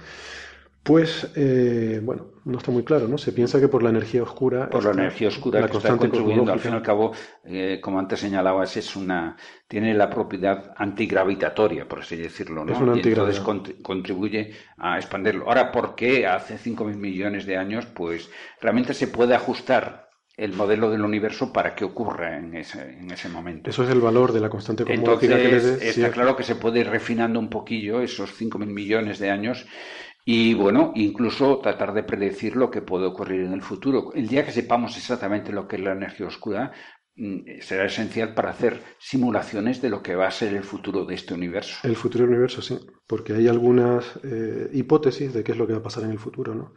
[0.86, 3.18] Pues, eh, bueno, no está muy claro, ¿no?
[3.18, 4.70] Se piensa que por la energía oscura.
[4.70, 6.52] Por la energía oscura que está contribuyendo.
[6.52, 7.10] Al fin y al cabo,
[7.44, 12.72] eh, como antes señalabas, es una, tiene la propiedad antigravitatoria, por así decirlo, ¿no?
[12.94, 13.40] Es y entonces
[13.82, 15.48] contribuye a expandirlo.
[15.48, 17.86] Ahora, ¿por qué hace 5.000 millones de años?
[17.86, 18.30] Pues
[18.60, 20.06] realmente se puede ajustar
[20.36, 23.70] el modelo del universo para que ocurra en ese, en ese momento.
[23.70, 26.88] Eso es el valor de la constante cosmológica que Está claro que se puede ir
[26.88, 29.66] refinando un poquillo esos 5.000 millones de años
[30.28, 34.12] y, bueno, incluso tratar de predecir lo que puede ocurrir en el futuro.
[34.12, 36.72] El día que sepamos exactamente lo que es la energía oscura,
[37.14, 41.14] mm, será esencial para hacer simulaciones de lo que va a ser el futuro de
[41.14, 41.76] este universo.
[41.86, 42.76] El futuro del universo, sí,
[43.06, 46.18] porque hay algunas eh, hipótesis de qué es lo que va a pasar en el
[46.18, 46.74] futuro, ¿no?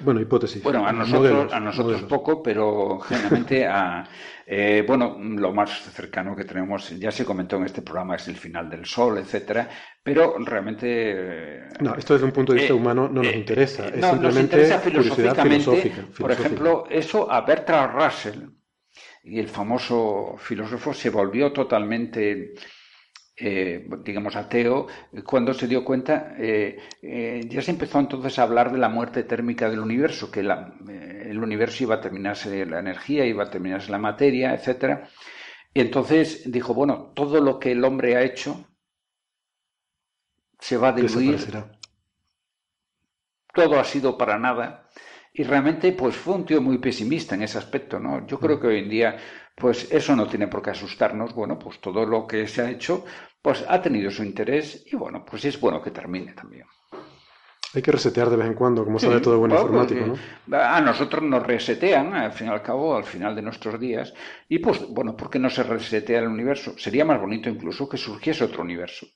[0.00, 0.62] Bueno, hipótesis.
[0.62, 4.04] Bueno, a nosotros, a nosotros poco, pero generalmente a,
[4.46, 8.36] eh, bueno, lo más cercano que tenemos, ya se comentó en este programa, es el
[8.36, 9.68] final del Sol, etcétera,
[10.02, 11.68] pero realmente...
[11.80, 14.10] No, esto desde un punto de vista eh, humano no nos eh, interesa, es no,
[14.10, 18.40] simplemente nos interesa filosóficamente, Por ejemplo, eso a Bertrand Russell,
[19.24, 22.54] y el famoso filósofo, se volvió totalmente
[23.36, 24.86] eh, digamos, ateo,
[25.24, 26.78] cuando se dio cuenta, eh,
[27.48, 31.84] ya se empezó entonces a hablar de la muerte térmica del universo, que el universo
[31.84, 35.08] iba a terminarse la energía, iba a terminarse la materia, etcétera.
[35.74, 38.66] Y entonces dijo, bueno, todo lo que el hombre ha hecho
[40.58, 41.40] se va a diluir.
[43.52, 44.88] Todo ha sido para nada.
[45.34, 48.26] Y realmente, pues fue un tío muy pesimista en ese aspecto, ¿no?
[48.26, 48.60] Yo creo mm.
[48.60, 49.16] que hoy en día,
[49.62, 51.32] pues eso no tiene por qué asustarnos.
[51.32, 53.04] Bueno, pues todo lo que se ha hecho,
[53.40, 56.66] pues ha tenido su interés y bueno, pues es bueno que termine también.
[57.72, 60.18] Hay que resetear de vez en cuando, como sabe todo buen informático,
[60.48, 60.58] ¿no?
[60.58, 64.12] A nosotros nos resetean, al fin y al cabo, al final de nuestros días.
[64.48, 66.76] Y pues, bueno, ¿por qué no se resetea el universo?
[66.76, 69.06] Sería más bonito incluso que surgiese otro universo.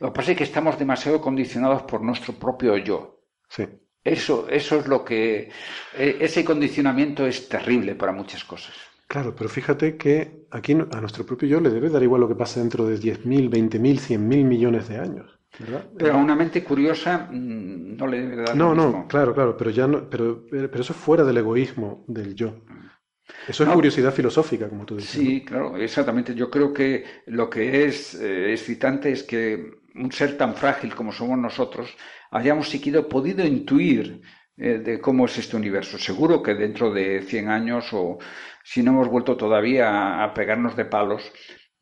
[0.00, 3.20] Lo que pasa es que estamos demasiado condicionados por nuestro propio yo.
[3.48, 3.66] Sí.
[4.02, 5.50] Eso, eso es lo que.
[5.96, 8.89] E, ese condicionamiento es terrible para muchas cosas.
[9.10, 12.36] Claro, pero fíjate que aquí a nuestro propio yo le debe dar igual lo que
[12.36, 15.36] pasa dentro de 10.000, 20.000, 100.000 millones de años.
[15.98, 18.56] Pero a una mente curiosa mm, no le debe dar.
[18.56, 22.36] No, no, claro, claro, pero ya no, pero, pero eso es fuera del egoísmo del
[22.36, 22.54] yo.
[23.48, 25.10] Eso es curiosidad filosófica, como tú dices.
[25.10, 26.32] Sí, claro, exactamente.
[26.32, 31.10] Yo creo que lo que es eh, excitante es que un ser tan frágil como
[31.10, 31.96] somos nosotros
[32.30, 34.22] hayamos siquiera podido intuir
[34.60, 35.98] de cómo es este universo.
[35.98, 38.18] Seguro que dentro de 100 años o
[38.62, 41.32] si no hemos vuelto todavía a pegarnos de palos,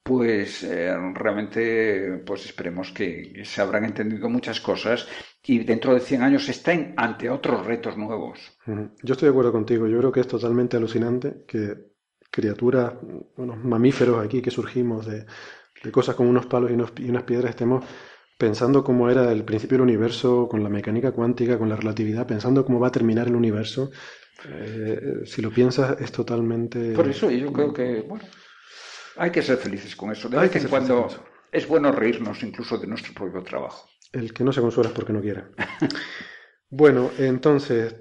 [0.03, 5.07] pues eh, realmente pues esperemos que se habrán entendido muchas cosas
[5.45, 8.57] y dentro de 100 años estén ante otros retos nuevos.
[8.67, 11.75] Yo estoy de acuerdo contigo, yo creo que es totalmente alucinante que
[12.31, 12.95] criaturas,
[13.37, 15.27] unos mamíferos aquí que surgimos de,
[15.91, 17.85] cosas como unos palos y, y unas piedras estemos
[18.39, 22.65] pensando cómo era el principio del universo, con la mecánica cuántica, con la relatividad, pensando
[22.65, 23.91] cómo va a terminar el universo.
[24.49, 26.93] Eh, si lo piensas, es totalmente.
[26.93, 28.25] Por eso yo creo que, bueno,
[29.17, 30.29] hay que ser felices con eso.
[30.29, 31.09] De vez en cuando
[31.51, 33.89] es bueno reírnos incluso de nuestro propio trabajo.
[34.13, 35.45] El que no se consuela es porque no quiere.
[36.71, 37.97] bueno, entonces,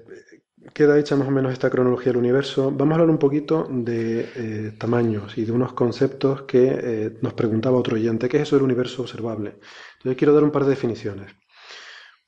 [0.72, 2.70] queda hecha más o menos esta cronología del universo.
[2.70, 7.34] Vamos a hablar un poquito de eh, tamaños y de unos conceptos que eh, nos
[7.34, 8.28] preguntaba otro oyente.
[8.28, 9.56] ¿Qué es eso del universo observable?
[10.04, 11.34] Yo quiero dar un par de definiciones.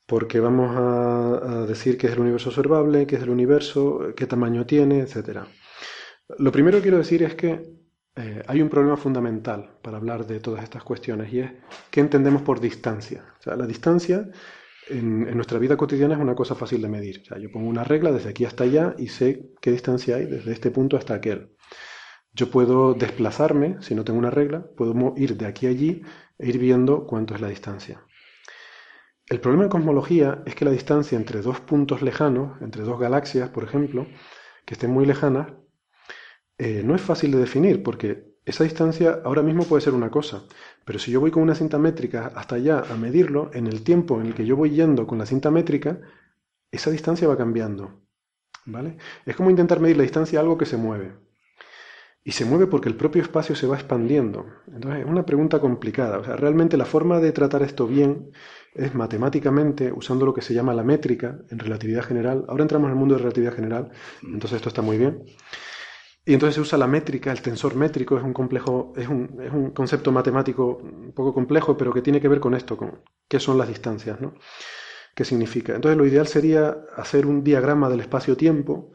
[0.05, 4.65] Porque vamos a, decir qué es el universo observable, qué es el universo, qué tamaño
[4.65, 5.39] tiene, etc.
[6.37, 7.81] Lo primero que quiero decir es que
[8.17, 11.51] eh, hay un problema fundamental para hablar de todas estas cuestiones y es
[11.89, 13.23] qué entendemos por distancia.
[13.39, 14.29] O sea, la distancia
[14.89, 17.21] en, nuestra vida cotidiana es una cosa fácil de medir.
[17.21, 20.25] O sea, yo pongo una regla desde aquí hasta allá y sé qué distancia hay
[20.25, 21.55] desde este punto hasta aquel.
[22.33, 26.01] Yo puedo desplazarme, si no tengo una regla, puedo ir de aquí a allí
[26.41, 28.03] e ir viendo cuánto es la distancia.
[29.27, 33.49] El problema en cosmología es que la distancia entre dos puntos lejanos, entre dos galaxias,
[33.49, 34.07] por ejemplo,
[34.65, 35.53] que estén muy lejanas,
[36.57, 40.43] eh, no es fácil de definir porque esa distancia ahora mismo puede ser una cosa,
[40.83, 44.19] pero si yo voy con una cinta métrica hasta allá a medirlo, en el tiempo
[44.19, 46.01] en el que yo voy yendo con la cinta métrica,
[46.71, 48.01] esa distancia va cambiando.
[48.65, 48.97] ¿Vale?
[49.25, 51.13] Es como intentar medir la distancia a algo que se mueve.
[52.23, 54.45] Y se mueve porque el propio espacio se va expandiendo.
[54.67, 56.19] Entonces es una pregunta complicada.
[56.19, 58.31] O sea, realmente la forma de tratar esto bien
[58.73, 62.45] es matemáticamente, usando lo que se llama la métrica en relatividad general.
[62.47, 63.91] Ahora entramos en el mundo de relatividad general,
[64.21, 65.23] entonces esto está muy bien.
[66.23, 69.51] Y entonces se usa la métrica, el tensor métrico es un complejo, es un, es
[69.51, 73.39] un, concepto matemático un poco complejo, pero que tiene que ver con esto, con qué
[73.39, 74.35] son las distancias, ¿no?
[75.15, 75.75] ¿Qué significa?
[75.75, 78.91] Entonces lo ideal sería hacer un diagrama del espacio-tiempo,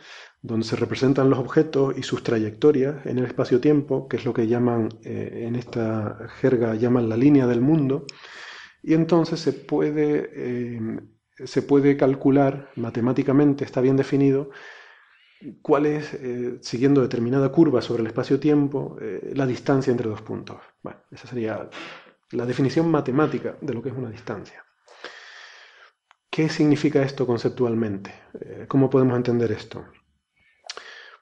[0.47, 4.47] donde se representan los objetos y sus trayectorias en el espacio-tiempo, que es lo que
[4.47, 8.07] llaman, eh, en esta jerga llaman la línea del mundo,
[8.81, 11.01] y entonces se puede, eh,
[11.45, 14.51] se puede calcular matemáticamente, está bien definido,
[15.63, 18.97] cuál es, eh, siguiendo determinada curva sobre el espacio-tiempo,
[19.35, 20.59] la distancia entre dos puntos.
[20.83, 21.69] Bueno, esa sería
[22.31, 24.65] la definición matemática de lo que es una distancia.
[26.31, 28.15] ¿Qué significa esto conceptualmente?
[28.69, 29.85] ¿Cómo podemos entender esto?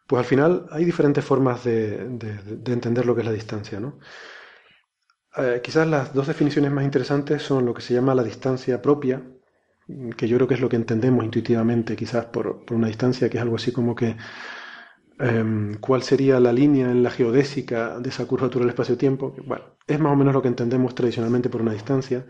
[0.06, 1.94] Pues al final hay diferentes formas de,
[2.66, 3.80] entender lo que es la distancia.
[3.80, 3.98] ¿no?
[5.62, 9.22] quizás las dos definiciones más interesantes son lo que se llama la distancia propia,
[10.16, 13.42] que yo creo que es lo que entendemos intuitivamente, quizás por, una distancia, que es
[13.42, 14.16] algo así como que
[15.18, 19.34] em, cuál sería la línea en la geodésica de esa curvatura del espacio-tiempo.
[19.46, 22.26] Bueno, es más o menos lo que entendemos tradicionalmente por una distancia.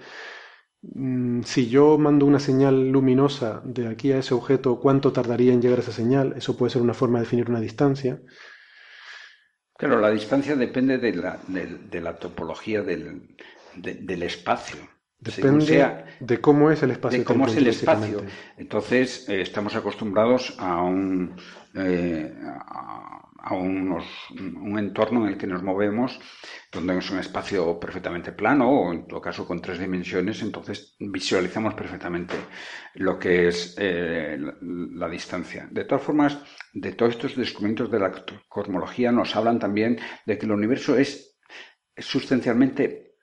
[0.93, 5.63] Mm, si yo mando una señal luminosa de aquí a ese objeto, ¿cuánto tardaría en
[5.63, 6.35] llegar a esa señal?
[6.37, 8.21] Eso puede ser una forma de definir una distancia.
[9.77, 13.35] Claro, la distancia depende de la, de, la topología del,
[13.75, 14.77] del espacio.
[15.19, 17.19] Depende de cómo es el espacio.
[17.19, 18.23] De cómo es el espacio.
[18.59, 21.35] Entonces, eh, estamos acostumbrados a un,
[21.75, 26.19] eh, a un entorno en el que nos movemos,
[26.73, 31.75] donde es un espacio perfectamente plano o en todo caso con tres dimensiones, entonces visualizamos
[31.75, 32.35] perfectamente
[32.95, 35.69] lo que es eh, la, distancia.
[35.71, 36.39] De todas formas,
[36.73, 38.13] de todos estos descubrimientos de la
[38.49, 41.39] cosmología nos hablan también de que el universo es
[41.97, 43.14] sustancialmente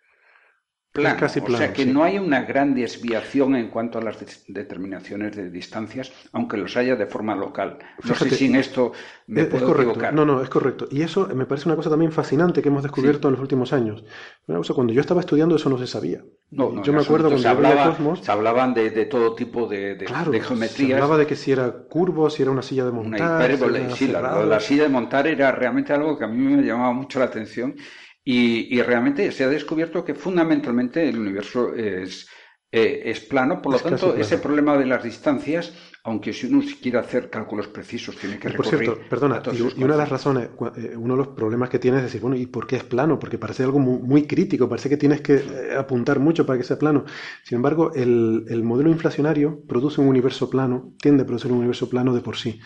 [0.92, 1.26] plano.
[1.26, 6.12] o sea que no hay una gran desviación en cuanto a las determinaciones de distancias,
[6.34, 7.80] aunque los haya de forma local.
[8.04, 8.92] No sé si en esto
[9.28, 9.92] me puedo correcto.
[9.92, 10.14] equivocar.
[10.14, 10.88] No, no, es correcto.
[10.92, 14.04] Y eso me parece una cosa también fascinante que hemos descubierto en los últimos años.
[14.48, 16.24] Una cosa, cuando yo estaba estudiando eso no se sabía.
[16.52, 20.06] No, yo me acuerdo cuando se, hablaba, Cosmos, se hablaban de, todo tipo de, de,
[20.06, 20.90] claro, geometrías.
[20.90, 23.22] Se hablaba de que si era curvo, si era una silla de montar.
[23.22, 26.62] Una hipérbole, sí, la, la silla de montar era realmente algo que a mí me
[26.62, 27.76] llamaba mucho la atención
[28.24, 32.28] y, realmente se ha descubierto que fundamentalmente el universo es,
[32.72, 35.74] eh, es plano, por lo tanto, ese problema de las distancias,
[36.04, 38.72] aunque si uno quiere hacer cálculos precisos, tiene que recurrir.
[38.72, 42.00] Por cierto, perdona, y, una de las razones, eh, uno de los problemas que tienes
[42.00, 43.18] es decir, bueno, ¿y por qué es plano?
[43.18, 46.78] Porque parece algo muy, crítico, parece que tienes que eh, apuntar mucho para que sea
[46.78, 47.06] plano.
[47.44, 51.90] Sin embargo, el, el modelo inflacionario produce un universo plano, tiende a producir un universo
[51.90, 52.60] plano de por sí.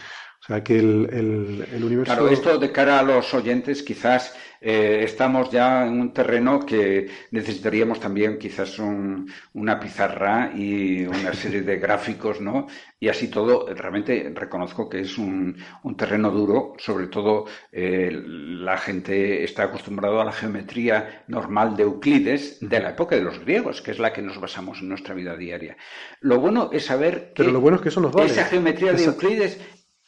[0.46, 2.14] O sea, que el, el, universo...
[2.14, 4.36] Claro, esto de cara a los oyentes quizás
[4.68, 11.62] eh, estamos ya en un terreno que necesitaríamos también quizás una pizarra y una serie
[11.62, 12.66] de gráficos, ¿no?
[13.00, 18.78] Y así todo, realmente reconozco que es un, un terreno duro, sobre todo eh, la
[18.78, 23.84] gente está acostumbrada a la geometría normal de Euclides de la época de los griegos,
[23.84, 25.78] que es la que nos basamos en nuestra vida diaria.
[26.22, 28.32] Lo bueno es saber que, Pero lo bueno es que eso nos vale.
[28.32, 29.60] esa geometría de Euclides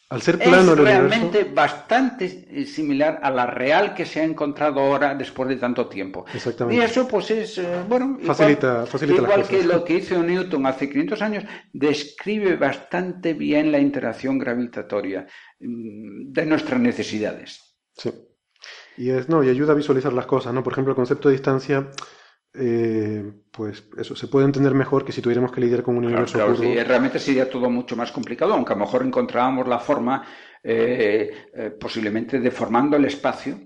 [0.09, 4.79] al ser plano es realmente bastante eh, similar a la real que se ha encontrado
[4.79, 6.25] ahora después de tanto tiempo.
[6.33, 6.81] Exactamente.
[6.81, 10.89] Y eso pues es, eh, bueno, facilita, igual, igual que lo que hizo Newton hace
[10.89, 11.43] 500 años,
[11.73, 15.27] describe bastante bien la interacción gravitatoria
[15.59, 17.77] mm, de nuestras necesidades.
[17.93, 18.11] Sí.
[18.95, 20.63] Y es, no, y ayuda a visualizar las cosas, ¿no?
[20.63, 21.91] Por ejemplo, el concepto de distancia
[22.59, 26.37] eh, pues eso se puede entender mejor que si tuviéramos que lidiar con un universo
[26.37, 30.25] claro, realmente sería todo mucho más complicado, aunque a lo mejor encontrábamos la forma,
[30.63, 33.59] eh, eh, posiblemente deformando el espacio.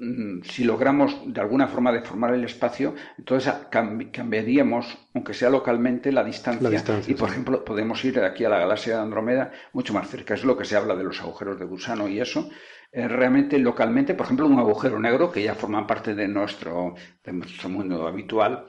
[0.00, 3.52] Mm, si logramos de alguna forma deformar el espacio, entonces
[4.12, 7.02] cambiaríamos, aunque sea localmente, la distancia.
[7.08, 10.34] y, por ejemplo, podemos ir aquí a la galaxia de Andrómeda mucho más cerca.
[10.34, 12.48] Es lo que se habla de los agujeros de gusano y eso.
[12.90, 17.32] Eh, realmente localmente, por ejemplo, un agujero negro, que ya forma parte de nuestro, de
[17.32, 18.66] nuestro mundo habitual,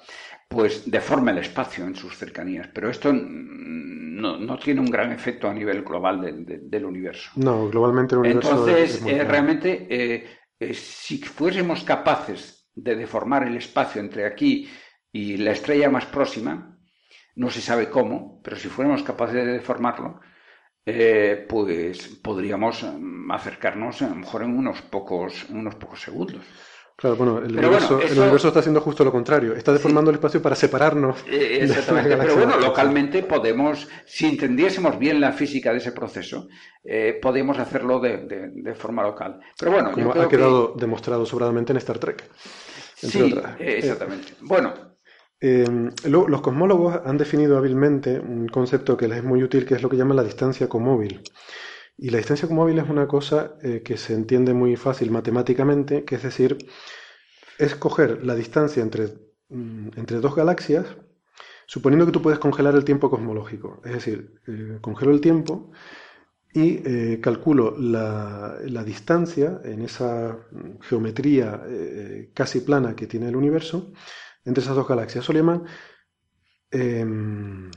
[0.48, 2.68] pues deforma el espacio en sus cercanías.
[2.74, 7.32] Pero esto no, no tiene un gran efecto a nivel global del universo.
[7.36, 8.52] No, globalmente el universo.
[8.52, 14.70] Entonces, eh, realmente, eh, si fuésemos capaces de deformar el espacio entre aquí
[15.12, 16.78] y la estrella más próxima,
[17.36, 20.20] no se sabe cómo, pero si fuéramos capaces de deformarlo,
[20.92, 26.44] eh, pues podríamos mm, acercarnos a lo mejor en unos pocos, en unos pocos segundos.
[26.96, 30.42] Claro, bueno, el, universo, el universo, está haciendo justo lo contrario, está deformando el espacio
[30.42, 31.24] para separarnos.
[31.28, 36.50] Eh, exactamente, pero bueno, localmente podemos, si entendiésemos bien la física de ese proceso,
[36.84, 39.40] eh, podemos hacerlo de, forma local.
[39.58, 42.30] Pero bueno, Como ha quedado demostrado sobradamente en Star Trek.
[42.96, 44.34] sí, exactamente.
[44.42, 44.89] Bueno,
[45.42, 49.82] Em, los cosmólogos han definido hábilmente un concepto que les es muy útil, que es
[49.82, 51.22] lo que llaman la distancia comóvil.
[51.98, 56.16] Y la distancia comóvil es una cosa eh, que se entiende muy fácil matemáticamente, que
[56.16, 56.58] es decir,
[57.58, 59.08] es coger la distancia entre,
[59.50, 60.86] mm, entre dos galaxias,
[61.68, 63.82] suponiendo que tú puedes congelar el tiempo cosmológico.
[63.86, 65.72] Es decir, eh, congelo el tiempo
[66.54, 70.38] y eh, calculo la, la, distancia en esa
[70.82, 71.64] geometría
[72.34, 73.94] casi plana que tiene el universo
[74.50, 75.26] entre esas dos galaxias.
[76.72, 77.72] Em,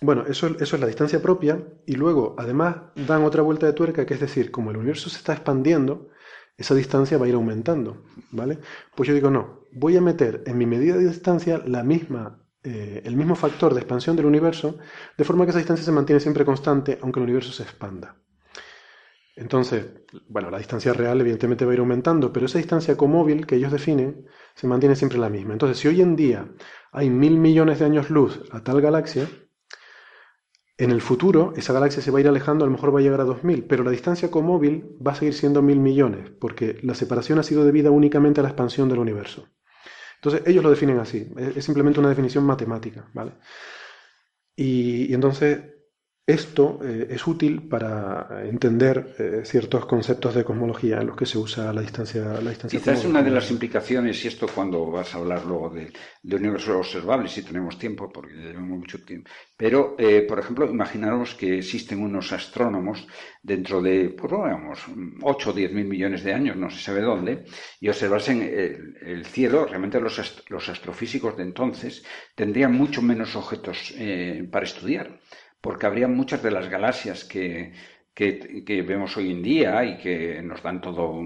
[0.00, 4.06] bueno, eso, eso es la distancia propia y luego además dan otra vuelta de tuerca,
[4.06, 6.10] que es decir, como el universo se está expandiendo,
[6.56, 8.58] esa distancia va a ir aumentando, ¿vale?
[8.94, 13.02] Pues yo digo, no, voy a meter en mi medida de distancia la misma, eh,
[13.04, 14.78] el mismo factor de expansión del universo,
[15.16, 18.16] de forma que esa distancia se mantiene siempre constante, aunque el universo se expanda.
[19.36, 19.86] Entonces,
[20.28, 23.70] bueno, la distancia real evidentemente va a ir aumentando, pero esa distancia comóvil que ellos
[23.70, 24.26] definen
[24.58, 25.52] se mantiene siempre la misma.
[25.52, 26.48] Entonces, si hoy en día
[26.90, 29.28] hay mil millones de años luz a tal galaxia,
[30.76, 33.02] en el futuro esa galaxia se va a ir alejando, a lo mejor va a
[33.02, 36.96] llegar a 2000, pero la distancia comóvil va a seguir siendo mil millones, porque la
[36.96, 39.46] separación ha sido debida únicamente a la expansión del universo.
[40.16, 43.34] Entonces, ellos lo definen así, es simplemente una definición matemática, ¿vale?
[44.56, 45.77] Y, y entonces
[46.28, 51.38] esto eh, es útil para entender eh, ciertos conceptos de cosmología en los que se
[51.38, 52.22] usa la distancia.
[52.42, 55.90] La distancia Quizás una de las implicaciones, y esto cuando vas a hablar luego de,
[56.22, 59.30] de universos observables, si tenemos tiempo, porque llevamos mucho tiempo.
[59.56, 63.06] Pero, eh, por ejemplo, imaginaros que existen unos astrónomos
[63.42, 64.80] dentro de, pues digamos,
[65.22, 67.46] 8 o 10 mil millones de años, no se sabe dónde,
[67.80, 73.94] y observasen el, el cielo, realmente los, los, astrofísicos de entonces tendrían mucho menos objetos
[74.50, 75.20] para estudiar
[75.60, 77.72] porque habría muchas de las galaxias que,
[78.14, 81.22] que, vemos hoy en día y que nos dan todo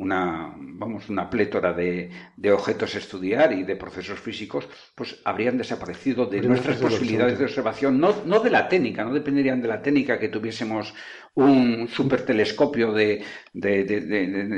[0.00, 5.58] una, vamos, una plétora de, de, objetos a estudiar y de procesos físicos, pues habrían
[5.58, 9.82] desaparecido de nuestras posibilidades de observación, no, no de la técnica, no dependerían de la
[9.82, 10.94] técnica que tuviésemos
[11.34, 13.22] un supertelescopio de,
[13.52, 14.00] de, de,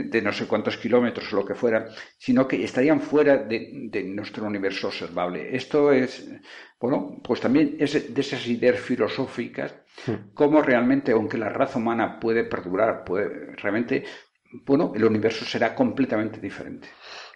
[0.04, 4.46] de, no sé cuántos kilómetros o lo que fuera, sino que estarían fuera de, nuestro
[4.46, 5.54] universo observable.
[5.56, 6.30] Esto es,
[6.80, 9.74] bueno, pues también es de esas ideas filosóficas,
[10.06, 10.34] hmm.
[10.34, 14.04] cómo realmente, aunque la raza humana puede perdurar, puede realmente,
[14.66, 16.88] bueno, el universo será completamente diferente.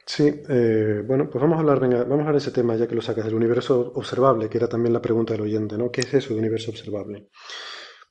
[0.04, 2.86] Sí, eh, bueno, pues vamos a hablar, venga, vamos a hablar de ese tema ya
[2.86, 5.90] que lo sacas, del universo observable, que era también la pregunta del oyente, ¿no?
[5.90, 7.28] ¿Qué es eso de universo observable?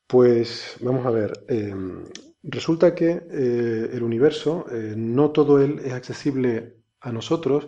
[0.07, 2.03] Pues vamos a ver, em,
[2.43, 7.67] resulta que eh, el universo, eh, no todo él es accesible a nosotros,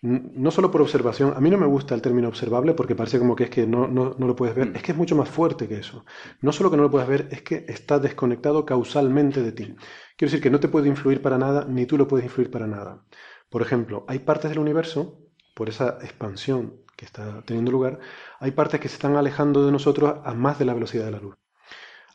[0.00, 3.34] no solo por observación, a mí no me gusta el término observable porque parece como
[3.34, 4.76] que es que no, no, no, lo puedes ver, mm.
[4.76, 6.04] es que es mucho más fuerte que eso.
[6.40, 9.76] No solo que no lo puedes ver, es que está desconectado causalmente de ti.
[10.18, 12.66] Quiero decir que no te puede influir para nada, ni tú lo puedes influir para
[12.66, 13.04] nada.
[13.48, 15.20] Por ejemplo, hay partes del universo,
[15.54, 18.00] por esa expansión que está teniendo lugar,
[18.40, 21.20] hay partes que se están alejando de nosotros a más de la velocidad de la
[21.20, 21.36] luz.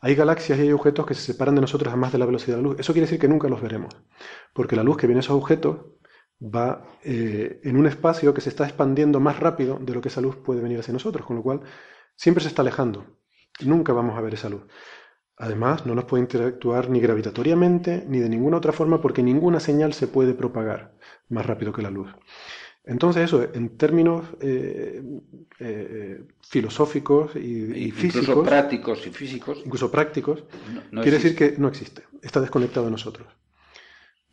[0.02, 2.58] Hay galaxias y hay objetos que se separan de nosotros a más de la velocidad
[2.58, 2.78] de la luz.
[2.78, 3.96] Eso quiere decir que nunca los veremos,
[4.52, 5.78] porque la luz que viene a esos objetos
[6.42, 10.20] va eh, en un espacio que se está expandiendo más rápido de lo que esa
[10.20, 11.62] luz puede venir hacia nosotros, con lo cual
[12.16, 13.16] siempre se está alejando.
[13.60, 14.64] Nunca vamos a ver esa luz.
[15.36, 19.92] Además, no nos puede interactuar ni gravitatoriamente ni de ninguna otra forma porque ninguna señal
[19.92, 20.94] se puede propagar
[21.28, 22.14] más rápido que la luz.
[22.84, 25.02] Entonces eso, en términos eh,
[25.58, 28.22] eh, filosóficos y, físicos...
[28.22, 29.62] Incluso prácticos y físicos.
[29.64, 30.44] Incluso prácticos,
[30.90, 33.26] quiere decir que no existe, está desconectado de nosotros.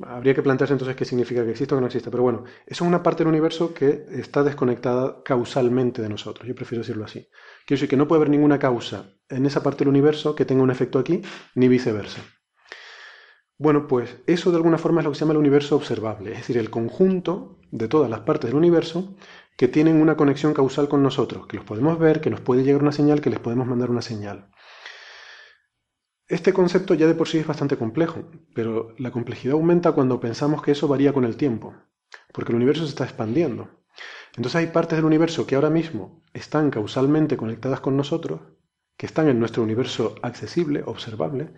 [0.05, 2.83] Habría que plantearse entonces qué significa que existe o que no existe, pero bueno, eso
[2.83, 7.27] es una parte del universo que está desconectada causalmente de nosotros, yo prefiero decirlo así.
[7.65, 10.63] Quiere decir que no puede haber ninguna causa en esa parte del universo que tenga
[10.63, 11.21] un efecto aquí,
[11.55, 12.21] ni viceversa.
[13.57, 16.37] Bueno, pues eso de alguna forma es lo que se llama el universo observable, es
[16.39, 19.15] decir, el conjunto de todas las partes del universo
[19.55, 22.81] que tienen una conexión causal con nosotros, que los podemos ver, que nos puede llegar
[22.81, 24.49] una señal, que les podemos mandar una señal.
[26.31, 28.23] Este concepto ya de por sí es bastante complejo,
[28.55, 31.75] pero la complejidad aumenta cuando pensamos que eso varía con el tiempo,
[32.33, 33.69] porque el universo se está expandiendo.
[34.35, 38.39] Entonces hay partes del universo que ahora mismo están causalmente conectadas con nosotros,
[38.95, 41.53] que están en nuestro universo accesible, observable,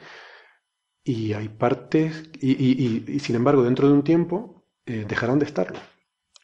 [1.03, 5.79] y hay partes, y, sin embargo dentro de un tiempo eh, dejarán de estarlo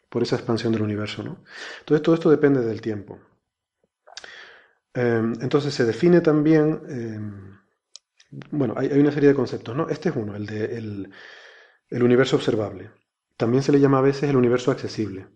[0.09, 1.23] por esa expansión del universo.
[1.23, 1.43] ¿no?
[1.79, 3.19] Entonces todo esto depende del tiempo.
[4.93, 7.58] Em, entonces se define también, em,
[8.51, 9.89] bueno, hay, una serie de conceptos, ¿no?
[9.89, 11.09] Este es uno, el de
[11.89, 12.91] el universo observable.
[13.37, 15.27] También se le llama a veces el universo accesible.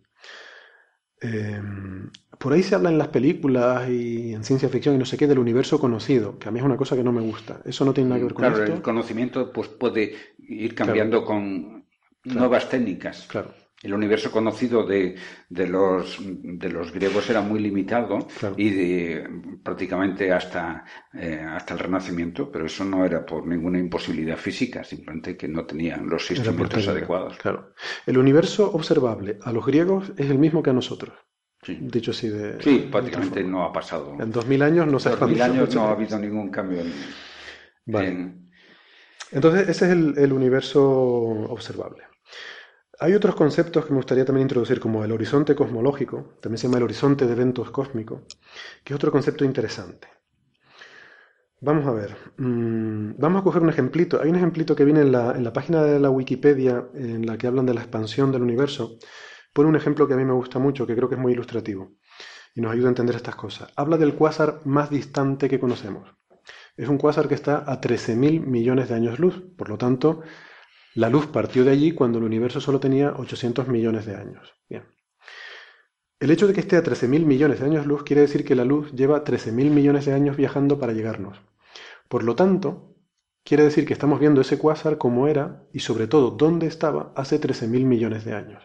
[1.22, 5.18] Em, por ahí se habla en las películas y en ciencia ficción y no sé
[5.18, 7.62] qué del universo conocido, que a mí es una cosa que no me gusta.
[7.66, 11.86] Eso no tiene nada que ver con claro, el conocimiento pues, puede ir cambiando con
[12.26, 13.26] nuevas técnicas.
[13.28, 13.54] Claro.
[13.84, 15.16] El universo conocido de,
[15.50, 19.30] de, los, de los griegos era muy limitado y de,
[19.62, 25.36] prácticamente hasta, eh, hasta el Renacimiento, pero eso no era por ninguna imposibilidad física, simplemente
[25.36, 27.36] que no tenían los instrumentos adecuados.
[27.38, 27.74] Claro.
[28.06, 31.14] El universo observable a los griegos es el mismo que a nosotros.
[31.62, 31.78] Sí.
[31.82, 32.62] Dicho así de.
[32.62, 34.16] Sí, prácticamente no ha pasado.
[34.18, 36.82] En 2000 años no se ha En 2000 años no ha habido ningún cambio.
[36.82, 36.94] En,
[37.86, 38.34] vale.
[39.32, 42.04] Entonces, ese es el, el universo observable.
[43.04, 46.78] Hay otros conceptos que me gustaría también introducir, como el horizonte cosmológico, también se llama
[46.78, 48.22] el horizonte de eventos cósmicos,
[48.82, 50.08] que es otro concepto interesante.
[51.60, 54.22] Vamos a ver, mm, vamos a coger un ejemplito.
[54.22, 57.38] Hay un ejemplito que viene en la, en la, página de la Wikipedia en la
[57.38, 58.98] que hablan de la expansión del universo.
[59.52, 61.98] Pone un ejemplo que a mí me gusta mucho, que creo que es muy ilustrativo
[62.56, 63.70] y nos ayuda a entender estas cosas.
[63.76, 66.10] Habla del cuásar más distante que conocemos.
[66.78, 70.22] Es un cuásar que está a 13.000 millones de años luz, por lo tanto,
[70.96, 74.54] la luz partió de allí cuando el universo solo tenía 800 millones de años.
[74.70, 74.84] Bien.
[76.20, 78.64] El hecho de que esté a 13.000 millones de años luz quiere decir que la
[78.64, 81.42] luz lleva 13.000 millones de años viajando para llegarnos.
[82.08, 82.96] Por lo tanto,
[83.44, 87.42] quiere decir que estamos viendo ese cuásar como era y sobre todo dónde estaba hace
[87.42, 88.64] 13.000 millones de años.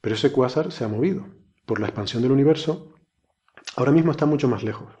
[0.00, 1.26] Pero ese cuásar se ha movido
[1.64, 2.94] por la expansión del universo.
[3.76, 4.92] Ahora mismo está mucho más lejos.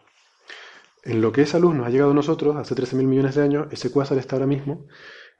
[1.02, 3.66] En lo que esa luz nos ha llegado a nosotros hace 13.000 millones de años,
[3.72, 4.86] ese cuásar está ahora mismo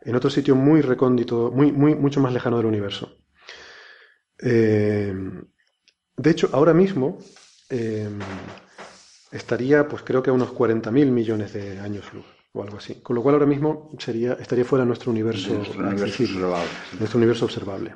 [0.05, 3.17] en otro sitio muy recóndito, muy, muy, mucho más lejano del universo.
[4.39, 5.15] Eh,
[6.17, 7.19] de hecho, ahora mismo
[7.71, 8.09] eh,
[9.31, 12.97] estaría, pues creo que a unos 40.000 millones de años luz o algo así.
[12.97, 16.69] Con lo cual ahora mismo sería, estaría fuera de nuestro universo, nuestro universo observable.
[16.99, 17.95] Nuestro universo observable.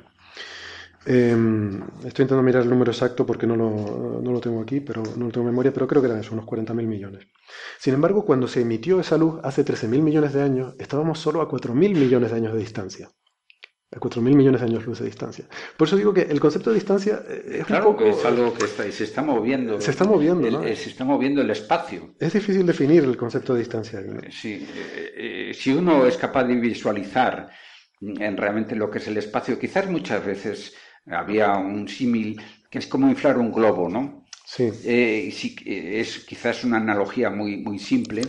[1.09, 5.01] Em, estoy intentando mirar el número exacto porque no lo, no lo, tengo aquí, pero
[5.15, 7.29] no lo tengo en memoria, pero creo que eran eso, unos 40.000 millones.
[7.79, 11.47] Sin embargo, cuando se emitió esa luz hace 13.000 millones de años, estábamos solo a
[11.47, 13.09] 4.000 millones de años de distancia.
[13.89, 15.47] A 4.000 millones de años luz de distancia.
[15.77, 18.09] Por eso digo que el concepto de distancia eh, es claro, un poco...
[18.09, 19.79] es algo que está, se está moviendo.
[19.79, 20.63] Se está moviendo, el, ¿no?
[20.63, 22.15] Se está moviendo el espacio.
[22.19, 24.03] Es difícil definir el concepto de distancia.
[24.29, 27.49] Sí, eh, eh, si uno es capaz de visualizar
[28.01, 30.75] en realmente lo que es el espacio, quizás muchas veces
[31.11, 34.25] había un símil que es como inflar un globo, ¿no?
[34.45, 34.71] Sí.
[34.85, 38.21] Eh, sí es quizás una analogía muy, muy simple.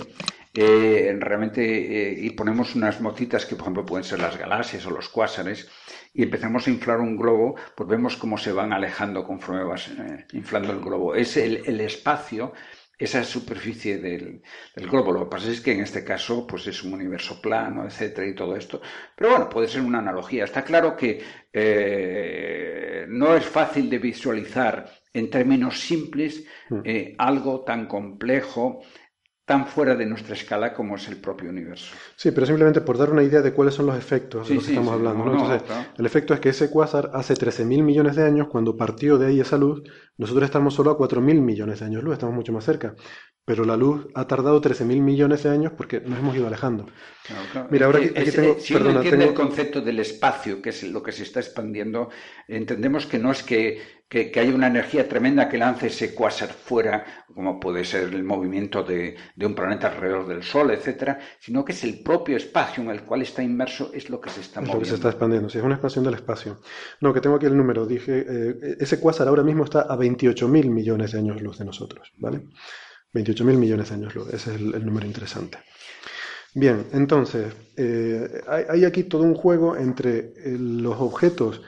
[0.55, 4.91] Eh, realmente, eh, y ponemos unas motitas que, por ejemplo, pueden ser las galaxias o
[4.91, 5.69] los cuásares,
[6.13, 10.27] y empezamos a inflar un globo, pues vemos cómo se van alejando conforme vas eh,
[10.33, 11.15] inflando el globo.
[11.15, 12.53] Es el, el espacio
[12.99, 14.43] esa superficie del,
[14.75, 15.12] del, globo.
[15.12, 18.35] Lo que pasa es que en este caso pues es un universo plano, etcétera, y
[18.35, 18.81] todo esto.
[19.16, 20.45] Pero bueno, puede ser una analogía.
[20.45, 21.23] Está claro que
[21.53, 26.81] eh, no es fácil de visualizar en términos simples Hmm.
[26.85, 28.81] eh, algo tan complejo
[29.49, 31.97] tan fuera de nuestra escala como es el propio universo.
[32.16, 34.65] Sí, pero simplemente por dar una idea de cuáles son los efectos Sí, de los
[34.65, 35.25] que sí, estamos sí, hablando.
[35.25, 35.33] no, ¿no?
[35.33, 35.87] no, Entonces, claro.
[35.97, 39.41] el efecto es que ese cuásar hace 13.000 millones de años, cuando partió de ahí
[39.41, 39.83] esa luz,
[40.16, 42.95] nosotros estamos solo a 4.000 millones de años luz, estamos mucho más cerca.
[43.45, 46.87] Pero la luz ha tardado 13.000 millones de años porque nos hemos ido alejando.
[47.29, 47.69] Claro, claro.
[47.71, 50.01] Mira, ahora Es aquí- que aquí es- tengo- si uno entiende tengo- el concepto del
[50.01, 52.09] espacio, que es lo que se está expandiendo,
[52.49, 57.61] entendemos que no es que, que, una energía tremenda que lance ese cuásar fuera, como
[57.61, 61.85] puede ser el movimiento de, de un planeta alrededor del Sol, etcétera, sino que es
[61.85, 64.73] el propio espacio en el cual está inmerso, es lo que se está Es lo
[64.73, 64.89] que moviendo.
[64.89, 66.61] se está expandiendo, sí, es una expansión del espacio.
[67.03, 70.71] No, que tengo aquí el número, dije, eh, ese cuásar ahora mismo está a 28.000
[70.71, 72.41] millones de años luz de nosotros, ¿vale?
[73.13, 75.59] 28.000 millones de años luz, ese es el, el número interesante.
[76.55, 81.62] Bien, entonces, eh, hay, aquí todo un juego entre eh, los objetos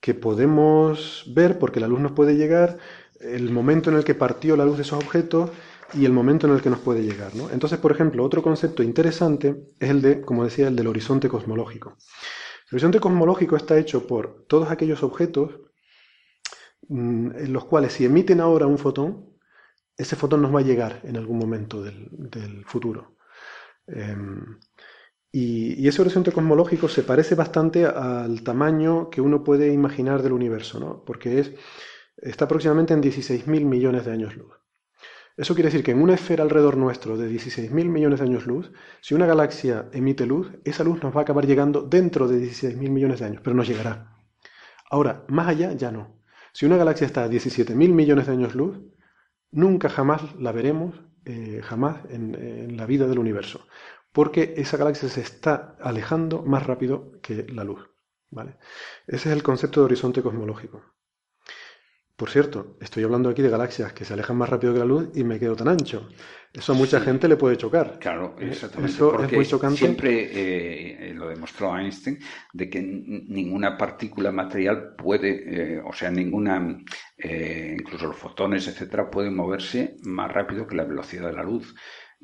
[0.00, 2.78] que podemos ver, porque la luz nos puede llegar,
[3.20, 5.50] el momento en el que partió la luz de esos objetos
[5.94, 7.48] y el momento en el que nos puede llegar, ¿no?
[7.50, 11.96] Entonces, por ejemplo, otro concepto interesante es el de, como decía, el del horizonte cosmológico.
[12.70, 15.52] El horizonte cosmológico está hecho por todos aquellos objetos
[16.88, 19.26] mm, en los cuales si emiten ahora un fotón,
[19.96, 23.13] ese fotón nos va a llegar en algún momento del futuro.
[23.86, 24.58] Em,
[25.32, 30.80] y, ese horizonte cosmológico se parece bastante al tamaño que uno puede imaginar del universo,
[30.80, 31.04] ¿no?
[31.04, 31.52] Porque es,
[32.16, 34.54] está aproximadamente en 16.000 millones de años luz.
[35.36, 38.70] Eso quiere decir que en una esfera alrededor nuestro de 16.000 millones de años luz,
[39.00, 42.90] si una galaxia emite luz, esa luz nos va a acabar llegando dentro de 16.000
[42.90, 44.16] millones de años, pero nos llegará.
[44.88, 46.20] Ahora, más allá ya no.
[46.52, 48.78] Si una galaxia está a 17.000 millones de años luz,
[49.50, 50.94] nunca jamás la veremos,
[51.24, 53.66] eh, jamás en, en la vida del universo,
[54.12, 57.94] porque esa galaxia se está alejando más rápido que la luz.
[58.30, 58.58] ¿vale?
[59.06, 60.82] Ese es el concepto de horizonte cosmológico.
[62.16, 65.08] Por cierto, estoy hablando aquí de galaxias que se alejan más rápido que la luz
[65.14, 66.08] y me quedo tan ancho.
[66.52, 67.04] Eso a mucha Sí.
[67.06, 67.98] gente le puede chocar.
[67.98, 68.92] Claro, Eh, exactamente.
[68.94, 69.76] eso es muy chocante.
[69.78, 72.18] Siempre eh, lo demostró Einstein
[72.52, 76.78] de que ninguna partícula material puede, eh, o sea, ninguna,
[77.18, 81.74] eh, incluso los fotones, etcétera, pueden moverse más rápido que la velocidad de la luz.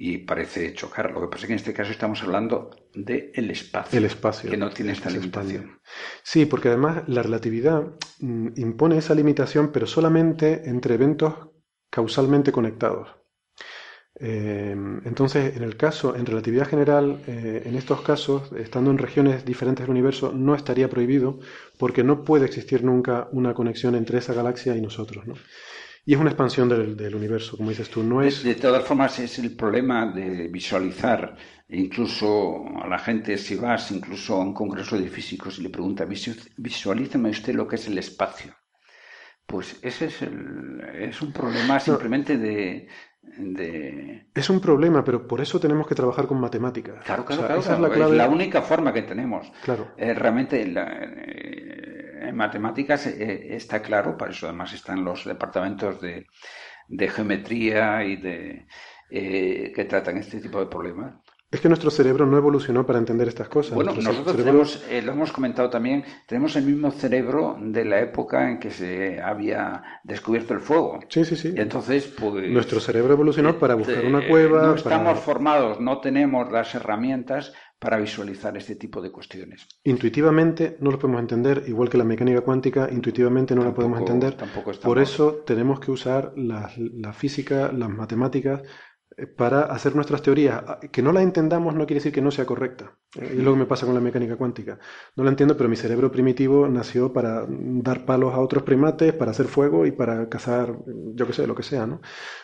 [0.02, 1.12] Y parece chocar.
[1.12, 3.98] Lo que pasa es que en este caso estamos hablando del espacio.
[3.98, 4.50] El espacio.
[4.50, 5.78] Que no tiene esta limitación.
[6.22, 7.82] Sí, porque además la relatividad
[8.20, 11.34] mm, impone esa limitación, pero solamente entre eventos
[11.90, 13.10] causalmente conectados.
[14.18, 14.74] Eh,
[15.04, 19.84] entonces, en el caso, en relatividad general, eh, en estos casos, estando en regiones diferentes
[19.84, 21.40] del universo, no estaría prohibido
[21.78, 25.34] porque no puede existir nunca una conexión entre esa galaxia y nosotros, ¿no?
[26.06, 28.42] Y es una expansión del, del universo, como dices tú, no es...
[28.42, 31.36] de todas formas, es el problema de visualizar,
[31.68, 36.04] incluso a la gente, si vas incluso a un congreso de físicos y le pregunta,
[36.06, 38.54] "Visu- visualíceme usted lo que es el espacio.
[39.46, 42.88] Pues ese es, el, es un problema simplemente de,
[43.22, 44.26] de...
[44.34, 47.04] Es un problema, pero por eso tenemos que trabajar con matemáticas.
[47.04, 48.12] Claro, O claro, sea, claro, esa es claro, la clave.
[48.12, 49.50] es la única forma que tenemos.
[49.64, 49.88] Claro.
[49.96, 56.00] Eh, realmente la- eh, en matemáticas eh, está claro, para eso además están los departamentos
[56.00, 56.26] de,
[56.88, 58.66] de geometría y de
[59.10, 61.14] eh, que tratan este tipo de problemas.
[61.50, 63.74] Es que nuestro cerebro no evolucionó para entender estas cosas.
[63.74, 68.48] Bueno, nosotros tenemos, eh, lo hemos comentado también, tenemos el mismo cerebro de la época
[68.48, 71.00] en que se había descubierto el fuego.
[71.08, 71.52] Sí, sí, sí.
[71.56, 72.48] Y entonces, pues...
[72.48, 74.62] Nuestro cerebro evolucionó para buscar una cueva...
[74.62, 79.66] No estamos formados, no tenemos las herramientas para visualizar este tipo de cuestiones.
[79.84, 84.36] Intuitivamente no lo podemos entender, igual que la mecánica cuántica, intuitivamente no la podemos entender.
[84.82, 88.62] Por eso tenemos que usar la, la física, las matemáticas
[89.16, 90.62] eh, para hacer nuestras teorías.
[90.66, 92.98] Ah, que no la entendamos no quiere decir que no sea correcta.
[93.18, 94.78] Eh, es lo que me pasa con la mecánica cuántica.
[95.16, 99.30] No la entiendo, pero mi cerebro primitivo nació para dar palos a otros primates, para
[99.30, 100.76] hacer fuego y para cazar,
[101.14, 101.86] yo qué sé, lo que sea.
[101.86, 102.02] No,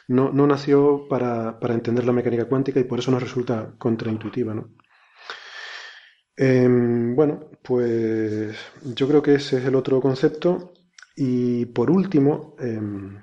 [0.09, 4.55] no, no nació para, para, entender la mecánica cuántica y por eso nos resulta contraintuitiva.
[4.55, 4.71] ¿no?
[6.37, 8.57] Em, bueno, pues
[8.95, 10.73] yo creo que ese es el otro concepto.
[11.17, 13.23] Y por último, em,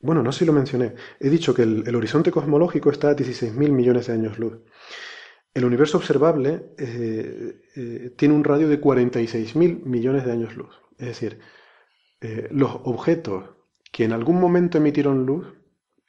[0.00, 0.94] bueno, no sé si lo mencioné.
[1.18, 4.60] He dicho que el, horizonte cosmológico está a 16.000 millones de años luz.
[5.52, 10.74] El universo observable eh, eh, tiene un radio de 46.000 millones de años luz.
[10.98, 11.40] Es decir,
[12.20, 13.50] eh, los objetos
[13.92, 15.46] que en algún momento emitieron luz,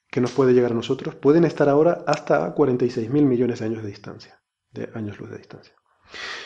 [0.10, 3.90] que nos puede llegar a nosotros, pueden estar ahora hasta 46.000 millones de años de
[3.90, 4.42] distancia,
[4.72, 5.74] de años luz de distancia.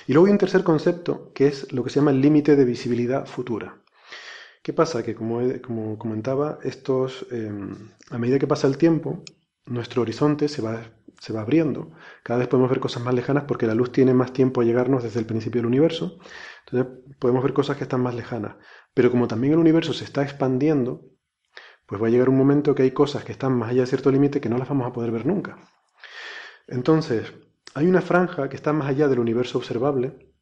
[0.08, 2.66] Y luego hay un tercer concepto, que es lo que se llama el límite de
[2.66, 3.82] visibilidad futura.
[4.64, 5.04] ¿Qué pasa?
[5.04, 9.24] Que como, comentaba, estos, em, a medida que pasa el tiempo,
[9.66, 10.82] nuestro horizonte se va,
[11.20, 11.92] se va abriendo.
[12.24, 15.04] Cada vez podemos ver cosas más lejanas porque la luz tiene más tiempo a llegarnos
[15.04, 16.18] desde el principio del universo.
[16.66, 18.56] Entonces podemos ver cosas que están más lejanas.
[18.94, 21.02] Pero como también el universo se está expandiendo,
[21.86, 24.12] pues va a llegar un momento que hay cosas que están más allá de cierto
[24.12, 25.58] límite que no las vamos a poder ver nunca.
[26.68, 27.32] Entonces,
[27.76, 30.34] hay una franja que está más allá del universo observable,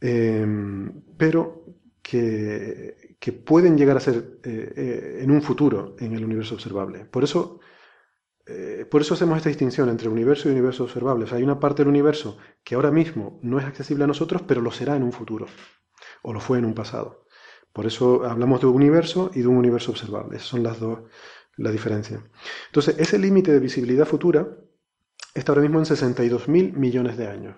[0.00, 1.64] em, pero
[2.00, 7.04] que, que pueden llegar a ser eh, eh, en un futuro en el universo observable.
[7.04, 7.60] Por eso,
[8.46, 11.26] eh, por eso hacemos esta distinción entre universo y universo observable.
[11.32, 14.70] hay una parte del universo que ahora mismo no es accesible a nosotros, pero lo
[14.70, 15.46] será en un futuro,
[16.22, 17.26] o lo fue en un pasado.
[17.72, 20.36] Por eso hablamos de un universo y de un universo observable.
[20.36, 21.00] Esas son las dos,
[21.56, 22.24] la diferencia.
[22.66, 24.48] Entonces, ese límite de visibilidad futura
[25.34, 27.56] está ahora mismo en 62.000 millones de años.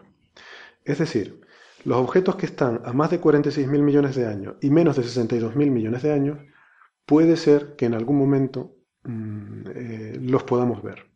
[0.84, 1.40] Es decir,
[1.84, 5.54] los objetos que están a más de 46.000 millones de años y menos de 62.000
[5.70, 6.38] millones de años,
[7.06, 11.06] puede ser que en algún momento mm, eh, los podamos ver.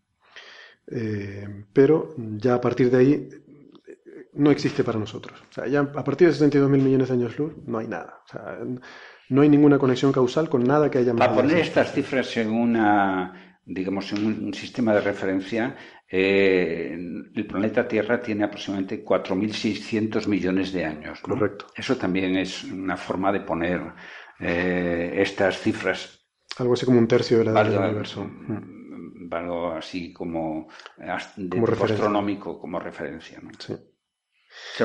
[0.88, 5.40] Eh, pero ya a partir de ahí eh, no existe para nosotros.
[5.50, 8.20] O sea, ya a partir de 62.000 millones de años luz no hay nada.
[8.24, 8.58] O sea,
[9.28, 11.28] no hay ninguna conexión causal con nada que haya más.
[11.28, 15.76] Para poner estas cifras en una, digamos, en un sistema de referencia,
[16.08, 16.92] eh,
[17.34, 21.20] el planeta Tierra tiene aproximadamente 4.600 millones de años.
[21.20, 21.66] Correcto.
[21.74, 23.80] Eso también es una forma de poner
[24.38, 26.20] eh, estas cifras.
[26.58, 28.24] Algo así como un tercio de la edad del universo.
[28.24, 30.68] Mm, algo así como,
[31.50, 33.40] como astronómico como referencia.
[33.58, 33.74] Sí.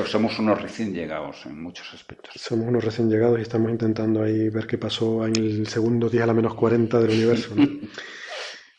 [0.04, 2.34] somos unos recién llegados en muchos aspectos.
[2.36, 6.24] Somos unos recién llegados y estamos intentando ahí ver qué pasó en el segundo día
[6.24, 7.54] a la menos 40 del universo.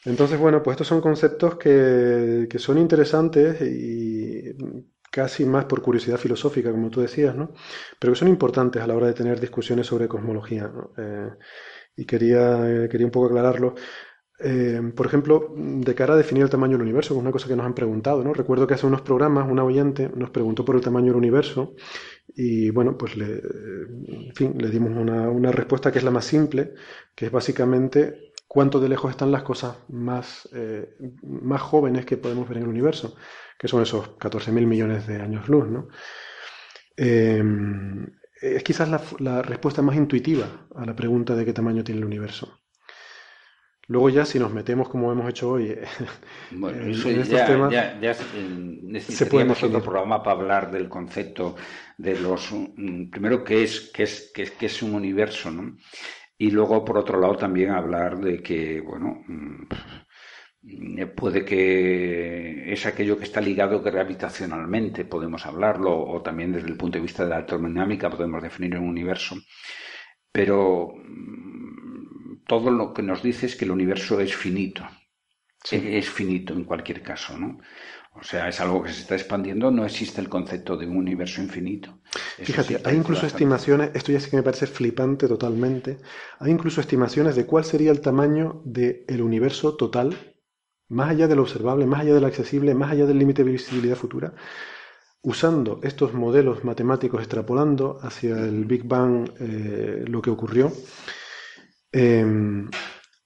[0.05, 4.55] Entonces, bueno, pues estos son conceptos que, son interesantes y
[5.11, 7.53] casi más por curiosidad filosófica, como tú decías, ¿no?
[7.99, 10.67] Pero que son importantes a la hora de tener discusiones sobre cosmología.
[10.67, 10.91] ¿no?
[10.97, 11.29] Eh,
[11.95, 13.75] y quería, quería un poco aclararlo.
[14.39, 17.47] Eh, por ejemplo, de cara a definir el tamaño del universo, que es una cosa
[17.47, 18.33] que nos han preguntado, ¿no?
[18.33, 21.75] Recuerdo que hace unos programas una oyente nos preguntó por el tamaño del universo
[22.35, 26.25] y bueno, pues le, en fin, le dimos una, una respuesta que es la más
[26.25, 26.73] simple,
[27.15, 32.47] que es básicamente cuánto de lejos están las cosas más, eh, más jóvenes que podemos
[32.47, 33.15] ver en el universo,
[33.57, 35.67] que son esos 14.000 millones de años luz.
[35.67, 35.87] ¿no?
[36.95, 38.05] Em,
[38.39, 42.59] es quizás la, respuesta más intuitiva a la pregunta de qué tamaño tiene el universo.
[43.87, 45.75] Luego ya si nos metemos como hemos hecho hoy
[46.51, 51.55] bueno, en, estos ya, temas, ya, ya necesitaríamos otro programa para hablar del concepto
[51.97, 55.75] de los mm, primero qué es qué es qué es un universo, ¿no?
[56.37, 59.67] Y luego, por otro lado, también hablar de que, bueno, mm,
[61.15, 66.97] puede que es aquello que está ligado gravitacionalmente, podemos hablarlo, o también desde el punto
[66.97, 69.35] de vista de la termodinámica podemos definir un universo.
[70.31, 74.87] Pero mm, todo lo que nos dice es que el universo es finito.
[75.71, 77.59] Es finito en cualquier caso, ¿no?
[78.15, 81.41] O sea, es algo que se está expandiendo, no existe el concepto de un universo
[81.41, 81.99] infinito.
[82.37, 85.97] Fíjate, hay incluso estimaciones, esto ya sí que me parece flipante totalmente,
[86.39, 90.35] hay incluso estimaciones de cuál sería el tamaño del universo total,
[90.89, 93.51] más allá de lo observable, más allá de lo accesible, más allá del límite de
[93.51, 94.35] visibilidad futura,
[95.23, 100.71] usando estos modelos matemáticos, extrapolando hacia el Big Bang eh, lo que ocurrió.
[101.91, 102.69] Em,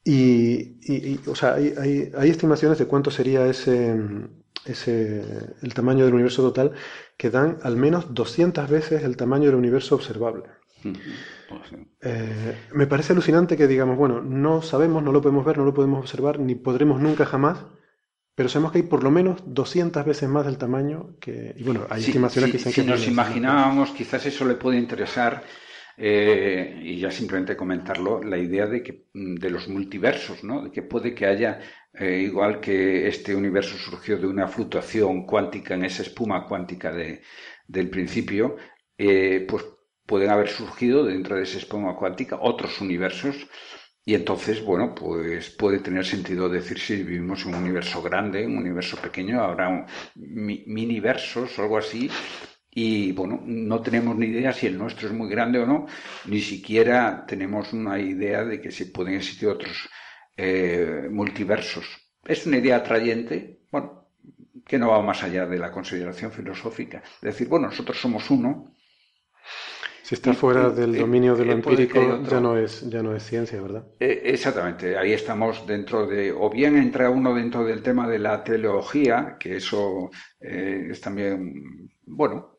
[0.03, 3.93] y, o sea, hay, hay, estimaciones de cuánto sería ese
[4.65, 5.23] ese,
[5.61, 6.73] el tamaño del universo total,
[7.17, 10.43] que dan al menos 200 veces el tamaño del universo observable.
[10.83, 11.61] Pues
[12.01, 15.73] eh, me parece alucinante que digamos, bueno, no sabemos, no lo podemos ver, no lo
[15.73, 17.65] podemos observar, ni podremos nunca jamás,
[18.35, 21.53] pero sabemos que hay por lo menos 200 veces más del tamaño que...
[21.57, 25.43] Y bueno, hay estimaciones que dicen si nos imaginábamos, quizás eso le puede interesar,
[25.99, 30.61] eh, y ya simplemente comentarlo, la idea de que mm, de los multiversos, ¿no?
[30.65, 31.59] De que puede que haya,
[31.99, 37.21] eh, igual que este universo surgió de una fluctuación cuántica en esa espuma cuántica de,
[37.67, 38.55] del principio,
[38.97, 39.63] pues
[40.05, 43.47] pueden haber surgido dentro de esa espuma cuántica otros universos
[44.07, 48.57] y entonces, bueno, pues puede tener sentido decir si vivimos en un universo grande, un
[48.57, 52.09] universo pequeño, habrá un, miniversos o algo así.
[52.71, 55.87] Y bueno, no tenemos ni idea si el nuestro es muy grande o no,
[56.25, 59.89] ni siquiera tenemos una idea de que se pueden existir otros
[60.37, 61.85] eh, multiversos.
[62.23, 64.07] Es una idea atrayente, bueno,
[64.65, 67.01] que no va más allá de la consideración filosófica.
[67.03, 68.73] Es decir, bueno, nosotros somos uno,
[70.07, 73.61] si está fuera del dominio de lo empírico, ya no, es, ya no es ciencia,
[73.61, 73.85] ¿verdad?
[73.99, 78.41] Eh, exactamente, ahí estamos dentro de, o bien entra uno dentro del tema de la
[78.41, 80.09] teleología, que eso
[80.39, 82.57] eh, es también, bueno,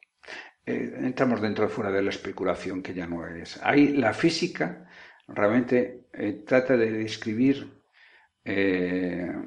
[0.67, 3.59] eh, entramos dentro de fuera de la especulación, que ya no es.
[3.63, 4.87] Ahí la física
[5.27, 5.98] realmente
[6.47, 7.73] trata de describir
[8.45, 9.45] en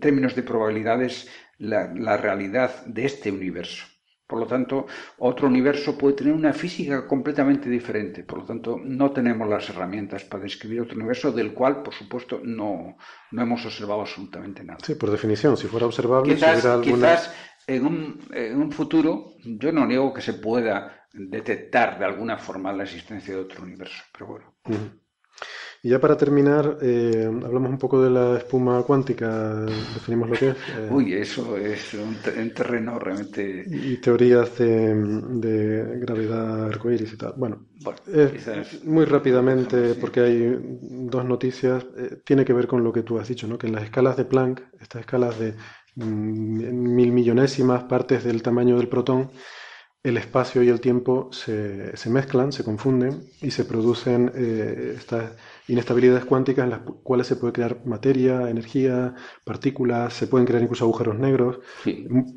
[0.00, 3.86] términos de probabilidades la realidad de este universo.
[4.32, 4.86] Por lo tanto,
[5.18, 8.24] otro universo puede tener una física completamente diferente.
[8.24, 12.40] Por lo tanto, no tenemos las herramientas para describir otro universo del cual, por supuesto,
[12.42, 12.96] no,
[13.30, 14.78] no hemos observado absolutamente nada.
[14.82, 17.34] Sí, por definición, si fuera observable, quizás, quizás
[17.66, 22.72] en, un, en un futuro, yo no niego que se pueda detectar de alguna forma
[22.72, 24.51] la existencia de otro universo, pero bueno.
[25.84, 29.62] Y ya para terminar, eh, hablamos un poco de la espuma cuántica,
[29.94, 30.54] definimos lo que es.
[30.54, 33.64] Eh, Uy, eso es un, terreno realmente...
[33.66, 37.34] Y teorías de, gravedad arcoíris y tal.
[37.36, 37.66] Bueno,
[38.84, 43.26] muy rápidamente, porque hay dos noticias, eh, tiene que ver con lo que tú has
[43.26, 43.58] dicho, ¿no?
[43.58, 45.54] que en las escalas de Planck, estas escalas de
[45.96, 49.32] mm, mil millonésimas partes del tamaño del protón,
[50.02, 55.32] el espacio y el tiempo se, se mezclan, se confunden y se producen estas
[55.68, 59.14] inestabilidades cuánticas en las cuales se puede crear materia, energía,
[59.44, 61.60] partículas, se pueden crear incluso agujeros negros,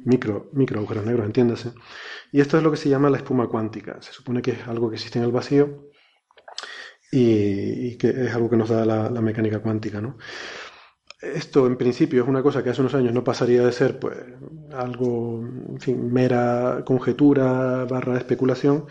[0.06, 1.72] micro, micro agujeros negros, entiéndase.
[2.32, 4.02] Y esto es lo que se llama la espuma cuántica.
[4.02, 5.90] Se supone que es algo que existe en el vacío
[7.12, 10.18] y, que es algo que nos da la, mecánica cuántica, ¿no?
[11.22, 14.18] Esto en principio es una cosa que hace unos años no pasaría de ser pues
[14.74, 18.86] algo, en fin, mera conjetura barra especulación,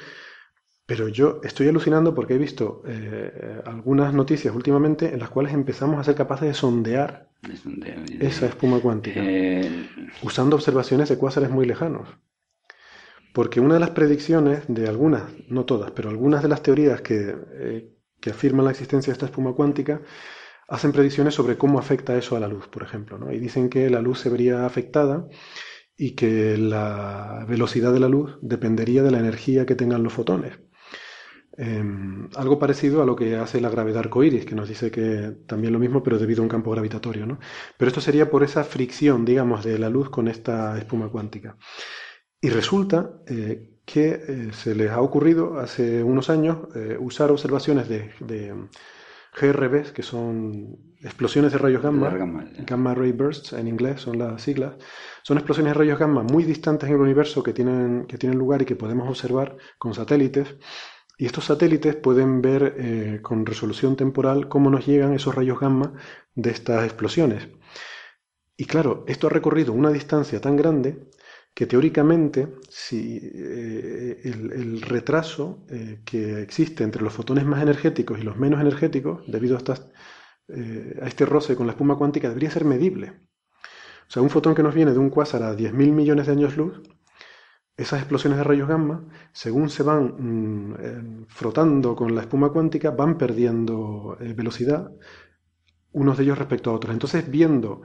[0.86, 5.98] pero yo estoy alucinando porque he visto eh, algunas noticias últimamente en las cuales empezamos
[5.98, 7.28] a ser capaces de sondear
[8.20, 9.88] esa espuma cuántica, eh,
[10.22, 12.08] usando observaciones de cuásares muy lejanos.
[13.32, 17.34] Porque una de las predicciones de algunas, no todas, pero algunas de las teorías que,
[17.52, 17.90] eh,
[18.20, 20.02] que afirman la existencia de esta espuma cuántica,
[20.68, 23.18] hacen predicciones sobre cómo afecta eso a la luz, por ejemplo.
[23.32, 25.28] Y dicen que la luz se vería afectada
[25.96, 30.58] y que la velocidad de la luz dependería de la energía que tengan los fotones.
[31.56, 35.72] Em, algo parecido a lo que hace la gravedad arcoíris, que nos dice que también
[35.72, 37.38] lo mismo, pero debido a un campo gravitatorio.
[37.78, 41.56] Pero esto sería por esa fricción, digamos, de la luz con esta espuma cuántica.
[42.40, 47.88] Y resulta eh, que eh, se les ha ocurrido hace unos años eh, usar observaciones
[47.88, 48.68] de,
[49.34, 54.74] GRBs, que son explosiones de rayos gamma, gamma, ray bursts en inglés son las siglas,
[55.22, 58.62] son explosiones de rayos gamma muy distantes en el universo que tienen, que tienen lugar
[58.62, 60.54] y que podemos observar con satélites.
[61.16, 65.92] Y estos satélites pueden ver eh, con resolución temporal cómo nos llegan esos rayos gamma
[66.34, 67.48] de estas explosiones.
[68.56, 71.08] Y claro, esto ha recorrido una distancia tan grande
[71.54, 78.22] que teóricamente si eh, el, retraso eh, que existe entre los fotones más energéticos y
[78.22, 79.60] los menos energéticos, debido a,
[81.02, 83.12] a este roce con la espuma cuántica, debería ser medible.
[84.08, 86.56] O sea, un fotón que nos viene de un cuásar a 10.000 millones de años
[86.56, 86.82] luz
[87.76, 92.90] esas explosiones de rayos gamma, según se van mm, eh, frotando con la espuma cuántica,
[92.90, 94.92] van perdiendo eh, velocidad
[95.92, 96.92] unos de ellos respecto a otros.
[96.92, 97.82] Entonces, viendo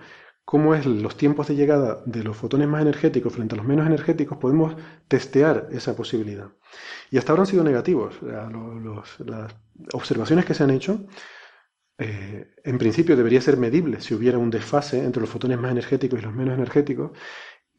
[0.49, 3.85] cómo es los tiempos de llegada de los fotones más energéticos frente a los menos
[3.85, 4.75] energéticos, podemos
[5.07, 6.47] testear esa posibilidad.
[7.11, 8.15] Y hasta ahora han sido negativos.
[8.23, 9.55] las
[9.93, 11.05] observaciones que se han hecho,
[11.99, 16.17] eh, en principio debería ser medible si hubiera un desfase entre los fotones más energéticos
[16.17, 17.11] y los menos energéticos,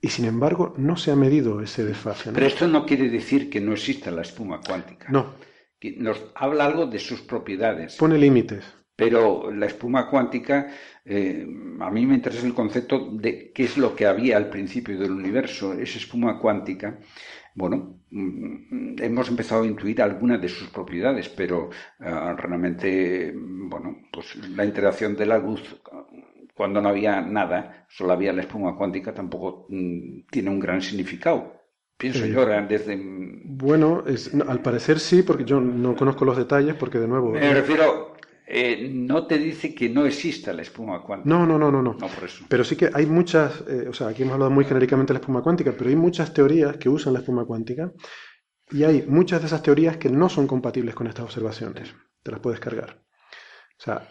[0.01, 2.31] y sin embargo, no se ha medido ese desfase.
[2.31, 5.09] Pero esto no quiere decir que no exista la espuma cuántica.
[5.11, 5.35] No.
[5.97, 7.97] Nos habla algo de sus propiedades.
[7.97, 8.65] Pone límites.
[9.01, 10.69] Pero la espuma cuántica,
[11.05, 11.47] eh,
[11.81, 15.13] a mí me interesa el concepto de qué es lo que había al principio del
[15.13, 16.99] universo, esa espuma cuántica.
[17.55, 21.71] Bueno, mm, hemos empezado a intuir algunas de sus propiedades, pero
[22.01, 25.63] ah, realmente, bueno, pues la interacción de la luz
[26.55, 31.55] cuando no había nada, solo había la espuma cuántica, tampoco mm, tiene un gran significado.
[31.97, 32.99] Pienso yo desde...
[33.45, 34.05] Bueno,
[34.49, 37.31] al parecer sí, porque yo no conozco los detalles, porque de nuevo...
[37.33, 38.10] Me refiero,
[38.53, 41.29] eh, no te dice que no exista la espuma cuántica.
[41.29, 41.83] No, no, no, no.
[41.83, 41.95] no.
[41.95, 42.45] no por eso.
[42.49, 45.21] Pero sí que hay muchas, eh, o sea, aquí hemos hablado muy genéricamente de la
[45.21, 47.93] espuma cuántica, pero hay muchas teorías que usan la espuma cuántica
[48.71, 51.95] y hay muchas de esas teorías que no son compatibles con estas observaciones.
[52.23, 53.03] Te las puedes cargar.
[53.79, 54.07] O sea,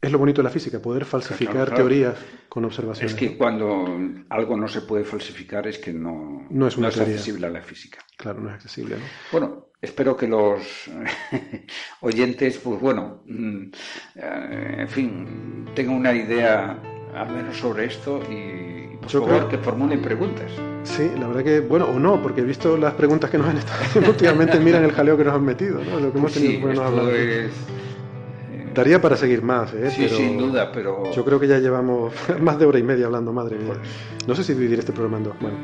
[0.00, 2.16] es lo bonito de la física, poder falsificar teorías
[2.48, 3.12] con observaciones.
[3.12, 3.98] Es que cuando
[4.30, 7.98] algo no se puede falsificar es que no, no es, una accesible a la física.
[8.16, 8.96] Claro, no es accesible.
[8.96, 9.02] ¿no?
[9.30, 10.90] Bueno, espero que los
[12.00, 13.64] oyentes, pues bueno, mm,
[14.16, 16.80] eh, en fin, tengan una idea
[17.14, 20.50] al menos sobre esto y por favor que formulen preguntas.
[20.84, 23.58] Sí, la verdad que, bueno, o no, porque he visto las preguntas que nos han
[23.58, 26.00] estado haciendo últimamente, miran el jaleo que nos han metido, ¿no?
[26.00, 27.52] Lo que hemos tenido sí, esto es
[28.74, 29.90] Daría para seguir más, ¿eh?
[29.90, 31.10] Sí, sin duda, pero...
[31.12, 33.74] Yo creo que ya llevamos más de hora y media hablando, madre mía.
[34.26, 35.34] No sé si dividir este programa en dos.
[35.40, 35.56] Bueno,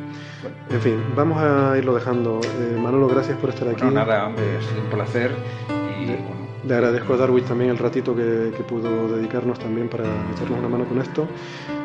[0.70, 2.40] en fin, vamos a irlo dejando.
[2.42, 3.84] Eh, Manolo, gracias por estar aquí.
[3.84, 5.30] No, nada, hombre, sido un placer.
[6.00, 6.46] Y, bueno.
[6.66, 10.04] Le agradezco a Darwin también el ratito que, pudo dedicarnos también para
[10.34, 11.28] echarnos una mano con esto.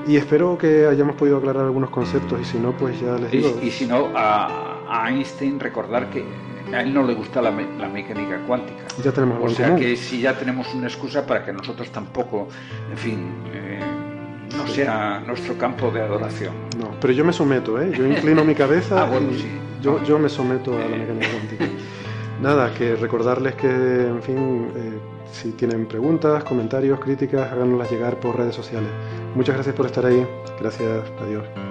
[0.07, 3.59] Y espero que hayamos podido aclarar algunos conceptos y si no, pues ya les digo...
[3.61, 6.25] Y, si no, a Einstein recordar que
[6.73, 8.80] a él no le gusta la, mecánica cuántica.
[9.03, 12.47] Ya tenemos o sea que si ya tenemos una excusa para que nosotros tampoco,
[12.91, 13.79] en fin, eh,
[14.55, 16.53] no sea nuestro campo de adoración.
[16.77, 17.91] No, pero yo me someto, ¿eh?
[17.97, 21.65] yo inclino mi cabeza ah, y yo, yo me someto a la mecánica cuántica.
[22.41, 24.99] Nada, que recordarles que, en fin, eh,
[25.31, 28.89] si tienen preguntas, comentarios, críticas, háganoslas llegar por redes sociales.
[29.35, 30.25] Muchas gracias por estar ahí.
[30.59, 31.70] Gracias, adiós.